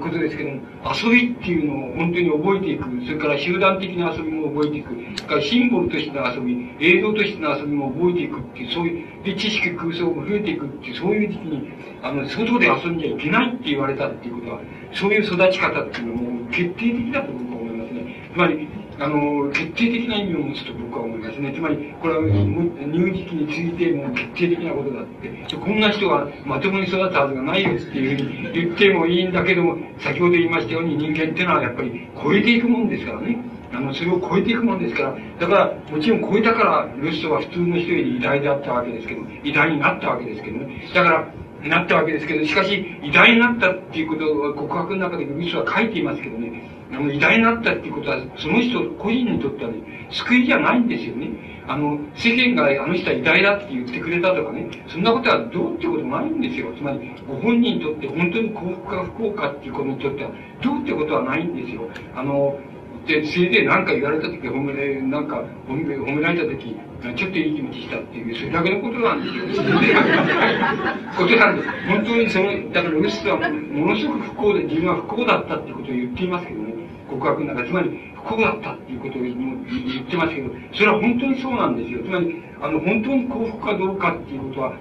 [0.00, 0.62] ことですけども、
[0.94, 2.84] 遊びっていうのを本当に覚えていく。
[3.04, 4.94] それから集団的な遊びも覚えていく。
[5.16, 11.68] それからシンボルとしての遊び、映像としての遊びも覚えていくっていう、そういう、で、知識空想も増えていくっていう、そういう時期に、
[12.02, 14.60] あの、外で遊んじゃいけないって言われたっていうことは、
[14.92, 18.30] そういう育ち方っていうのはもう決定的だと思いますね。
[18.32, 18.68] つまり、
[18.98, 21.52] あの、決定的な意味を持つと僕は思いますね。
[21.52, 25.56] つまり、これは乳児期についても決定的なことだって。
[25.56, 33.38] こんな人がまともに育ったはずがないよっていうふうに言ってもいいんだけども、先ほど言いましたように人間っていうのはやっぱり超えていくもんですからね。
[33.72, 40.88] あの、それを超えていくもんですから、だから、もちろん超えたから、ルッソは普通の人より偉大であったわけですけど、偉大になったわけですけどね。
[40.94, 41.34] だから、
[41.68, 46.62] なったわけですけど、しかし、偉大になったっていうことを告白の中でルッソは書いていますけどね、
[46.92, 49.78] あの、偉大になったっていうことは、その人個人にとってはね、
[50.10, 51.28] 救いじゃないんですよね。
[51.66, 56.72] あの、世間があの人は偉大だって言ってくれたとかね、そんなことはどうってこともないんですよ。
[56.76, 60.30] つまり、ご本人にとって本当に幸福か不幸かっていうことにとっては、
[60.62, 61.88] どうってことはないんですよ。
[62.14, 62.58] あの、
[63.06, 66.76] で、せいぜい何か言われた時、褒め、なんか褒め、褒められた時、
[67.16, 69.44] ちょっといい気持ちしたっていう、それだけのことなんですよ。
[71.16, 71.68] ことなんです。
[71.88, 76.74] 本当にその、だからウスはものすごく不幸で、自分は不幸だったってことを言っていますけどね。
[77.10, 82.02] 告白の中、つまり不幸だったっていうことを言ってますけど、それは本当にそうなんですよ。
[82.02, 84.72] つまり、あの、本当に幸福かどうかっていうことは、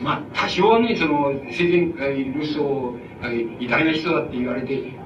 [0.00, 4.99] まあ、多少はね、その、生前、ルソー、偉大な人だって言われて、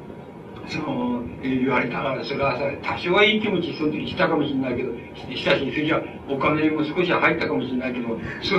[0.67, 4.93] その、言われたら、それはさ、多少はいい気持ちその時したかもしれないけど、
[5.35, 8.57] したし、それじゃお金も少しは入ったかもしれないけど、そ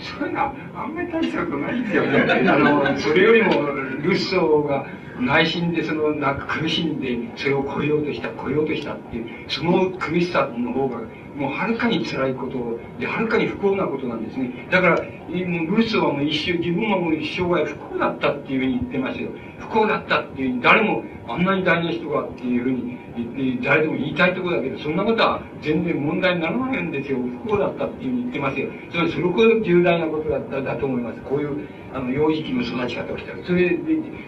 [0.00, 2.48] そういうのはあんまり大したことないですよね。
[2.48, 3.62] あの、それよりも、
[4.02, 4.86] ルッソーが
[5.20, 11.02] 内心でその、なんか苦しんで、それを超えようとした、超えようとしたっていう、その苦しさの方が、
[11.36, 14.68] もうはるかに辛いことで、はるかに不幸なことなんですね。
[14.70, 19.30] だから、もうルースはもう一生、自分はもう一生涯不幸だったっていうふうに言ってますよ。
[19.58, 27.18] 不幸だったっていうふうに、誰もあんなに大事な人がっていうふうに言って、誰でも言いたいところだけど、そんなことは全然問題にならないんですよ。
[27.44, 28.68] 不幸だったっていうふうに言ってますよ。
[28.90, 31.20] つまり、それほど重大なことだっただと思います。
[31.20, 33.44] こういう、あの、幼児期の育ち方をしたら。
[33.44, 33.76] それで、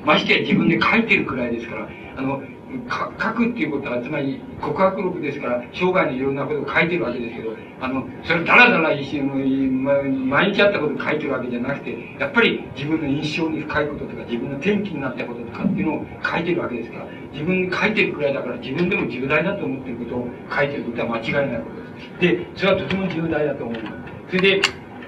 [0.04, 2.42] ましてや自分で書いてるくらいですから、あの、
[2.88, 9.84] 書くっていうことは、つまり告白録ですから、生涯のいろんなことを書いてるわけですけど、あの、それだらだら一瞬、
[10.28, 22.36] 毎日あったことを書いてるわけじゃなくて、やっぱり自分の印象に深いこととか、自分の転機になったこととかっていうのを書いてるわけですから、自分に書いてるくらいだから、自分でも重大だと思ってることを書いてることは間違いないことです。
[22.36, 23.96] で、それはとても重大だと思います。
[24.28, 24.62] それで、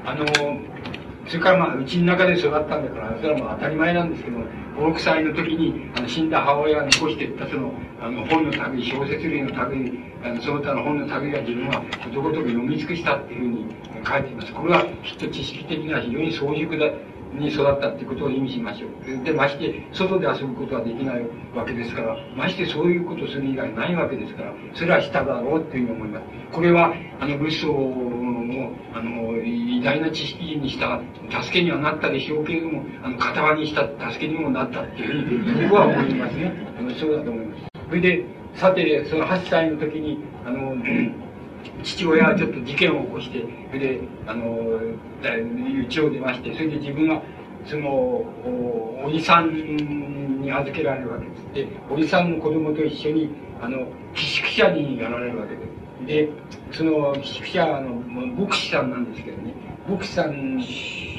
[0.05, 0.25] あの、
[1.27, 9.93] それからまあ、うちの中で育ったんだから、それはもう当たり前なんですけど、5、6歳の時に、あの、死んだ母親が残していったその、あの、本の類、小説類の類、
[10.23, 13.75] あの、その他の本の類が自分はことく読み尽くしたっていうふうに
[14.07, 14.53] 書いています。
[14.53, 16.91] これはきっと知識的な非常に早熟だ、
[17.39, 19.25] に育ったってことを意味しましょう。
[19.25, 21.23] で、まして、外で遊ぶことはできない
[21.55, 26.25] わけですから、ましてそういうことをする以外ないわけですから、それは下だろうっていうふうに思います。
[26.53, 27.73] これは、あの、仏像
[28.45, 31.01] の、あの、偉大な知識にした
[31.43, 36.53] 助けにはなったでしょうけれども、あの、片輪にした助けにもなったっていうふうに、僕は思いますね。
[36.79, 37.63] あの、そうだと思います。
[37.89, 40.77] それで、さて、その8歳の時に、あの、
[41.83, 44.81] 父親はちょっと事件を起こして、それで、あの、
[45.89, 47.23] 家を出まして、それで自分は、
[47.67, 51.71] その、おじさんに預けられるわけです。
[51.73, 53.31] で、おじさんの子供と一緒に、
[53.61, 55.85] あの、寄宿舎にやられるわけです。
[56.07, 56.29] で、
[56.77, 57.95] その寄宿舎の
[58.37, 59.55] 牧師さんなんですけどね、
[59.89, 60.61] 牧師さん、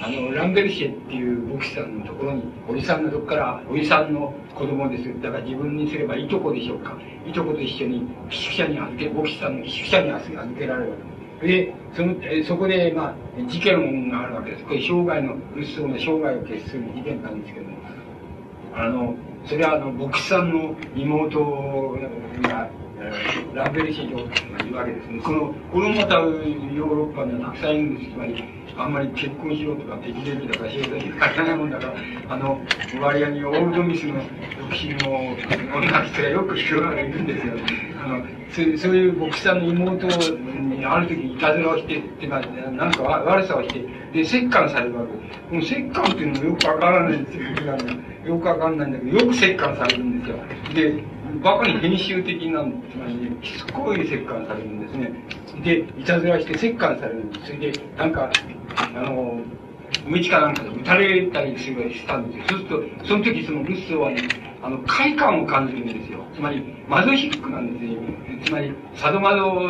[0.03, 5.21] あの、ランベルシェっていう牧師さんのところに、おじさんのとこから、おじさんの子供です。
[5.21, 6.97] だから自分にすればいとこでしょうか。
[7.27, 10.97] いとこと一緒に寄宿舎に預け、牧師さんの寄宿舎に預けられるわ
[11.41, 11.71] けです。
[11.71, 12.15] で、その、
[12.45, 14.63] そこで、まあ、事件があるわけです。
[14.65, 17.77] これ、生涯の、物騒な生涯を決する事件なんですけども、
[18.73, 19.15] あの、
[19.45, 21.97] それは、あの、牧師さんの妹
[22.41, 22.67] が、
[23.53, 24.17] ラベル市場
[24.57, 25.21] というわけですね。
[25.21, 28.11] この、これもまたヨーロッパにはたくさんいるんです。
[28.11, 28.43] つまり、
[28.77, 31.93] あんまり結婚しろとか適齢期だから仕事に書かないもんだから、
[32.29, 32.59] あの、
[33.01, 35.15] 割合にオールドミスの独身の
[35.73, 37.53] 女の人がよく人がいるんですよ。
[38.03, 45.13] あの、そうそういう牧師さんの妹にある時いたずらをして、ってか、なんか悪さをして、で、折檻されるわけ。
[45.49, 47.43] この折檻っていうのもよくわからないんですよ。
[48.25, 50.37] よくわかんないんだけど、よく折檻されるんですよ。
[50.73, 51.03] で、
[51.41, 55.11] バカに編集的な、つまり、しつこい折檻されるんですね。
[55.63, 57.45] で、いたずらして折檻されるんです。
[57.47, 58.29] それで、なんか、
[58.77, 59.39] あの、
[60.09, 62.59] 道かなんかで撃たれたりするしたんですよ。
[62.59, 64.27] そうすると、その時そのルッソはね、
[64.61, 66.19] あの、快感を感じるんですよ。
[66.33, 67.99] つまり、マゾヒックなんですよ。
[68.45, 69.67] つまり、サドマド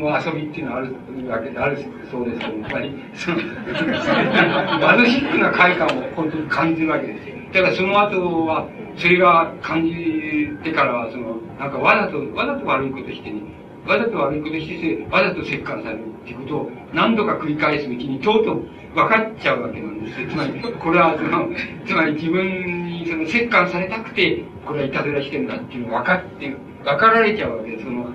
[0.00, 0.94] の遊びっていうのはある
[1.28, 1.78] わけである
[2.10, 3.36] そうですけど、つまり、その、
[4.80, 7.36] マゾヒックな快感を本当に感じるわけですよ。
[7.52, 8.66] だからその後は、
[8.96, 13.42] それが感じてからは、その、なんかわざと、わざと悪いことしてね、
[13.86, 18.62] わざと悪いことして、わざと折檻されるっていうことを何度か繰り返すうちに、とうとう
[18.94, 20.28] 分かっちゃうわけなんですよ。
[20.28, 21.48] つまり、これは、その、
[21.86, 27.84] つまり自分にその折檻されたくて、これはいたずらしてんだっていうのを分かって、分かられちゃうわけです。
[27.84, 28.06] その、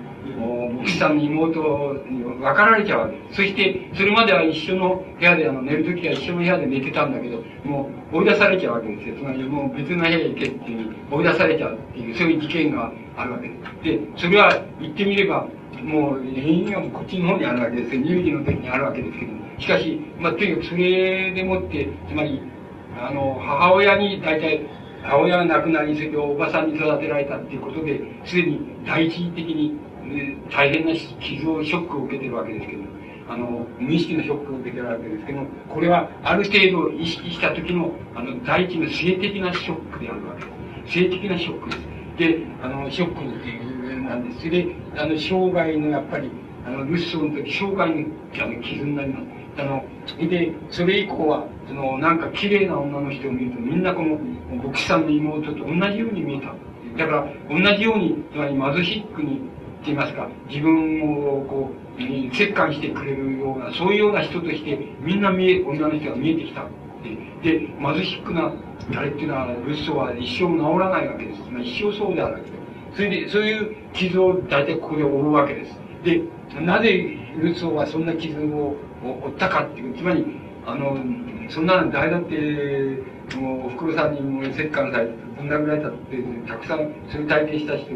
[0.86, 3.16] 牧師さんの妹に分かられちゃうわけ。
[3.34, 9.16] そして、それまでは一緒の部屋で、あの、寝るときは一緒の部屋で寝てたんだけど、もう追い出されちゃうわけですよ。
[9.16, 13.82] つまり、もう別の部屋へ行けっていう、追い出されちゃうっていう、そういう事件があるわけです。
[13.82, 15.48] で、それは言ってみれば、
[15.82, 18.02] もう、原因はこっちの方にあるわけですよ。
[18.02, 19.40] 乳児の時にあるわけですけども。
[19.58, 22.40] しかし、まあ、とにかくそれでもって、つまり、
[22.98, 24.66] あの、母親に大体、
[25.02, 29.76] 母親が亡くなり、それでおばさんに育てられたっていうことで、すでに第一次的に、
[30.50, 32.82] 大変な傷を、ショックを受けてるわけですけど、
[33.28, 40.50] あの、無意識のショックを受けてるわけですけど、これはある程度意識した時の、あの、第一の性的なショックであるわけで
[40.86, 40.92] す。
[40.94, 41.78] 性的なショックです。
[42.18, 43.76] で、あの、ショックっていう
[44.08, 44.38] なんです。
[44.40, 46.30] それで、あの、生涯のやっぱり、
[46.64, 48.06] あの、ルッソの時、生涯の
[48.42, 49.26] あの傷になります。
[49.58, 49.84] あの、
[50.28, 54.18] で、それ以降は、その、なんか綺麗な女の人を見ると、みんなこの、
[54.62, 56.54] 牧師さんの妹と同じように見えた。
[56.96, 59.40] だから、同じように、つまり貧しくに、
[59.86, 66.66] 言いますか、自分をこう、折檻してくれるような、そういうような人として、みんな見え、女の人が見えてきた。
[67.42, 68.52] で、貧しくな、
[68.92, 71.42] 誰っていうのは、ルッソは一生治らないわけです。
[71.62, 72.52] 一生そうであるわけです。
[72.96, 75.78] それで、そういう傷を大体ここで負うわけです。
[76.04, 76.22] で、
[76.60, 76.90] なぜ
[77.38, 80.24] ルッソはそんな傷を負ったかっていう、つまり、
[80.66, 80.98] あの、
[81.48, 82.36] そんなの誰だって、
[83.36, 86.16] もう、おふくろさんにもう折檻されて、ぶん殴られたって、
[86.46, 86.78] たくさん、
[87.08, 87.86] そういう体験した人、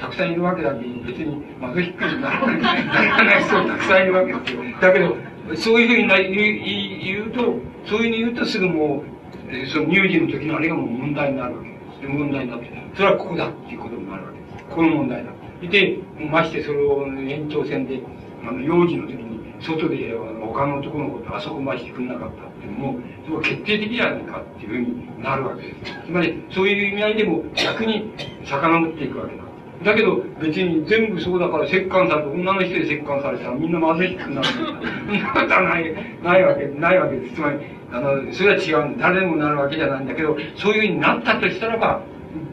[0.00, 4.62] たくさんいるわけだけど、別に貧しくならない人たくさんいるわけですよ。
[4.80, 5.16] だけど、
[5.56, 7.40] そういうふうに言うと、
[7.86, 12.08] そういうふうに言うとすぐもう、その乳児の時のあれがもう問題になるわけです。
[12.08, 14.64] 問題になって、それはここだっていうことになるわけです。
[14.74, 15.32] この問題だ。
[15.68, 15.98] で、
[16.30, 18.00] ましてそれを延長線で、
[18.46, 19.31] あの、幼児の時に、
[19.62, 25.92] 外で他の男の子とあそこましてくれなかったっていう、それ決定的じゃないかっていうふうになるわけです。
[26.06, 28.10] つまり、そういう意味合いでも逆に
[28.44, 29.42] 遡っていくわけだ。
[29.84, 34.46] だけど、別に全部そうだから折檻されて、女の人で折檻されたらみんな貧しくなる。
[34.46, 37.34] そんなことはない、ないわけ、ないわけです。
[37.34, 37.58] つまり、
[37.92, 38.98] あの、それは違うん。
[38.98, 42.00] 誰でもなるわけじゃないんだけど、そういうふうになったとしたらば、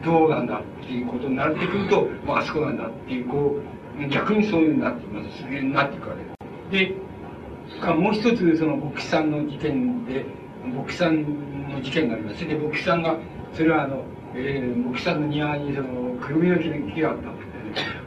[0.04, 3.56] どうなんだっていうことになってくると、まあ、あそこなんだっていう、こ
[3.98, 5.42] う、逆にそういうふうになってます。
[5.42, 6.29] なっていくわけです。
[6.70, 6.94] で、
[7.98, 10.24] もう一つ、その、牧師さんの事件で、
[10.64, 11.22] 牧師さん
[11.68, 12.46] の事件があります。
[12.46, 13.18] で、牧師さんが、
[13.52, 17.50] それはあの、えー、牧師さんの庭に、その、くるみの木があったんですね。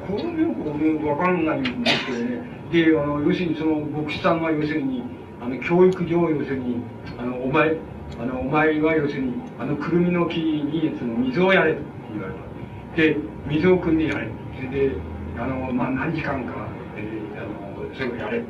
[0.07, 2.53] これよく俺わかんないんですけどね。
[2.71, 5.03] で、あの、要するにその、牧師さんが要するに、
[5.41, 6.77] あの、教育上、要するに、
[7.17, 7.75] あの、お前、
[8.19, 11.79] あの、お前は要するに、あの、くるみの木に、その、水をやれと
[12.13, 12.95] 言われた。
[12.95, 13.17] で、
[13.47, 14.27] 水を汲んでやれ。
[14.71, 14.95] で、
[15.37, 16.67] あの、まあ、何時間か、
[17.95, 18.39] それをやれ。
[18.39, 18.45] で、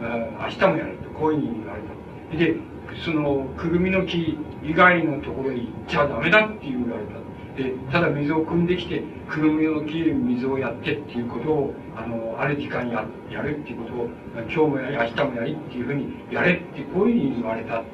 [0.00, 2.36] 明日もやれと、こういうふうに言われた。
[2.36, 2.56] で、
[3.04, 7.18] その、くるみの木以外のところに行っちゃダメだって言われた。
[7.62, 14.08] で、ただ水を汲んできて、くるみの木に水をやってっていうことを、あの、ある時間や、やるっていうことを、
[14.42, 17.84] 今日もやり、明日もやりっていうふうにやれって、こういうふうに言われたっ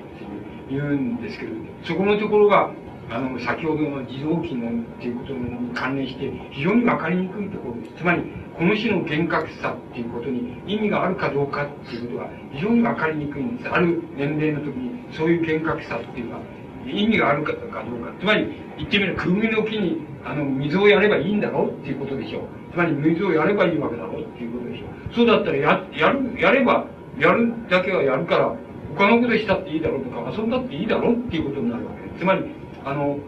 [0.68, 1.52] ていう、言うんですけど、
[1.84, 2.70] そこのところが、
[3.10, 7.94] あの、先ほどの自動機能っていうことに関連して、非常にわかりにくいところです。
[7.98, 8.22] つまり、
[8.56, 13.68] この種の厳格さっていうことに意味があるかどうかっていうことが非常にわかりにくいんです。
[13.68, 16.40] ある年齢の時に、そういう厳格さっていうのは
[16.86, 17.84] 意味があるかどうか。
[18.20, 22.42] つまり、言ってみれば、くぐみの木に、あの、水をやればいいんだろうっていうことでしょう。
[22.72, 25.14] つまり、水をやればいいわけだろうっていうことでしょう。
[25.14, 26.86] そうだったら、や、やる、やれば、
[27.18, 28.54] やるだけはやるから、
[28.96, 32.20] 他のことしたっていいだろうとか、遊んだっていいだろうっていうことになるわけです。
[32.20, 32.44] つまり、
[32.84, 33.18] あの、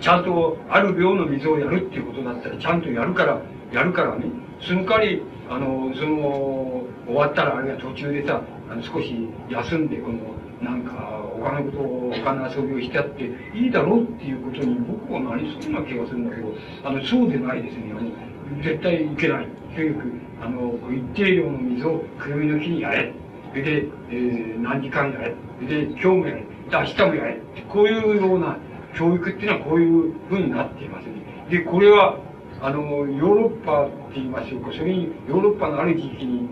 [0.00, 3.40] ちゃんと、ある量の水をやるっていうことだったら、ちゃんとやるから、
[3.72, 4.24] やるからね、
[4.60, 10.18] その代わり、あの、その、終わったら、あるいは途中でさ、あの、少し休んで、この、
[10.62, 16.52] なんか、他のことを、他の遊びをしてやっていいだろうっていうことに僕はなりそうな気がするんだけど、
[16.84, 17.92] あの、そうでないですね。
[17.96, 19.46] あの、絶対いけない。
[19.74, 20.12] とにかく、
[20.42, 23.12] あの、一定量の水をくるみの木にやれ。
[23.54, 25.34] で、えー、何時間やれ。
[25.66, 26.44] で、今日もやれ。
[26.72, 27.40] 明日もやれ。
[27.68, 28.58] こういうような
[28.96, 31.12] 教育っていうのはこういうふうになっていますね。
[31.50, 32.18] で、これは、
[32.60, 36.48] あの、ヨーロッパって言いましょうか、それに、ヨーロッパのある地域に、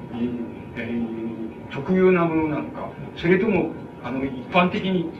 [0.77, 5.11] えー、特有なものなのか、それとも、あの、一般的に、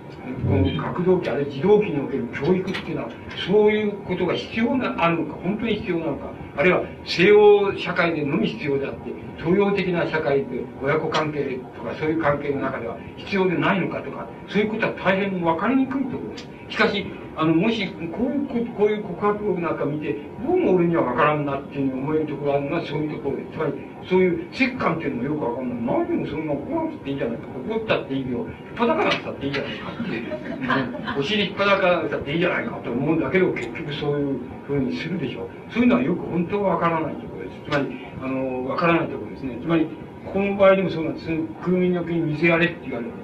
[0.49, 3.11] この学童期、あるいは児童期における教育っていうのは、
[3.47, 16.49] そういうことが必要な、あるのか、本当に必要なのか、あるいは西洋社会でのみ必要であって、東洋的な社会で親子関係とかそういう関係の中では必要でないのかとか、そういうことは大変分かりにくいところです。
[16.69, 23.53] しかし、あの、もし、こういう、こういう告白録なんか見て、どうも俺には分からんなっていうふうに思えるところがあるのはそういうところです。
[23.53, 23.73] つまり、
[24.09, 25.97] そういう折感っていうのもよくわかんない。
[25.99, 27.47] 何でもそんな怒らなくていいじゃないか。
[27.69, 31.19] 怒ったっていいけど、引っ張かなくたっていいじゃないかって。
[31.21, 35.73] お尻引っ張かなくたっていいじゃないかと思うんだけど、結局そういうふうにするでしょう。
[35.73, 37.71] そういうのはよく本当はわからないところです。
[37.71, 39.59] つまり、あの、わからないところですね。
[39.63, 39.87] つまり、
[40.33, 41.31] この場合でもそうなんです。
[41.63, 43.17] 空民の国に水やれって言われるわ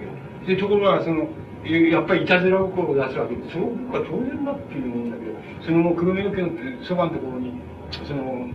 [0.47, 0.55] けで。
[0.55, 1.29] で、ところが、その、
[1.65, 5.33] やっぱりいたずら心を出すわけで、その僕は当然だっていう思うんだけど、
[5.65, 7.53] そのくるみの木のそばのところに、
[7.91, 8.49] その、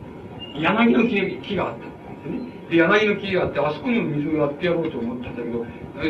[0.56, 2.60] 柳の木木があったんですね。
[2.70, 5.66] で、柳の木があって、あそこにも水をやってやろうと思ったんだけど、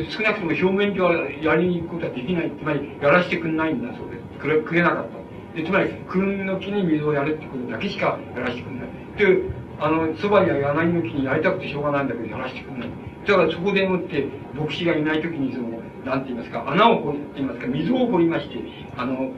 [0.09, 2.51] 少なくとも表面上はやりに行くことはできない。
[2.51, 4.39] つまり、やらせてくんないんだそうです。
[4.39, 5.57] くれ、くれなかった。
[5.57, 8.89] で、つまり、くるみの木に水をやるってことだけしかやらせてくんない。
[9.17, 9.41] で、
[9.79, 12.89] あの、そばには柳の木にやりたくてしょうがないんだけど、やらせてくんない。
[13.25, 18.59] だからそこでもって、牧師がいない時にその、なんて言いますか、穴を掘り、言いますか、水を掘りまして、
[18.97, 19.31] あの、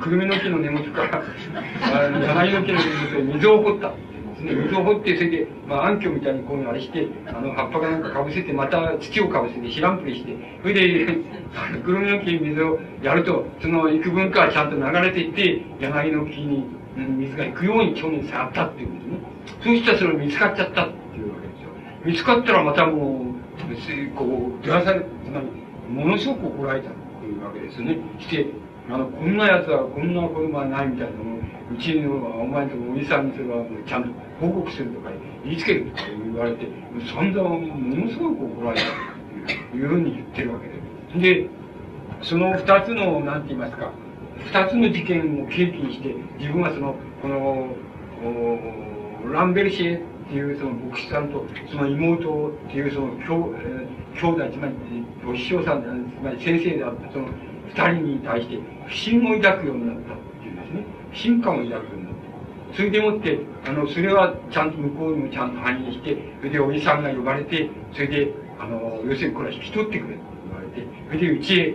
[0.00, 1.22] くるみの木の根元から、
[2.22, 3.92] 柳の木の根元に水を掘った。
[4.40, 11.06] 水を掘って、それで、まあ、暗渠みたいにこういうのあれして、あの、葉っぱかなんかかぶせて、また土をかぶせて、知らんぷりして、それで、
[11.84, 16.64] くるみの木に水をやると、その幾分かはちゃんと流れていって、柳の木に
[16.96, 19.18] 水が行くように去年触ったっていうんですね。
[19.62, 21.70] そうしたらそれ見つかっちゃったっていうわけですよ。
[22.04, 25.46] 見つかったらまたもう、こう、出らされ、つまり、
[25.88, 27.98] ものすごく怒られたっていうわけですね。
[28.18, 28.46] して、
[28.90, 31.38] あの、こんな奴はこんな子供はないみたいなのを、
[31.72, 35.10] うちのお前とおじさんにそれはちゃんと報告するとか
[35.44, 36.68] 言いつけるとか言われて、
[37.14, 38.90] 散々ものすごく怒られたっ
[39.46, 40.74] ていうふうに言ってるわけで
[41.12, 41.20] す。
[41.20, 41.48] で、
[42.22, 43.90] その二つの、なんて言いますか、
[44.38, 47.68] 二つの事件を契機にして、自分はその、この、
[49.32, 54.74] ランベルシェっていうその牧師さんと、その妹っていうその兄,、えー、兄弟、つまり、
[55.26, 57.28] お師匠さんである、つまり先生であった、その
[57.68, 60.84] 二人に対して不信を抱くようになったっていうんですね。
[61.12, 62.12] 不信感を抱くようになっ
[62.70, 62.76] た。
[62.76, 71.74] それでもって、あの、それはちゃんと向こうにもちゃんと反映して、それでおじさんが呼ばれて、それで、あの、要するにこれは引き取ってくれと言われて、それでうちへ、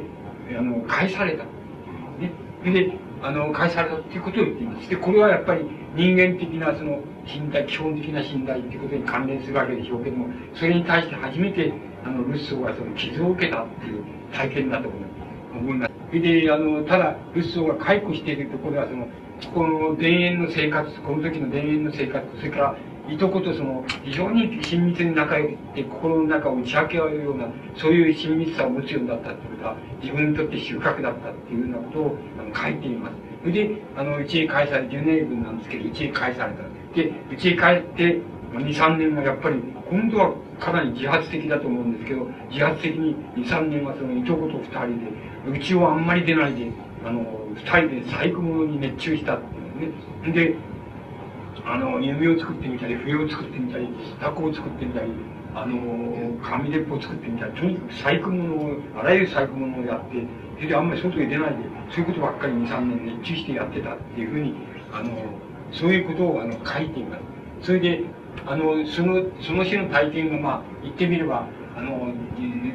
[0.58, 1.44] あの、返された。
[1.44, 2.32] ね。
[2.62, 4.90] それで、あの、返されたっていうことを言っています。
[4.90, 5.66] で、これはやっぱり
[5.96, 11.74] 人間的なその信頼、基本的な信頼っていうことに関連するわけでしょうけども、それに対して初めて、
[12.06, 14.90] あの、ルッソーがその傷を受けたっていう体験だと
[15.54, 15.94] 思います。
[16.10, 19.08] それで、あの、ただ、ルッソーが解雇しているところは、その、
[19.54, 22.76] この田園の生活、この時の田園の生活、それから、
[23.14, 33.16] いとことその、非常に親密に仲良くて、心の中を打ち明け合うような、そういう親密さを持つようになったってことは、自分にとって収穫だったっていうようなことをあの書いています。
[33.42, 36.64] それで、あの、うちへ返され、ジュネーブなんですけど、うちへ返された。
[36.96, 38.22] で、うちへ帰って、
[38.54, 46.72] 2、3年はやっぱり、今度はかなり自発的だと思うんですけど、自発的に2、3年はそのいとこと2人で、うちをあんまり出ないで、
[47.06, 47.22] あの、
[47.56, 50.34] 2人で細工物に熱中したっていうね。
[50.34, 50.56] で、
[51.70, 53.88] あの、弓を作ってみたり、笛を作ってみたり、
[54.20, 55.12] タコを作ってみたり、
[55.54, 60.26] あの、紙鉄砲を作ってみたり、とにかく細工物を、あらゆる細工物をやって、
[60.56, 61.58] それであんまり外へ出ないで、
[61.92, 64.56] そういうことばっかり2、3年熱中してやってたっていうふうに、
[64.92, 65.12] あの、
[65.72, 67.18] そういうことをあの書いていま
[67.62, 67.68] す。
[67.68, 68.04] それで、
[68.48, 72.12] あの、その、その日の体験が、まあ、言ってみれば、あの、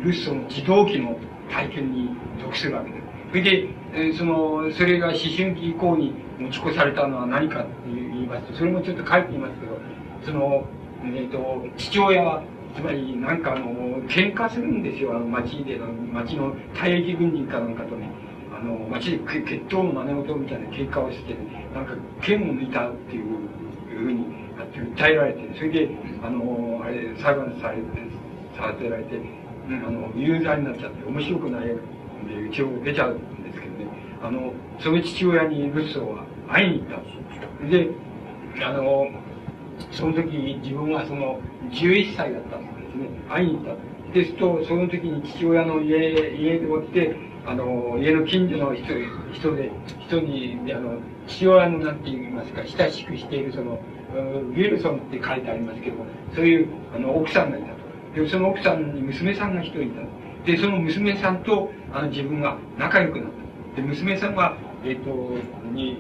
[0.05, 1.19] ルッソの自動機の
[1.51, 2.11] 体験に
[2.41, 3.05] 属するわけです。
[3.31, 9.79] それで、え、その、それが思春期以降に持ち越されたのは何かって言いますと、それもちょっと書いていますけど、
[10.25, 10.65] その、
[11.05, 12.43] えっ、ー、と、父親は、
[12.75, 13.67] つまり、なんかあの、
[14.09, 18.11] 喧嘩するんですよ、あの、町での、町の退役軍人かなんかとね。
[18.55, 23.25] あの、町で決闘の真似事みたいな喧嘩をして、ね、なんか剣を抜いたっていう
[23.89, 24.27] ふうに
[24.97, 25.91] 訴えられて、それで、
[26.23, 27.83] あの、あれ、裁判されて、
[28.57, 29.21] させられて、
[29.67, 31.75] あの、有罪になっちゃって、面白くないで、
[32.51, 33.87] 一応出ちゃうんですけどね、
[34.23, 37.71] あの、その父親にルッソーは会いに行ったんです。
[37.71, 37.89] で、
[38.63, 39.09] あの、
[39.91, 41.41] その時自分はその
[41.71, 43.09] 11歳だったんですね。
[43.29, 43.95] 会いに行った。
[44.13, 47.17] ですと、その時に父親の家、家でもって、
[47.47, 48.85] あの、家の近所の人、
[49.33, 49.71] 人で、
[50.07, 53.81] 人に、あの、父親のなんて言いますか、親しくしているその、
[54.15, 55.97] ウィルソンって書いてありますけど、
[56.35, 57.69] そういう、あの、奥さんがいた
[58.15, 58.23] と。
[58.23, 60.01] で、その奥さんに娘さんが一人いた。
[60.47, 63.29] で、その娘さんと、あの、自分が仲良くなっ
[63.75, 63.83] た。
[63.83, 65.11] で、娘さんは、えっ、ー、と、
[65.73, 65.99] に、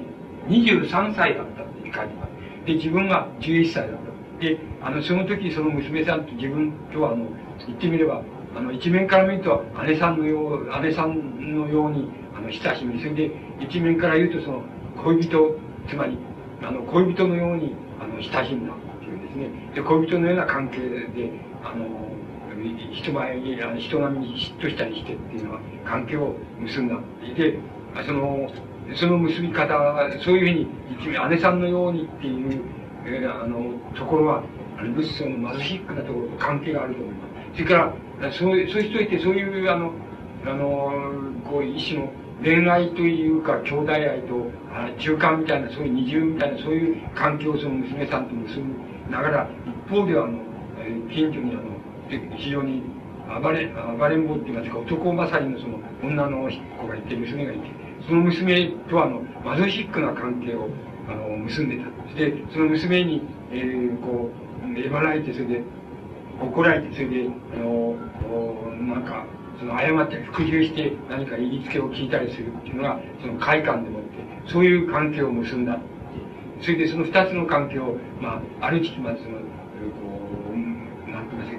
[0.48, 2.33] 23歳だったって書いてます。
[2.66, 4.40] で、自分が11歳だった。
[4.40, 7.26] で、あの、その時、その娘さんと自分とは、あの、
[7.66, 8.22] 言ってみれば、
[8.56, 13.30] あの、一面から見ると、姉さんのよう、姉さんのように、あの、親しみ、それで、
[13.60, 14.62] 一面から言うと、その、
[15.02, 15.56] 恋人、
[15.88, 16.18] つまり、
[16.62, 19.48] あの、恋人のように、あの、親しんだっていうですね。
[19.74, 21.30] で、恋人のような関係で、
[21.62, 22.14] あの、
[22.92, 26.96] 人前に、あの人並みに嫉妬したりしてっていうのは、関係を結んだ。
[27.36, 27.58] で、
[28.06, 28.48] その、
[28.94, 29.74] その結び方、
[30.22, 30.66] そういう
[30.98, 32.62] ふうに、姉さんのようにっていう、
[33.06, 34.42] えー、あの、ところは、
[34.78, 37.54] あの、物質の貧しくなところと関係があると思います。
[37.54, 39.92] それから、そう、そういう人いて、そういう、あの、
[40.46, 40.92] あの、
[41.44, 42.12] こう、一種の
[42.42, 48.64] 恋愛というか、兄弟愛と、あ中間みたいな、そういう二重みたいな、そういう関係をその娘さんと結び
[49.10, 50.38] ながら、一方では、あの、
[51.10, 52.82] 近所にあの、非常に
[53.40, 53.66] 暴れ、
[53.98, 59.22] 暴れん坊って言いますか、男勝りのその女の子がいて、娘がいて、その娘とはあの、
[59.56, 60.68] 貧しくな関係を、
[61.08, 61.84] あの、結んでた。
[62.04, 65.62] そして、その娘に、えー、こう、えばられて、それで、
[66.40, 67.96] 怒られて、それで、あの、
[68.86, 69.24] なんか、
[69.58, 74.08] その誤って服従して何か言いつけを聞いたりするっていうのが、その快感でもって、
[74.52, 75.78] そういう関係を結んだ。
[76.60, 79.38] それでその二つの関係を、まあ、ある時期までその、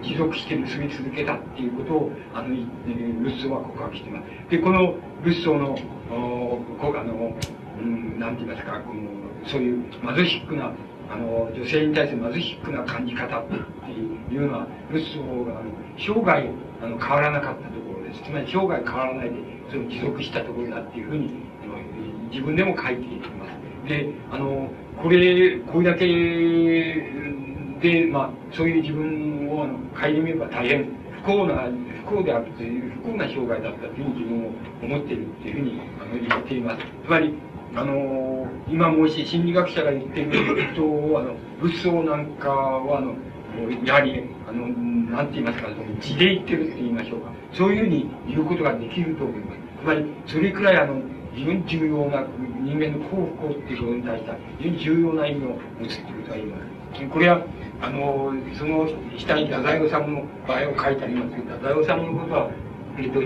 [0.05, 4.51] 持続して結び続けたっていうことを、あの、ルッソーは告白しています。
[4.51, 5.77] で、このルッソーの、
[6.11, 7.35] おあの、
[7.79, 9.01] うん、なんて言いますか、この、
[9.47, 9.83] そういう
[10.15, 10.71] 貧しくな
[11.09, 13.53] あの、女性に対する貧しくな感じ方って
[14.33, 16.49] いうのは、ルッソーが、あの、生涯、
[16.81, 18.23] あの、変わらなかったところです。
[18.23, 19.35] つまり生涯変わらないで、
[19.69, 21.29] それを持続したところだっていうふうに、
[22.31, 23.89] 自分でも書いています。
[23.89, 30.85] で、あの、これ、これだけうんで、まあ、そういう自分を、顧みれば大変
[31.23, 31.69] 不幸な、
[32.05, 34.51] 不幸であるという、不幸な生涯だったというふうに自分を
[34.83, 36.85] 思っているというふうに、あの、言っています。
[37.05, 37.33] つまり、
[37.75, 43.15] あの、今もし心理学者が言っていること、あの、仏像なんかは、あの、
[43.83, 45.69] やはり、あの、なんて言いますか、
[45.99, 47.31] 地で言ってるって言いましょうか。
[47.51, 49.59] そういうふうに言うことができると思います。
[49.81, 51.01] つまり、それくらいあの、
[51.33, 52.25] 非常に重要な、
[52.61, 55.49] 人間の幸福っていうことに対して、非常に重要な意味を
[55.79, 56.74] 持つということが言います。
[57.11, 57.45] これは、
[57.81, 62.49] あの、その下に太宰治の場合を書いてありますけど、太宰治のことは、
[62.97, 63.19] えっと、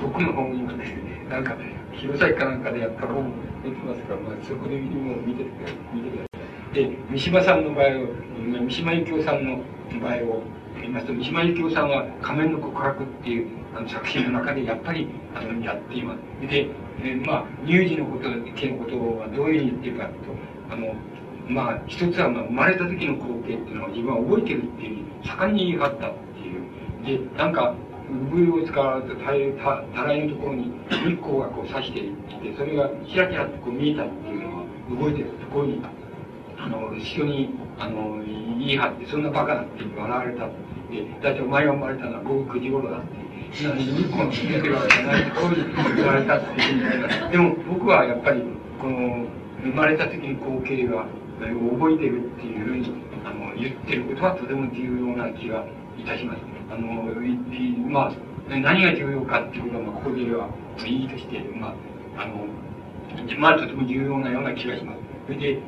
[0.00, 0.96] 僕の本にもね、
[1.28, 1.56] なんか、
[1.92, 3.32] 弘前かなんかでやった本
[3.62, 5.44] 出てますから、まあ、そこで見て見て
[5.92, 6.40] 見てくださ
[6.72, 6.74] い。
[6.74, 7.88] で、三島さんの場合を、
[8.38, 9.58] 三島由紀夫さんの
[10.00, 10.42] 場合を
[10.80, 16.48] 言いますと、三島由紀夫さんは仮面の告白っていうあの作品の中でやっぱりあのやっています。
[16.48, 16.68] で、
[17.02, 20.94] えまあ、乳児のこと、系のことはどういうふうに言ってるかというと、あの、
[21.50, 26.14] まあ、一つは、まあ、生まれた時の光景っていうのは自分は覚えてるっていう盛んに言い張ったっ
[27.02, 27.28] ていう。
[27.28, 27.74] で、なんか、
[28.10, 35.80] 産湯を使われたたらいのところに日光がこう差していってそれがキラキラとこう見えたっていうのは覚えてるところに
[36.58, 40.56] あの人にあの言い張ってそんなバカだって笑われたって
[41.22, 43.20] だってお前が生まれたのは午後9時頃だって
[43.52, 43.64] 日
[44.10, 48.42] 光の出てるわけじゃないってこういうふうに言われたっていうでも僕はやっぱり
[48.80, 49.26] この
[49.62, 51.06] 生まれた時に光景が
[51.46, 52.92] 覚えてるっていうふうに
[53.24, 55.64] あの言ってることはとても重要な気が
[55.98, 56.40] いたします。
[56.70, 57.04] あの、
[57.90, 58.12] まあ、
[58.48, 60.48] 何が重要かっていうことは、まあ、ここでは
[60.86, 61.74] いいとして、ま
[62.16, 62.46] あ、あの、
[63.38, 64.98] まあ、とても重要なような気がします。
[65.26, 65.62] それで、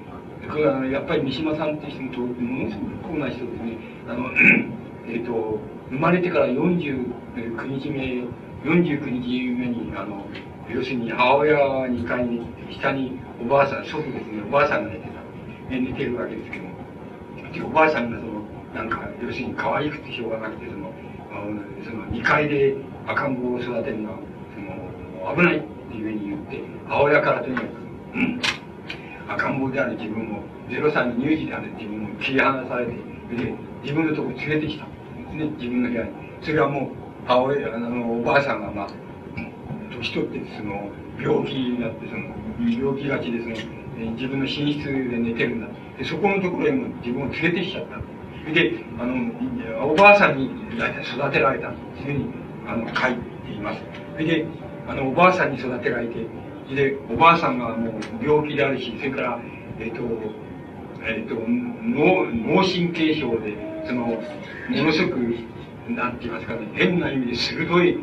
[0.48, 3.78] これはやっぱり三島さんっていう人もものすごく高な人ですね。
[4.08, 4.30] あの、
[5.06, 5.58] えっ、ー、と、
[5.90, 8.24] 生まれてから49日目、
[8.64, 10.26] 49日目に、あの、
[10.68, 15.11] 要するに母親2階に、下におばあさん、祖父ですね、おばあさんが寝
[15.72, 15.90] てた。
[15.90, 16.72] 寝てるわけですけども。
[17.66, 18.42] おばあさんがその、
[18.74, 20.92] なんか、要するに可愛くてしょうがなくて、その、
[21.84, 22.76] その2階で
[23.06, 24.18] 赤ん坊を育てるのは、
[24.54, 27.66] その、危ないっていうふうに言って、母親からとにかく、
[28.14, 28.40] うん、
[29.28, 36.10] 赤ん坊である自分を、0歳の乳児である自分を切り離されて、で、自分のとこ連れてきたんですね、自分の部屋に。
[36.40, 36.88] それはもう、
[37.26, 38.88] 母親、あの、おばあさんが、まあ、
[39.96, 40.90] 年取って、その、
[41.20, 45.68] 病気になって、その、病気がちで、その、自分の寝室で寝てるんだ。
[45.98, 48.52] で、そこのところへも自分を連れてきちゃった。
[48.52, 52.26] で、あの、おばあさんに大体育てられたというふうに、
[52.66, 53.14] あの、書い
[53.46, 53.80] ています。
[54.18, 54.46] で、
[54.88, 56.26] あの、おばあさんに育てられて、
[56.74, 57.92] で、おばあさんがもう
[58.24, 59.40] 病気であるし、それから、
[59.78, 60.02] えっ、ー、と、
[61.04, 61.34] えっ、ー、と、
[61.82, 63.56] 脳、脳神経症で、
[63.86, 64.16] その、も
[64.70, 65.18] のすごく、
[65.88, 67.98] なんて言いますかね、変な意味で鋭い、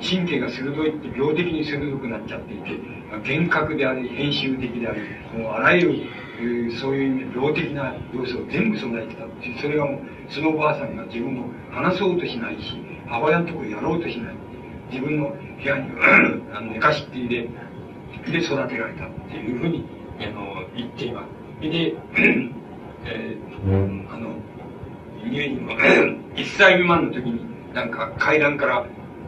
[0.00, 2.70] 神経が鋭いって病的に鋭くなっちゃっていて、
[3.10, 5.00] 幻覚であり、編集的であり、
[5.38, 5.94] もうあらゆる
[6.42, 9.24] いうそういう意味で病的な要素を全部備えてた
[9.60, 10.00] それがもう
[10.32, 14.34] そのおばあさんが自分を話そうとしないし母親のところやろうとしない
[14.90, 15.90] 自分の部屋に
[16.52, 17.48] あの寝かしっていで
[18.26, 19.84] で育てられたっていうふうに
[20.20, 21.62] あの言っています。
[21.62, 21.68] で、
[23.04, 24.34] えー、あの
[25.24, 27.40] 乳児の1歳未満の時に
[27.72, 28.86] なんか階段から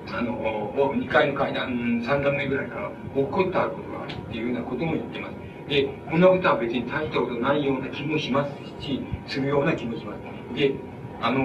[0.08, 10.54] あの2階の階段3段目ぐらいから落っこったことがあるっていうようなことも言ってますで、こんなことは別に大したことないような気もしますし、するような気もします。
[10.54, 10.74] で、
[11.20, 11.40] あの、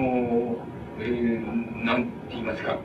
[1.00, 2.76] えー、なんて言いますか、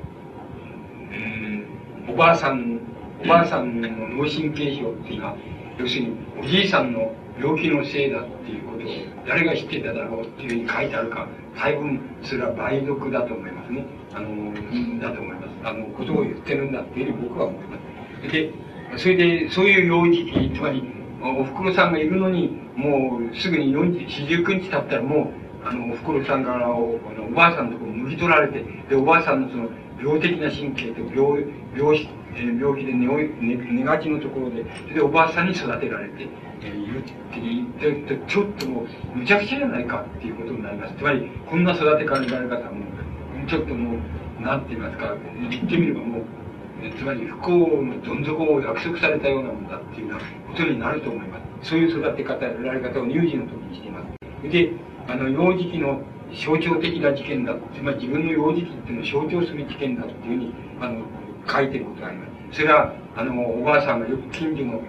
[2.07, 2.79] うん、おばあさん、
[3.23, 5.37] おばあさんの脳神経症っていうのは、
[5.77, 8.89] 要するにおじいさんの病気のせいだっていうことを
[9.27, 13.85] 誰が知ってただろうっていうふうに書いてあるか、大分それは梅毒だと思いますね。
[14.13, 15.52] あの、だと思います。
[15.63, 17.77] あの、ことを言ってるんだっていうふうに僕は思いま
[18.21, 18.31] す。
[18.31, 18.51] で、
[18.97, 20.83] それで、そういう幼児期、つまり、
[21.21, 24.07] おふくろさんがいるのに、もうすぐに40、
[24.43, 25.31] 49日経ったらも
[25.63, 29.69] う、あの、おふくろさんからおあのおばあさんのところに抜き取られて、で、おばあさんのその、
[30.01, 31.45] 病的な神経と病、
[31.75, 32.09] 病、
[32.59, 36.27] 病気で寝寝寝がちのところで、で、おばあさんに育てられて、
[36.61, 40.95] えー、いるって言って、ちょっともう、むちゃくちゃじゃないかっていうことになります。
[40.97, 42.27] つまり、こんな育て方も、
[43.47, 43.99] ちょっともう、
[44.43, 45.15] なんて言いますか、
[45.49, 46.23] 言ってみればもう、
[46.97, 51.69] つまり不幸のどん底を約束されたようなものだっていうようなことになると思います。
[51.69, 54.51] そういう育て方、られ方を乳児の時にしています。
[54.51, 54.71] で、
[55.07, 56.01] あの、幼児期の
[56.33, 57.55] 象徴的な事件だ。
[57.73, 61.01] つまり自分の幼児期っていうのを象徴する事件だっていうふうに、あの、
[61.47, 62.57] 書いてることがあります。
[62.59, 64.81] それは、あの、おばあさんがよく近所の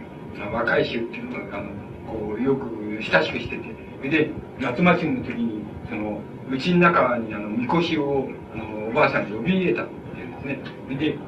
[0.53, 1.71] 若い衆っていうのが、あの、
[2.07, 2.67] こう、よく
[3.01, 3.57] 親しくして
[4.03, 10.59] て、で、夏祭りの時に、その、うちの中に、あの、みこしを、あの、おばあさんに呼び入れたっていうんですね。
[10.99, 11.19] で、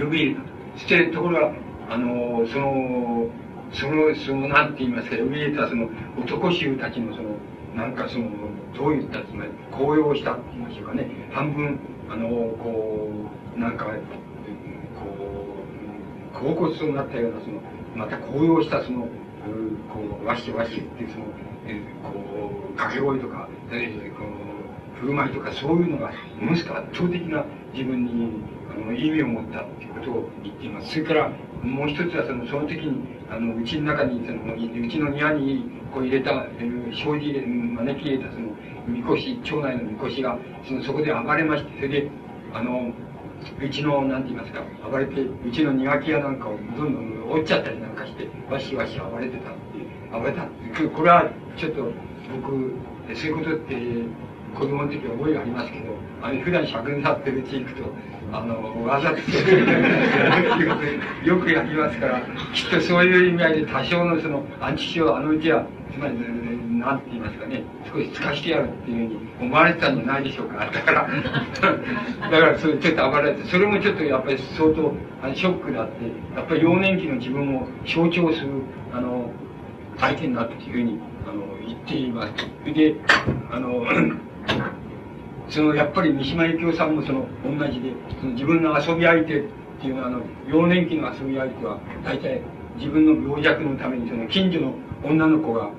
[0.00, 0.40] 呼び入れた。
[0.76, 1.52] して、ところが、
[1.90, 3.28] あの、その、
[3.72, 5.88] その、その、なんて言いますか、呼び入れたその
[6.18, 7.36] 男衆たちのその、
[7.76, 8.30] なんかその、
[8.76, 11.08] どういったつまり、高揚したって言いましょうかね。
[11.32, 11.78] 半分、
[12.10, 13.10] あの、こ
[13.56, 14.00] う、なんか、こう、
[16.32, 17.60] 高骨になったような、その、
[17.94, 19.08] また高揚したその、こ
[20.22, 21.24] う、わしわしっていうその、
[22.02, 31.32] こう、掛け声とか、えー、こう、振る舞いとかそういうのがものすごく圧倒的な自分にあの意味を持ったっていうことを言っていますそれから
[31.62, 33.00] もう一つはそのその時に
[33.30, 38.48] あのうちの中にそのうちの庭にこう入れた、えー、障子入れ招き入れたその
[38.86, 42.10] みこし町内のみこしがそのそこで暴れましてそれで
[42.52, 42.92] あの
[43.62, 50.46] うちの、なんて言いますか、暴れて、うちの庭木屋なんかをどんどん折っちゃったりなんかして、わしわし暴れてたっていう、暴れた。
[50.94, 51.90] これは、ちょっと、
[52.36, 52.72] 僕、
[53.14, 53.76] そういうことって、
[54.54, 57.84] 子供の時は覚えがありますけど、あの、普段尺に立ってるうち行くと、
[58.32, 59.16] あの、わざと
[61.24, 62.20] よくやりますから、
[62.52, 66.14] きっとそういう意味合いで多少のその、アンチシをあのうちは、つまり、
[66.80, 67.62] なんて言いますかね、
[67.92, 70.66] 少し透かしてやるっていうふうに思われてたんじゃないでしょうか。
[70.66, 71.08] だから、
[72.30, 76.04] だからそれちょっと暴れて、それもちょっとやっぱり相当あのショックであって、
[76.36, 78.48] やっぱり幼年期の自分を象徴する、
[78.92, 79.30] あの、
[79.98, 80.98] 体験だっていうふうに、
[81.70, 82.74] 言っています。
[82.74, 82.94] で、
[83.50, 83.84] あの、
[85.48, 89.44] その、やっぱり三島由紀夫さんもその、同じで、その自分の遊び相手っ
[89.80, 92.42] ていうのは、あの、幼年期の遊び相手は、大体
[92.76, 94.74] 自分の病弱のために、その、近所の
[95.04, 95.70] 女の子が、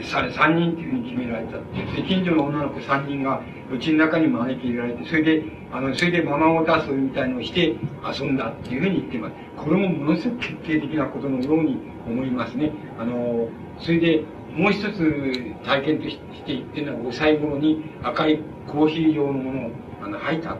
[0.00, 9.34] 3人っていうふうに決められたで近所の女の子3人がうちの中に招き入れられてそれであのそれでママを出すみたいのをして遊んだっていうふうに言ってます。
[9.56, 12.72] これもものすごく決定的なことのように思いますね。
[12.98, 13.48] あの
[13.78, 14.24] それで
[14.54, 19.70] もう一つ体験として言ってるのは5歳頃に赤いコーヒー状のものを
[20.02, 20.56] あの吐いた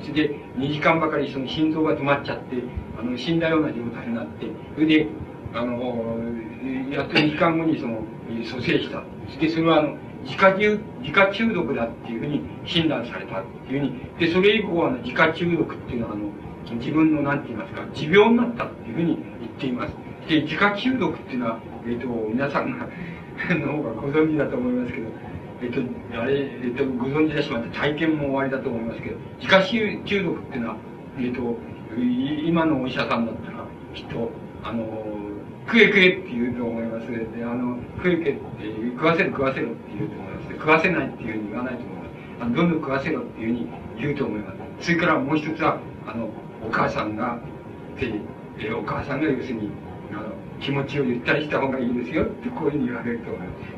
[0.00, 2.62] それで2時間ばかりその心臓が止まっちゃって
[2.98, 5.08] あの死んだような状態になってそれで
[5.52, 6.16] あの
[6.90, 8.02] やっと2時間後にその
[8.44, 9.02] 蘇生した。
[9.28, 14.00] それで、それはあの、自家中、自家中毒だっていうふうに診断されたっていうふうに。
[14.18, 16.30] で、それ以降は、ね、自家中毒っていうのは、あの、
[16.78, 19.94] 自分の、なんて言いますか、持病になったっていうふうに言っています。
[20.28, 22.88] で、自家中毒っていうのは、えっ、ー、と、皆さんが
[23.50, 25.08] の方がご存知だと思いますけど、
[25.62, 25.80] えっ、と、
[26.20, 29.62] あれ、えっ、と、ご存知だしまって体験も終わりだと思いますけど、自家
[30.04, 30.76] 中毒っていうのは、
[31.18, 31.56] えっ、と、
[32.44, 34.30] 今のお医者さんだったら、きっと、
[34.62, 34.86] あの、
[35.66, 37.10] 食え食えって言うと思います。
[37.10, 40.54] で、あの、食え食えって食わせろ食わせろって言うと思います。
[40.54, 42.08] 食わせないっていうふうに言わないと思います。
[42.40, 43.66] あのどんどん食わせろっていうふうに
[43.98, 44.86] 言うと思います。
[44.86, 46.28] それからもう一つは、あの、
[46.66, 47.38] お母さんが、
[47.98, 48.12] で、
[48.58, 49.70] えお母さんが要するに、
[50.60, 53.30] 気持ちをゆったりした方がいいですよってこういうふうに言われると。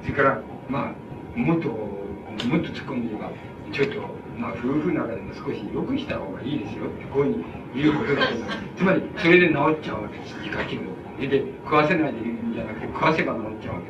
[0.02, 0.94] それから、ま
[1.36, 3.30] あ、もっと、もっと突っ込んで言えば、
[3.72, 4.00] ちょっと、
[4.38, 7.44] まあ、夫婦の中でも少し良くした方がいいですよってこういうふうに
[7.82, 8.58] 言うことだと思います。
[8.76, 10.36] つまり、それで治っちゃうわけです。
[10.38, 10.96] 自家気分。
[11.18, 13.80] で、食わせないでいるんじゃなくて、食わせば治っちゃうわ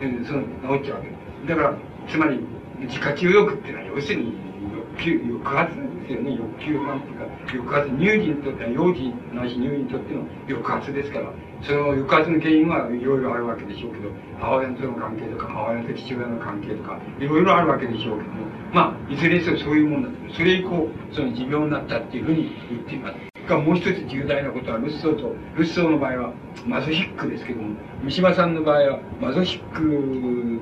[0.00, 0.22] けです。
[0.22, 0.42] で、その、
[0.78, 1.48] 治っちゃうわけです。
[1.48, 1.74] だから、
[2.08, 2.40] つまり、
[2.80, 4.34] 自家中欲っていうのは、要するに、
[4.72, 6.36] 欲求、抑圧なんですよね。
[6.36, 11.32] 欲求なんていうか、抑圧、乳児にとっては、幼児ないし乳児にとっての抑圧ですから、
[11.66, 20.34] その抑圧の原因はいろいろあるわけでしょうけど、母親との関係とか、母親と父親の関係とか、いろいろあるわけでしょうけども、まあ、いずれにせよそういうもんだと。
[20.34, 23.14] それ以降、その持病になったっていうふうに言っています。
[23.48, 26.32] がもう一つ重大なことは、ルッソーと、ルッソーの場合は
[26.66, 30.60] マゾシックですけども、三島さんの場合はマゾシック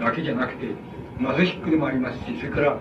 [0.00, 0.74] だけじゃなくて、
[1.18, 2.76] マゾシックでもありますし、それから、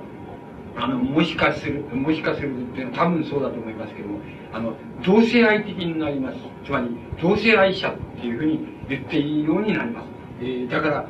[0.79, 4.19] あの、もしかする、もしかするっていうのは多分そうだと思いますけども、
[4.53, 4.73] あの、
[5.03, 6.37] 同性愛的になります。
[6.65, 6.87] つまり、
[7.21, 10.07] 同性愛者っていうふうに言っていいようになります。
[10.41, 11.07] えー、だから、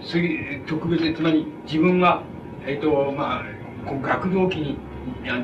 [0.00, 2.22] そういう特別、つまり自分は、
[2.66, 3.44] えっ、ー、と、まあ、
[3.86, 4.78] こう学童期に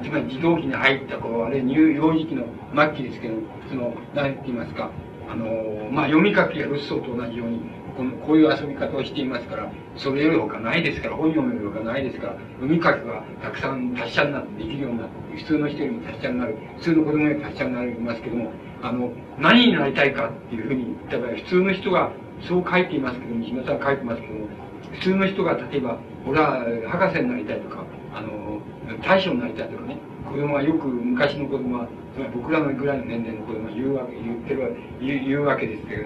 [0.03, 2.45] つまり児童期に入った頃、あれ、乳幼児期の
[2.75, 3.35] 末期ですけど、
[3.69, 4.91] その、何て言いますか、
[5.29, 7.61] あの、まあ、読み書きやルッソーと同じように、
[7.97, 18.53] こ、ういう遊び方をしていますから、それより他ないですから、本読める他ないですから、読み書きがたくさん達者になってできるようになって、普通の人よりも達者になる、普通の子供より達者になりますけども、
[18.83, 22.13] あの、何になりたいかっていうふうに言った場合、普通の人が、
[22.47, 24.49] そう書いていますけども、日野さん書いてますけども、
[24.93, 28.61] 普通の人が例えば、俺は博士になりたいとか、あの、
[29.03, 29.97] 大将になりたいとかね、
[30.27, 31.89] 子供はよく昔の子供は、
[32.35, 36.03] 僕らのぐらいの年齢の子供は言うわけ、言ってる言う言うわけですけど、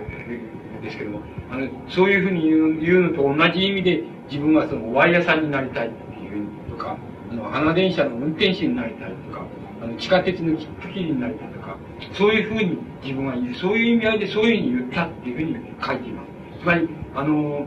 [0.82, 1.20] ですけども、
[1.50, 6.96] あの、そういうふうに言う言うのと同じ意味で、自分はそのワイヤさんになりたいっていうとか、
[7.30, 9.44] あの、花電車の運転手になりたいとか、
[9.82, 11.76] あの、地下鉄の切符切りになりたいとか、
[12.12, 16.30] そういうふうに自分は言う、そういう意味合いでそういうふうに言ったっていうふうに書いています。
[16.60, 17.66] つまり、あの、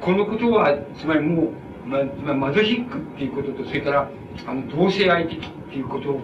[0.00, 1.50] このことは、つまりもう、
[1.86, 4.10] ま、まマゾヒックっていうことと、それから、
[4.46, 6.20] あの、同性愛的っていうこと、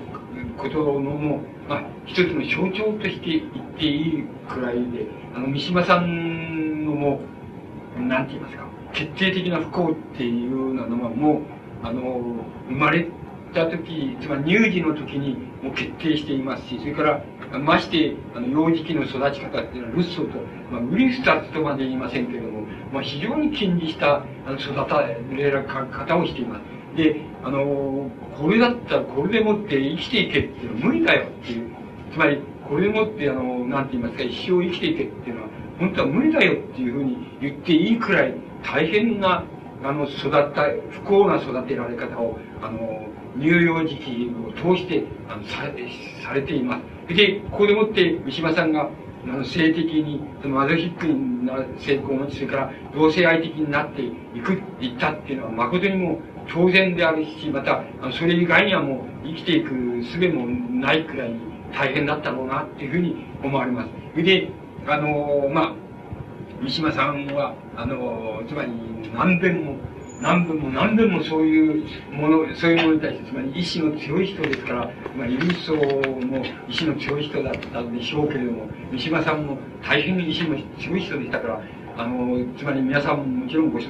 [0.56, 7.20] ことのもう、まあ、一つの象徴として言っていいくらいで、あの、三島さんのも
[7.98, 11.42] う、なんて言いますか、決定的な不幸っていうのはもう、
[11.82, 12.20] あの、
[12.68, 13.08] 生まれ
[13.52, 17.22] た時、つまり乳児の時にもう決定していますし、それから、
[17.58, 20.38] まして、あの、幼児期の育ち方っていうのは、ルッソと、
[20.70, 26.75] まあ、ウリスタとまで言いませんけれども、まあ、非常に近似した、あの、育たれる方をしています。
[26.96, 31.70] で、あの、これだったらこれでもって生きていけっていうのは無理だよっていう。
[32.12, 35.48] つまり、これでもって、あの、なんて言いますか、一生生きていけっていうのは、
[35.78, 39.44] 本当は無理だよっていうふうに言っていいくらい、大変な、
[39.84, 43.06] あの、育った、不幸な育てられ方を、あの、
[43.38, 45.64] 乳幼児期を通して、あの、さ、
[46.24, 47.14] されています。
[47.14, 48.88] で、ここでもって、三島さんが、
[49.24, 54.10] あの、性的に、そのマゾヒックにな成功を持ち、それから同性愛的になってい
[54.42, 56.20] く、いったっていうのは誠にも
[56.52, 57.82] 当然であるし、また、
[58.12, 61.34] それ以外にはもう生きていく術もないくらい
[61.72, 64.22] 大変だったろうなっていうふうに思われます。
[64.22, 64.48] で、
[64.86, 65.74] あの、まあ、
[66.62, 68.70] 三島さんは、あの、つまり
[69.14, 69.76] 何遍も、
[70.22, 81.60] 何遍も何遍もそういうもの、そういうものに対して、つまり意志の強い人ですから、まあ、イルソも意志の強い人だったんでしょうけれども、三島さんも大変に意志の強い人でしたから、
[81.96, 83.84] あの、つまり皆さんもちろんごご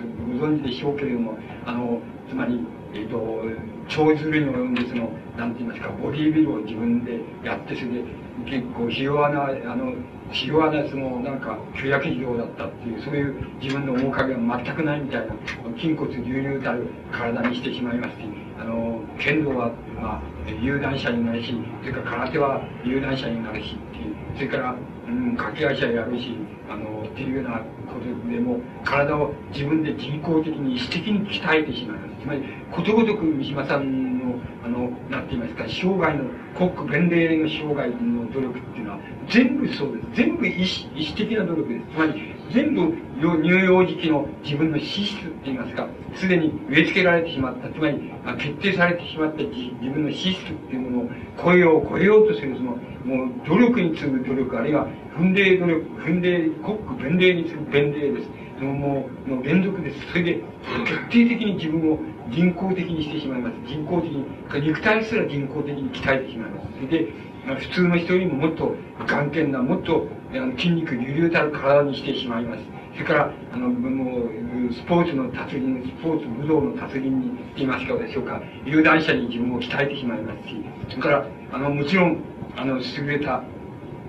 [0.46, 2.60] 存知でしょうけれども、あの、つまり、
[2.94, 3.42] えっ、ー、と、
[3.88, 8.04] 長ずるに及んで、その、なんて言いますか、ボディービルを自分でやって、それで、
[8.44, 9.94] 結構、ひ弱な、あの、
[10.30, 15.34] ひ弱な、その、なんか、旧約事業だったっていう、そういう自分の面影は全くないみたいな、
[15.76, 18.24] 筋骨隆々たる体にしてしまいますし、
[18.58, 20.22] あの、剣道は、まあ、
[20.62, 24.76] 有段者になるし、それから空手は有段者になるしっていう、それから、
[25.08, 26.36] うん、掛け合い者やるし、
[26.68, 31.98] あの、っていうようなことでも、体を自分で人工的に意識的に鍛えてしまう。
[32.20, 32.42] つまり、
[32.72, 34.34] ことごとく三島さんの、
[34.64, 36.24] あの、なんて言いますか、生涯の、
[36.56, 38.98] 国家弁礼の生涯の努力っていうのは、
[39.28, 40.06] 全部そうです。
[40.14, 41.86] 全部意思意思的な努力です。
[41.94, 42.94] つまり、全部、
[43.42, 51.10] 乳幼児期の自分の資質って言いますか、すでに植え付けられてしまった、つまり、あ決定されてしまった自分の資質っていうものを
[51.42, 54.86] 超えよう、超えようとする、その、もう、努力に次ぐ努力、あるいは、
[55.16, 58.28] 踏んで努力、踏んで、国家弁礼に次ぐ弁礼です。
[58.60, 60.06] もう、もう連続です。
[60.12, 60.40] それで、
[60.84, 61.98] 徹底的に自分を
[62.30, 63.54] 人工的にしてしまいます。
[63.66, 64.24] 人工的に、
[64.66, 66.68] 肉体すら人工的に鍛えてしまいます。
[66.76, 67.12] それで、
[67.54, 68.74] 普通の人よりももっと
[69.06, 72.62] 眼見な、もっとあの筋肉隆々たる体にしてしまいます。
[72.94, 82.22] それから、あの、もう、スポーツの達人、スポーツ武道の達人に言いますかでしょうか、有段者に自分を鍛えてしまいますし、それから、あの、もちろん、
[82.56, 83.42] あの、優れた、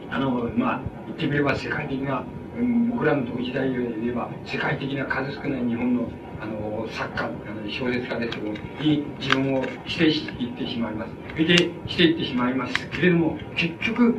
[0.10, 2.24] あの、まあ、言ってみれば世界的な、
[2.58, 6.10] うん、僕らの同時代で言えば、世界的な数少ない日本の
[6.42, 11.12] あの、作家、あの小説家ですけども、に自分を否定していってしまいます。
[11.32, 11.58] それで、
[11.88, 14.16] していってしまいますけれども、結局、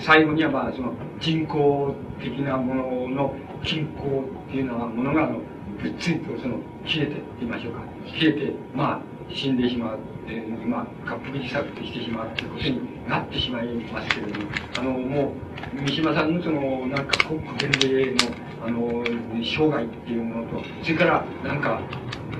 [0.00, 5.40] 最後にはまあ、その人工的なものの均衡っていうのはものが、あの、
[5.82, 7.82] ぶっつりとその、切れて、言いましょうか。
[8.06, 9.00] 切れて、まあ、
[9.34, 14.46] 死んでしまう、えー、まあ、滑腹自殺してしまうということになってしまいますけれども、
[14.78, 15.32] あの、も
[15.76, 18.16] う、三島さんのその、なんか国家伝令の、
[18.64, 19.04] あの、
[19.42, 21.80] 生涯っていうものと、それから、なんか、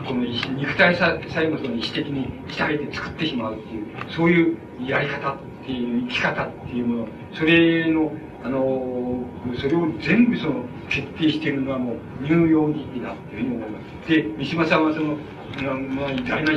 [0.07, 8.13] この肉体ささえもその意思的に鍛えて作ってしまうっていう、そういうやり方っていう、生き方っていうもの、それの、
[8.45, 9.25] あの、
[9.61, 14.09] それを全部その、決定しているのはもう、乳幼児期だっていうふうに思います。
[14.09, 15.17] で、三島さんはその、
[15.57, 16.53] まあ、偉大な、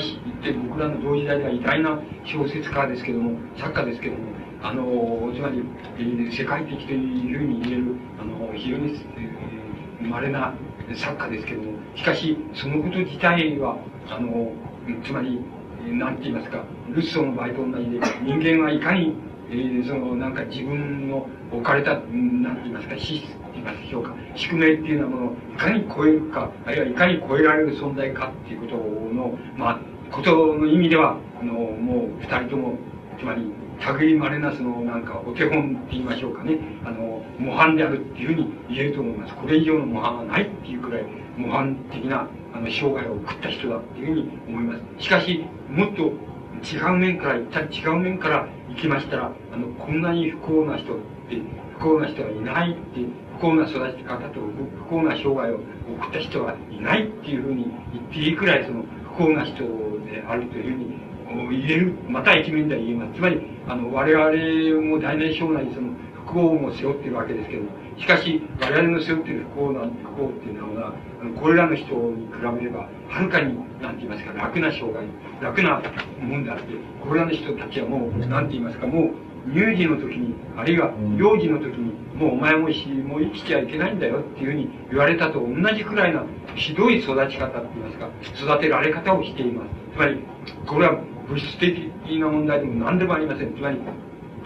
[0.68, 4.22] 僕らの同時代では偉大な小説家ですけども、作家ですけども、
[4.62, 5.64] あの、つまり、
[6.32, 9.00] 世界的というふうに言える、あの、非常に、
[10.00, 10.54] えー、稀な
[10.96, 13.78] 作家ですけども、しかし、そのこと自体は、
[14.10, 14.52] あの、
[15.04, 15.42] つまり、
[15.88, 19.16] なんて言いますか、ルッソの場合と同じで、人間はいかに、
[19.50, 23.28] えー、その、なんか自分の置かれた、なんて言いますか、資質
[23.62, 29.80] て言いますでしょうか、宿命っていうようなものをいかに超えるか、あるいはいかに超えられる存在かっていうことの、まあ、
[30.12, 32.78] ことの意味では、あの、もう二人とも、
[33.20, 33.52] つまり、
[34.00, 39.34] 類まれなその、なんか、お手本って言いましょうかね、あの、模範であるっていうふうに言えると思います。
[39.36, 41.06] これ以上の模範はないっていうくらい、
[41.38, 45.04] 模範的な、あの、生涯を送った人だっていうふうに思います。
[45.04, 46.14] しかし、もっと
[46.64, 50.98] 違う面から、一旦違う面から行きましたら、あの、こんなに不幸な人っ
[51.30, 51.42] て、
[51.80, 53.00] 不幸な人はいないって、
[53.42, 55.60] 幸な育ち方と不幸な生涯を
[55.98, 58.84] 送った人はいないっていうふうに言っていいくらい、その、
[59.18, 59.64] 不幸な人
[60.06, 60.78] であるという
[61.38, 63.14] ふうに言える、また一面では言えます。
[63.16, 65.90] つまり、あの、我々も大なり小なりその、
[66.28, 75.06] 不幸も背負っているわけですけども、しかし、我々の背負っている不幸な、不幸っていうのは、あのこれらの人に比べれば、はるかに、なんて言いますか、楽な生涯、
[75.42, 75.82] 楽な
[76.22, 76.64] もんであって、
[77.04, 86.24] これらの人たちはもう、なんて言いますか、もう、乳児の時に、あるいは幼児の時に、もうお前もし、もう生きちゃいけないんだよっていうふうに言われたと同じくらいな、
[86.56, 88.10] ひどい育ち方って言いますか、
[88.54, 89.70] 育てられ方をしています。
[89.96, 90.20] つまり、
[90.68, 93.54] これは物質的な問題でも何でもありません。
[93.56, 93.80] つまり、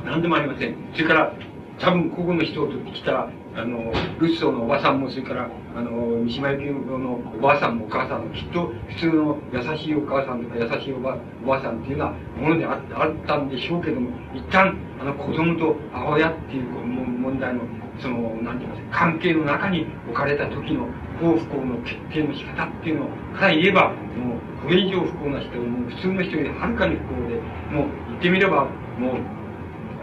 [0.05, 0.75] 何でもありません。
[0.93, 1.33] それから、
[1.79, 3.27] 多分、ここの人を取ってきた、
[3.57, 5.91] あの、ルッソーのおばさんも、それから、あの、
[6.25, 17.61] 三島由紀夫のおばあさんもお母さんも、きっと普通の優しいお母さんとか優しいおばおばあさんっていうようなものでああったんでしょうけども、一旦、あの、子供と母親っていう問題の、
[17.99, 20.87] その、なんて言いますか、関係の中に置かれた時の
[21.21, 27.35] 幸不幸の決定の仕方っていうのをから言えば、もう、これ以上不幸な人もう普通の人よりはるかに不幸で、
[27.71, 28.67] もう言ってみれば、
[28.99, 29.44] もう、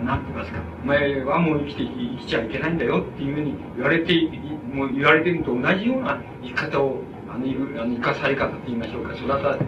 [0.04, 4.14] なんてますか、お前はもう生きて、生きちゃいけないんだよっていうふうに言われて、
[4.72, 7.46] もう言われてるのと同じような生き方を、あの、
[7.82, 9.58] あの生かされ方と言いましょうか、育たさ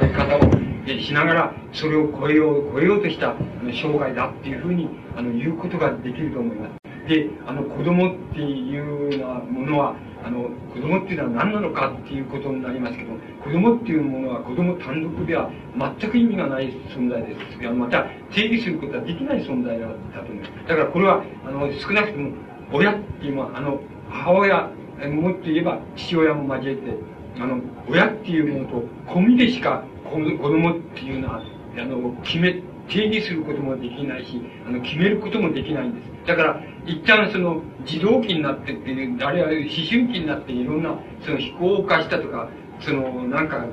[0.00, 0.40] れ方を
[0.86, 3.34] しながら、それを超えよう、超えようとした
[3.64, 7.08] 生涯だっていうふうに、あの、言うことができると思います。
[7.08, 9.94] で、あの、子供っていうようなものは、
[10.24, 17.72] あの、子供っていうのは何なのかっていうことになりますけど、子供っていうものは子供単独では全く意味がない存在です。
[17.72, 20.50] また、定義することはできない存在だったと思います。
[20.68, 22.30] だからこれは、あの、少なくとも、
[22.72, 24.70] 親っていうのは、あの、母親、
[25.08, 26.96] もっと言えば父親も交えて、
[27.40, 31.42] あの、親っていうものと込みでしか子供っていうのは、
[31.78, 36.08] あの、決め、定義することもできないし、あの、決めることもできないんです。
[36.26, 42.48] だから、一旦その、児童期になってっていう、あるいは思春期になっていろんな、その非行を犯したとか、
[42.80, 43.64] その、なんか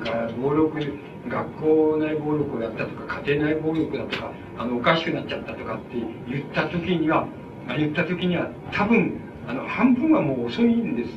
[0.42, 0.80] 暴力、
[1.28, 5.98] 学校内暴力をやったとか、家庭内暴力だとか、あの、おかしくなっちゃったとかって
[6.30, 7.28] 言った時には
[7.68, 11.10] ま、言った時には、多分、あの、半分はもう遅いんです。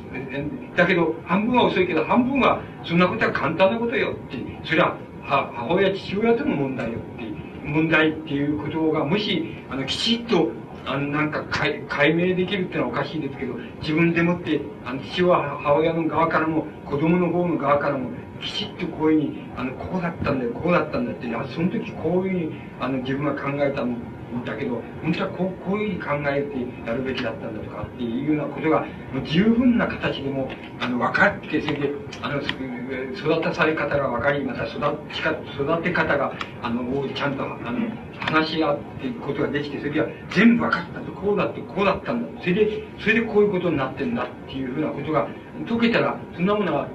[0.75, 7.30] だけど、半分は遅いけど、半分は、そんなことは簡単なことよって、それは、母親、父親との問題よって、
[7.63, 10.51] 問題っていうことが、もし、あの、きちっと
[10.85, 18.09] あの、なんか解、解明できるってのはおかしいですけど、自分でもって、あの、父親、母親の側からも、子供の方の側からも、
[18.41, 23.95] きちっとこういうふうに、あの、こうだったんだよ、こうだったんだって、あその時こういうふうに、あの、自分が考えたの。
[24.45, 28.85] だけど、本当はこう、こういうふうに考えてやるべきだったんだとかっていうようなことが、
[29.25, 30.49] 十分な形でも、
[30.79, 31.91] あの、分かって、それで、
[32.21, 34.79] あの、育たされ方が分かり、また育
[35.13, 36.83] ちか、育て方が、あの、
[37.13, 37.89] ちゃんと、あの、
[38.19, 42.41] 話し合っていくことができて、それでは全部分かったと、こうだって、こうだったんだ。
[42.41, 45.27] それで、それでこういうことになってんだっていうふうなことが
[45.67, 46.87] 解けたら、そんなものは、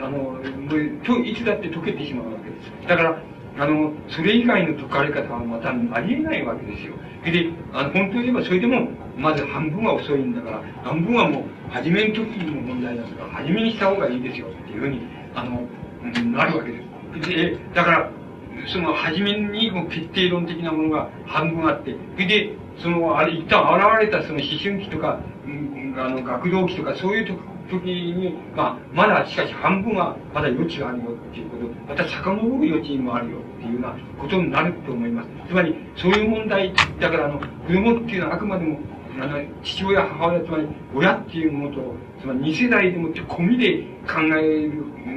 [0.00, 2.88] あの、もういつだって解けてしまうわけです。
[2.88, 3.22] だから、
[3.58, 6.94] あの、それ以外の解かれ方はまたありえないわけですよ。
[7.24, 15.00] で、あの、本当に言えばそれでも、まず半分は遅いんだから、半分はもう、初めの時の問題だから、初めにした方がいいですよっていうふうに、
[15.34, 15.66] あの、
[16.32, 16.82] なるわけで
[17.22, 17.28] す。
[17.28, 18.10] で、だから、
[18.66, 27.38] その初めにも決定論的なものが半分あって、で、その、あれ、一旦現れたその思春期とか、うん、あの、学童期とか、そういう
[27.70, 35.28] 時に、まあ、まだしかし半分はまだ余地があるよっていうこと、また遡る余地もあるよっていうようなことになると思います。
[35.48, 38.78] つまり、そういう問題、だからあの、子供っていうのはあくまでも、
[39.20, 44.70] あの、父親、母親、つまり、親っていうものと、つまり二世代でもって込みで考え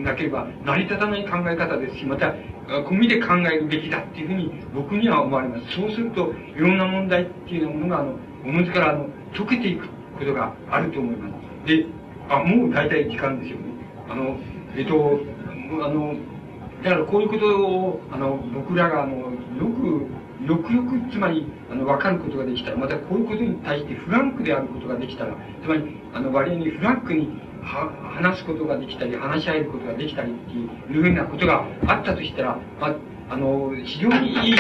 [0.04, 2.34] なければ成り立たない考え方ですし、また、
[2.68, 5.76] 込みで考えるべきだっていうふうに僕には思われます。
[5.76, 8.16] そうすると、いろんな問題っていうものが、あの、
[8.46, 9.88] おのずから、あの、解けていく
[10.18, 11.30] ことがあると思いま
[11.66, 11.68] す。
[11.68, 11.86] で、
[12.30, 13.64] あ、もう大体時間ですよね。
[14.10, 14.38] あの、
[14.76, 15.20] えっと、
[15.84, 16.16] あの、
[16.84, 19.28] だからこういうことを、あの、僕らが、あの、よ
[19.80, 20.08] く、
[20.46, 27.30] よくよく、つまり、あの、わかることができたら、またこういうことに対してフランクであることができたら、つまり、あの、割合にフランクに
[27.62, 30.54] は話すことができたり、話し合えることができたりって
[30.94, 32.96] いうふうなことがあったとしたら、まあ、
[33.30, 34.56] あの、非常にいい、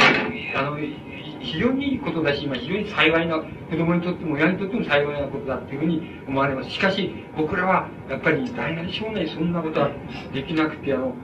[0.56, 0.78] あの、
[1.42, 6.70] 非常にいいことだし、今非常に幸いな、子供にとっても親にとっても幸いなことだっていうふうに思われます。
[6.70, 9.90] しかし、僕らは、やっぱり大なり小なりそんなことは
[10.34, 11.16] できなくて、あの、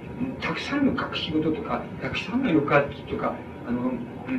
[0.41, 3.35] たくさんの隠し事とか、たくさんの抑圧とか、
[3.67, 3.91] あの、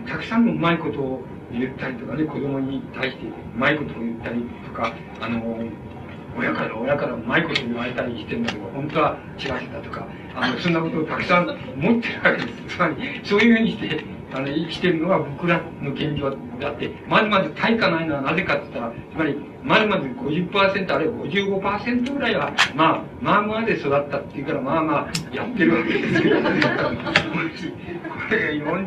[0.07, 1.23] たくさんうまいことを
[1.53, 5.59] 言ったりとかね、子供に対してうまいことを言ったりとか、あの、
[6.39, 10.07] 親から親からうまいこと言われたりしてるんだけど、本当は違ってたとか、
[10.37, 12.77] あの、そんなことをたくさん持ってるわけです。
[12.77, 26.37] つまり、そういうふうにして、あの、生きてるのは僕らの現状だって、まずまず対価ないのはなぜかって言ったら、つまり、まずまず50%、あるいは55%ぐらいは、まあ、まあまあで育ったっていうから、まあまあ、やってるわけですよ。
[28.29, 28.81] これが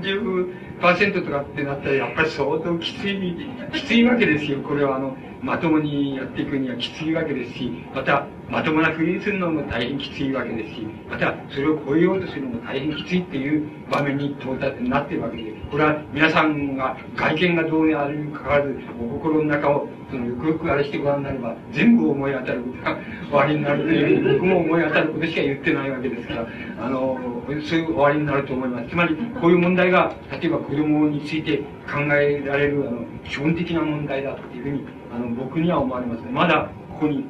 [0.81, 3.35] 40%とかってなったら、やっぱり相当きつい、
[3.73, 4.59] きついわけですよ。
[4.59, 22.97] これは、あの、まともにやっていくにはきついわけですし、また、まともなふりするのも大変きついわけですし、また、それを超えようとするのも大変きついっていう場面に到達になってるわけで、これは皆さんが外見がどうあるにかかわらず、お心の中を、その、よくよくあれしてごらんになれば、全部思い当たることが
[23.29, 26.47] 終わりになるという、僕も思い当たることしか言ってないわけですから、
[26.85, 28.89] あの、そういう終わりになると思います。
[28.89, 31.57] つまり、こういう問題が、例えば子供について
[31.91, 36.31] 考えられる、あの、基本的な問題だっていうふうに、あの、僕には思われますね。
[36.31, 37.25] まだ、ここに、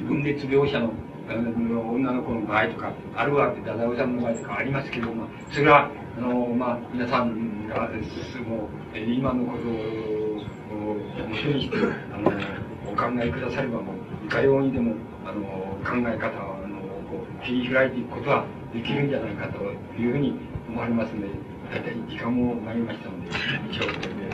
[0.00, 0.90] 分裂描写の
[1.28, 7.88] 女の子の場合とか、あるわけ、ダダオさんの場合とかありますけども、それは、あの、まあ、皆さんが、
[8.48, 10.96] もう、今のことを、
[11.28, 11.76] 元にして、
[12.12, 12.30] あの、
[12.90, 14.94] お考えくだされば、もう、いかようにでも、
[15.24, 15.42] あの、
[15.84, 16.80] 考え方を、あの、
[17.10, 19.58] こう、切り開いていくことはできるんじゃないかと
[20.00, 20.34] いうふうに
[20.68, 21.28] 思われますので、
[21.70, 23.30] 大体時間もなりましたので、
[23.70, 24.31] 以上で。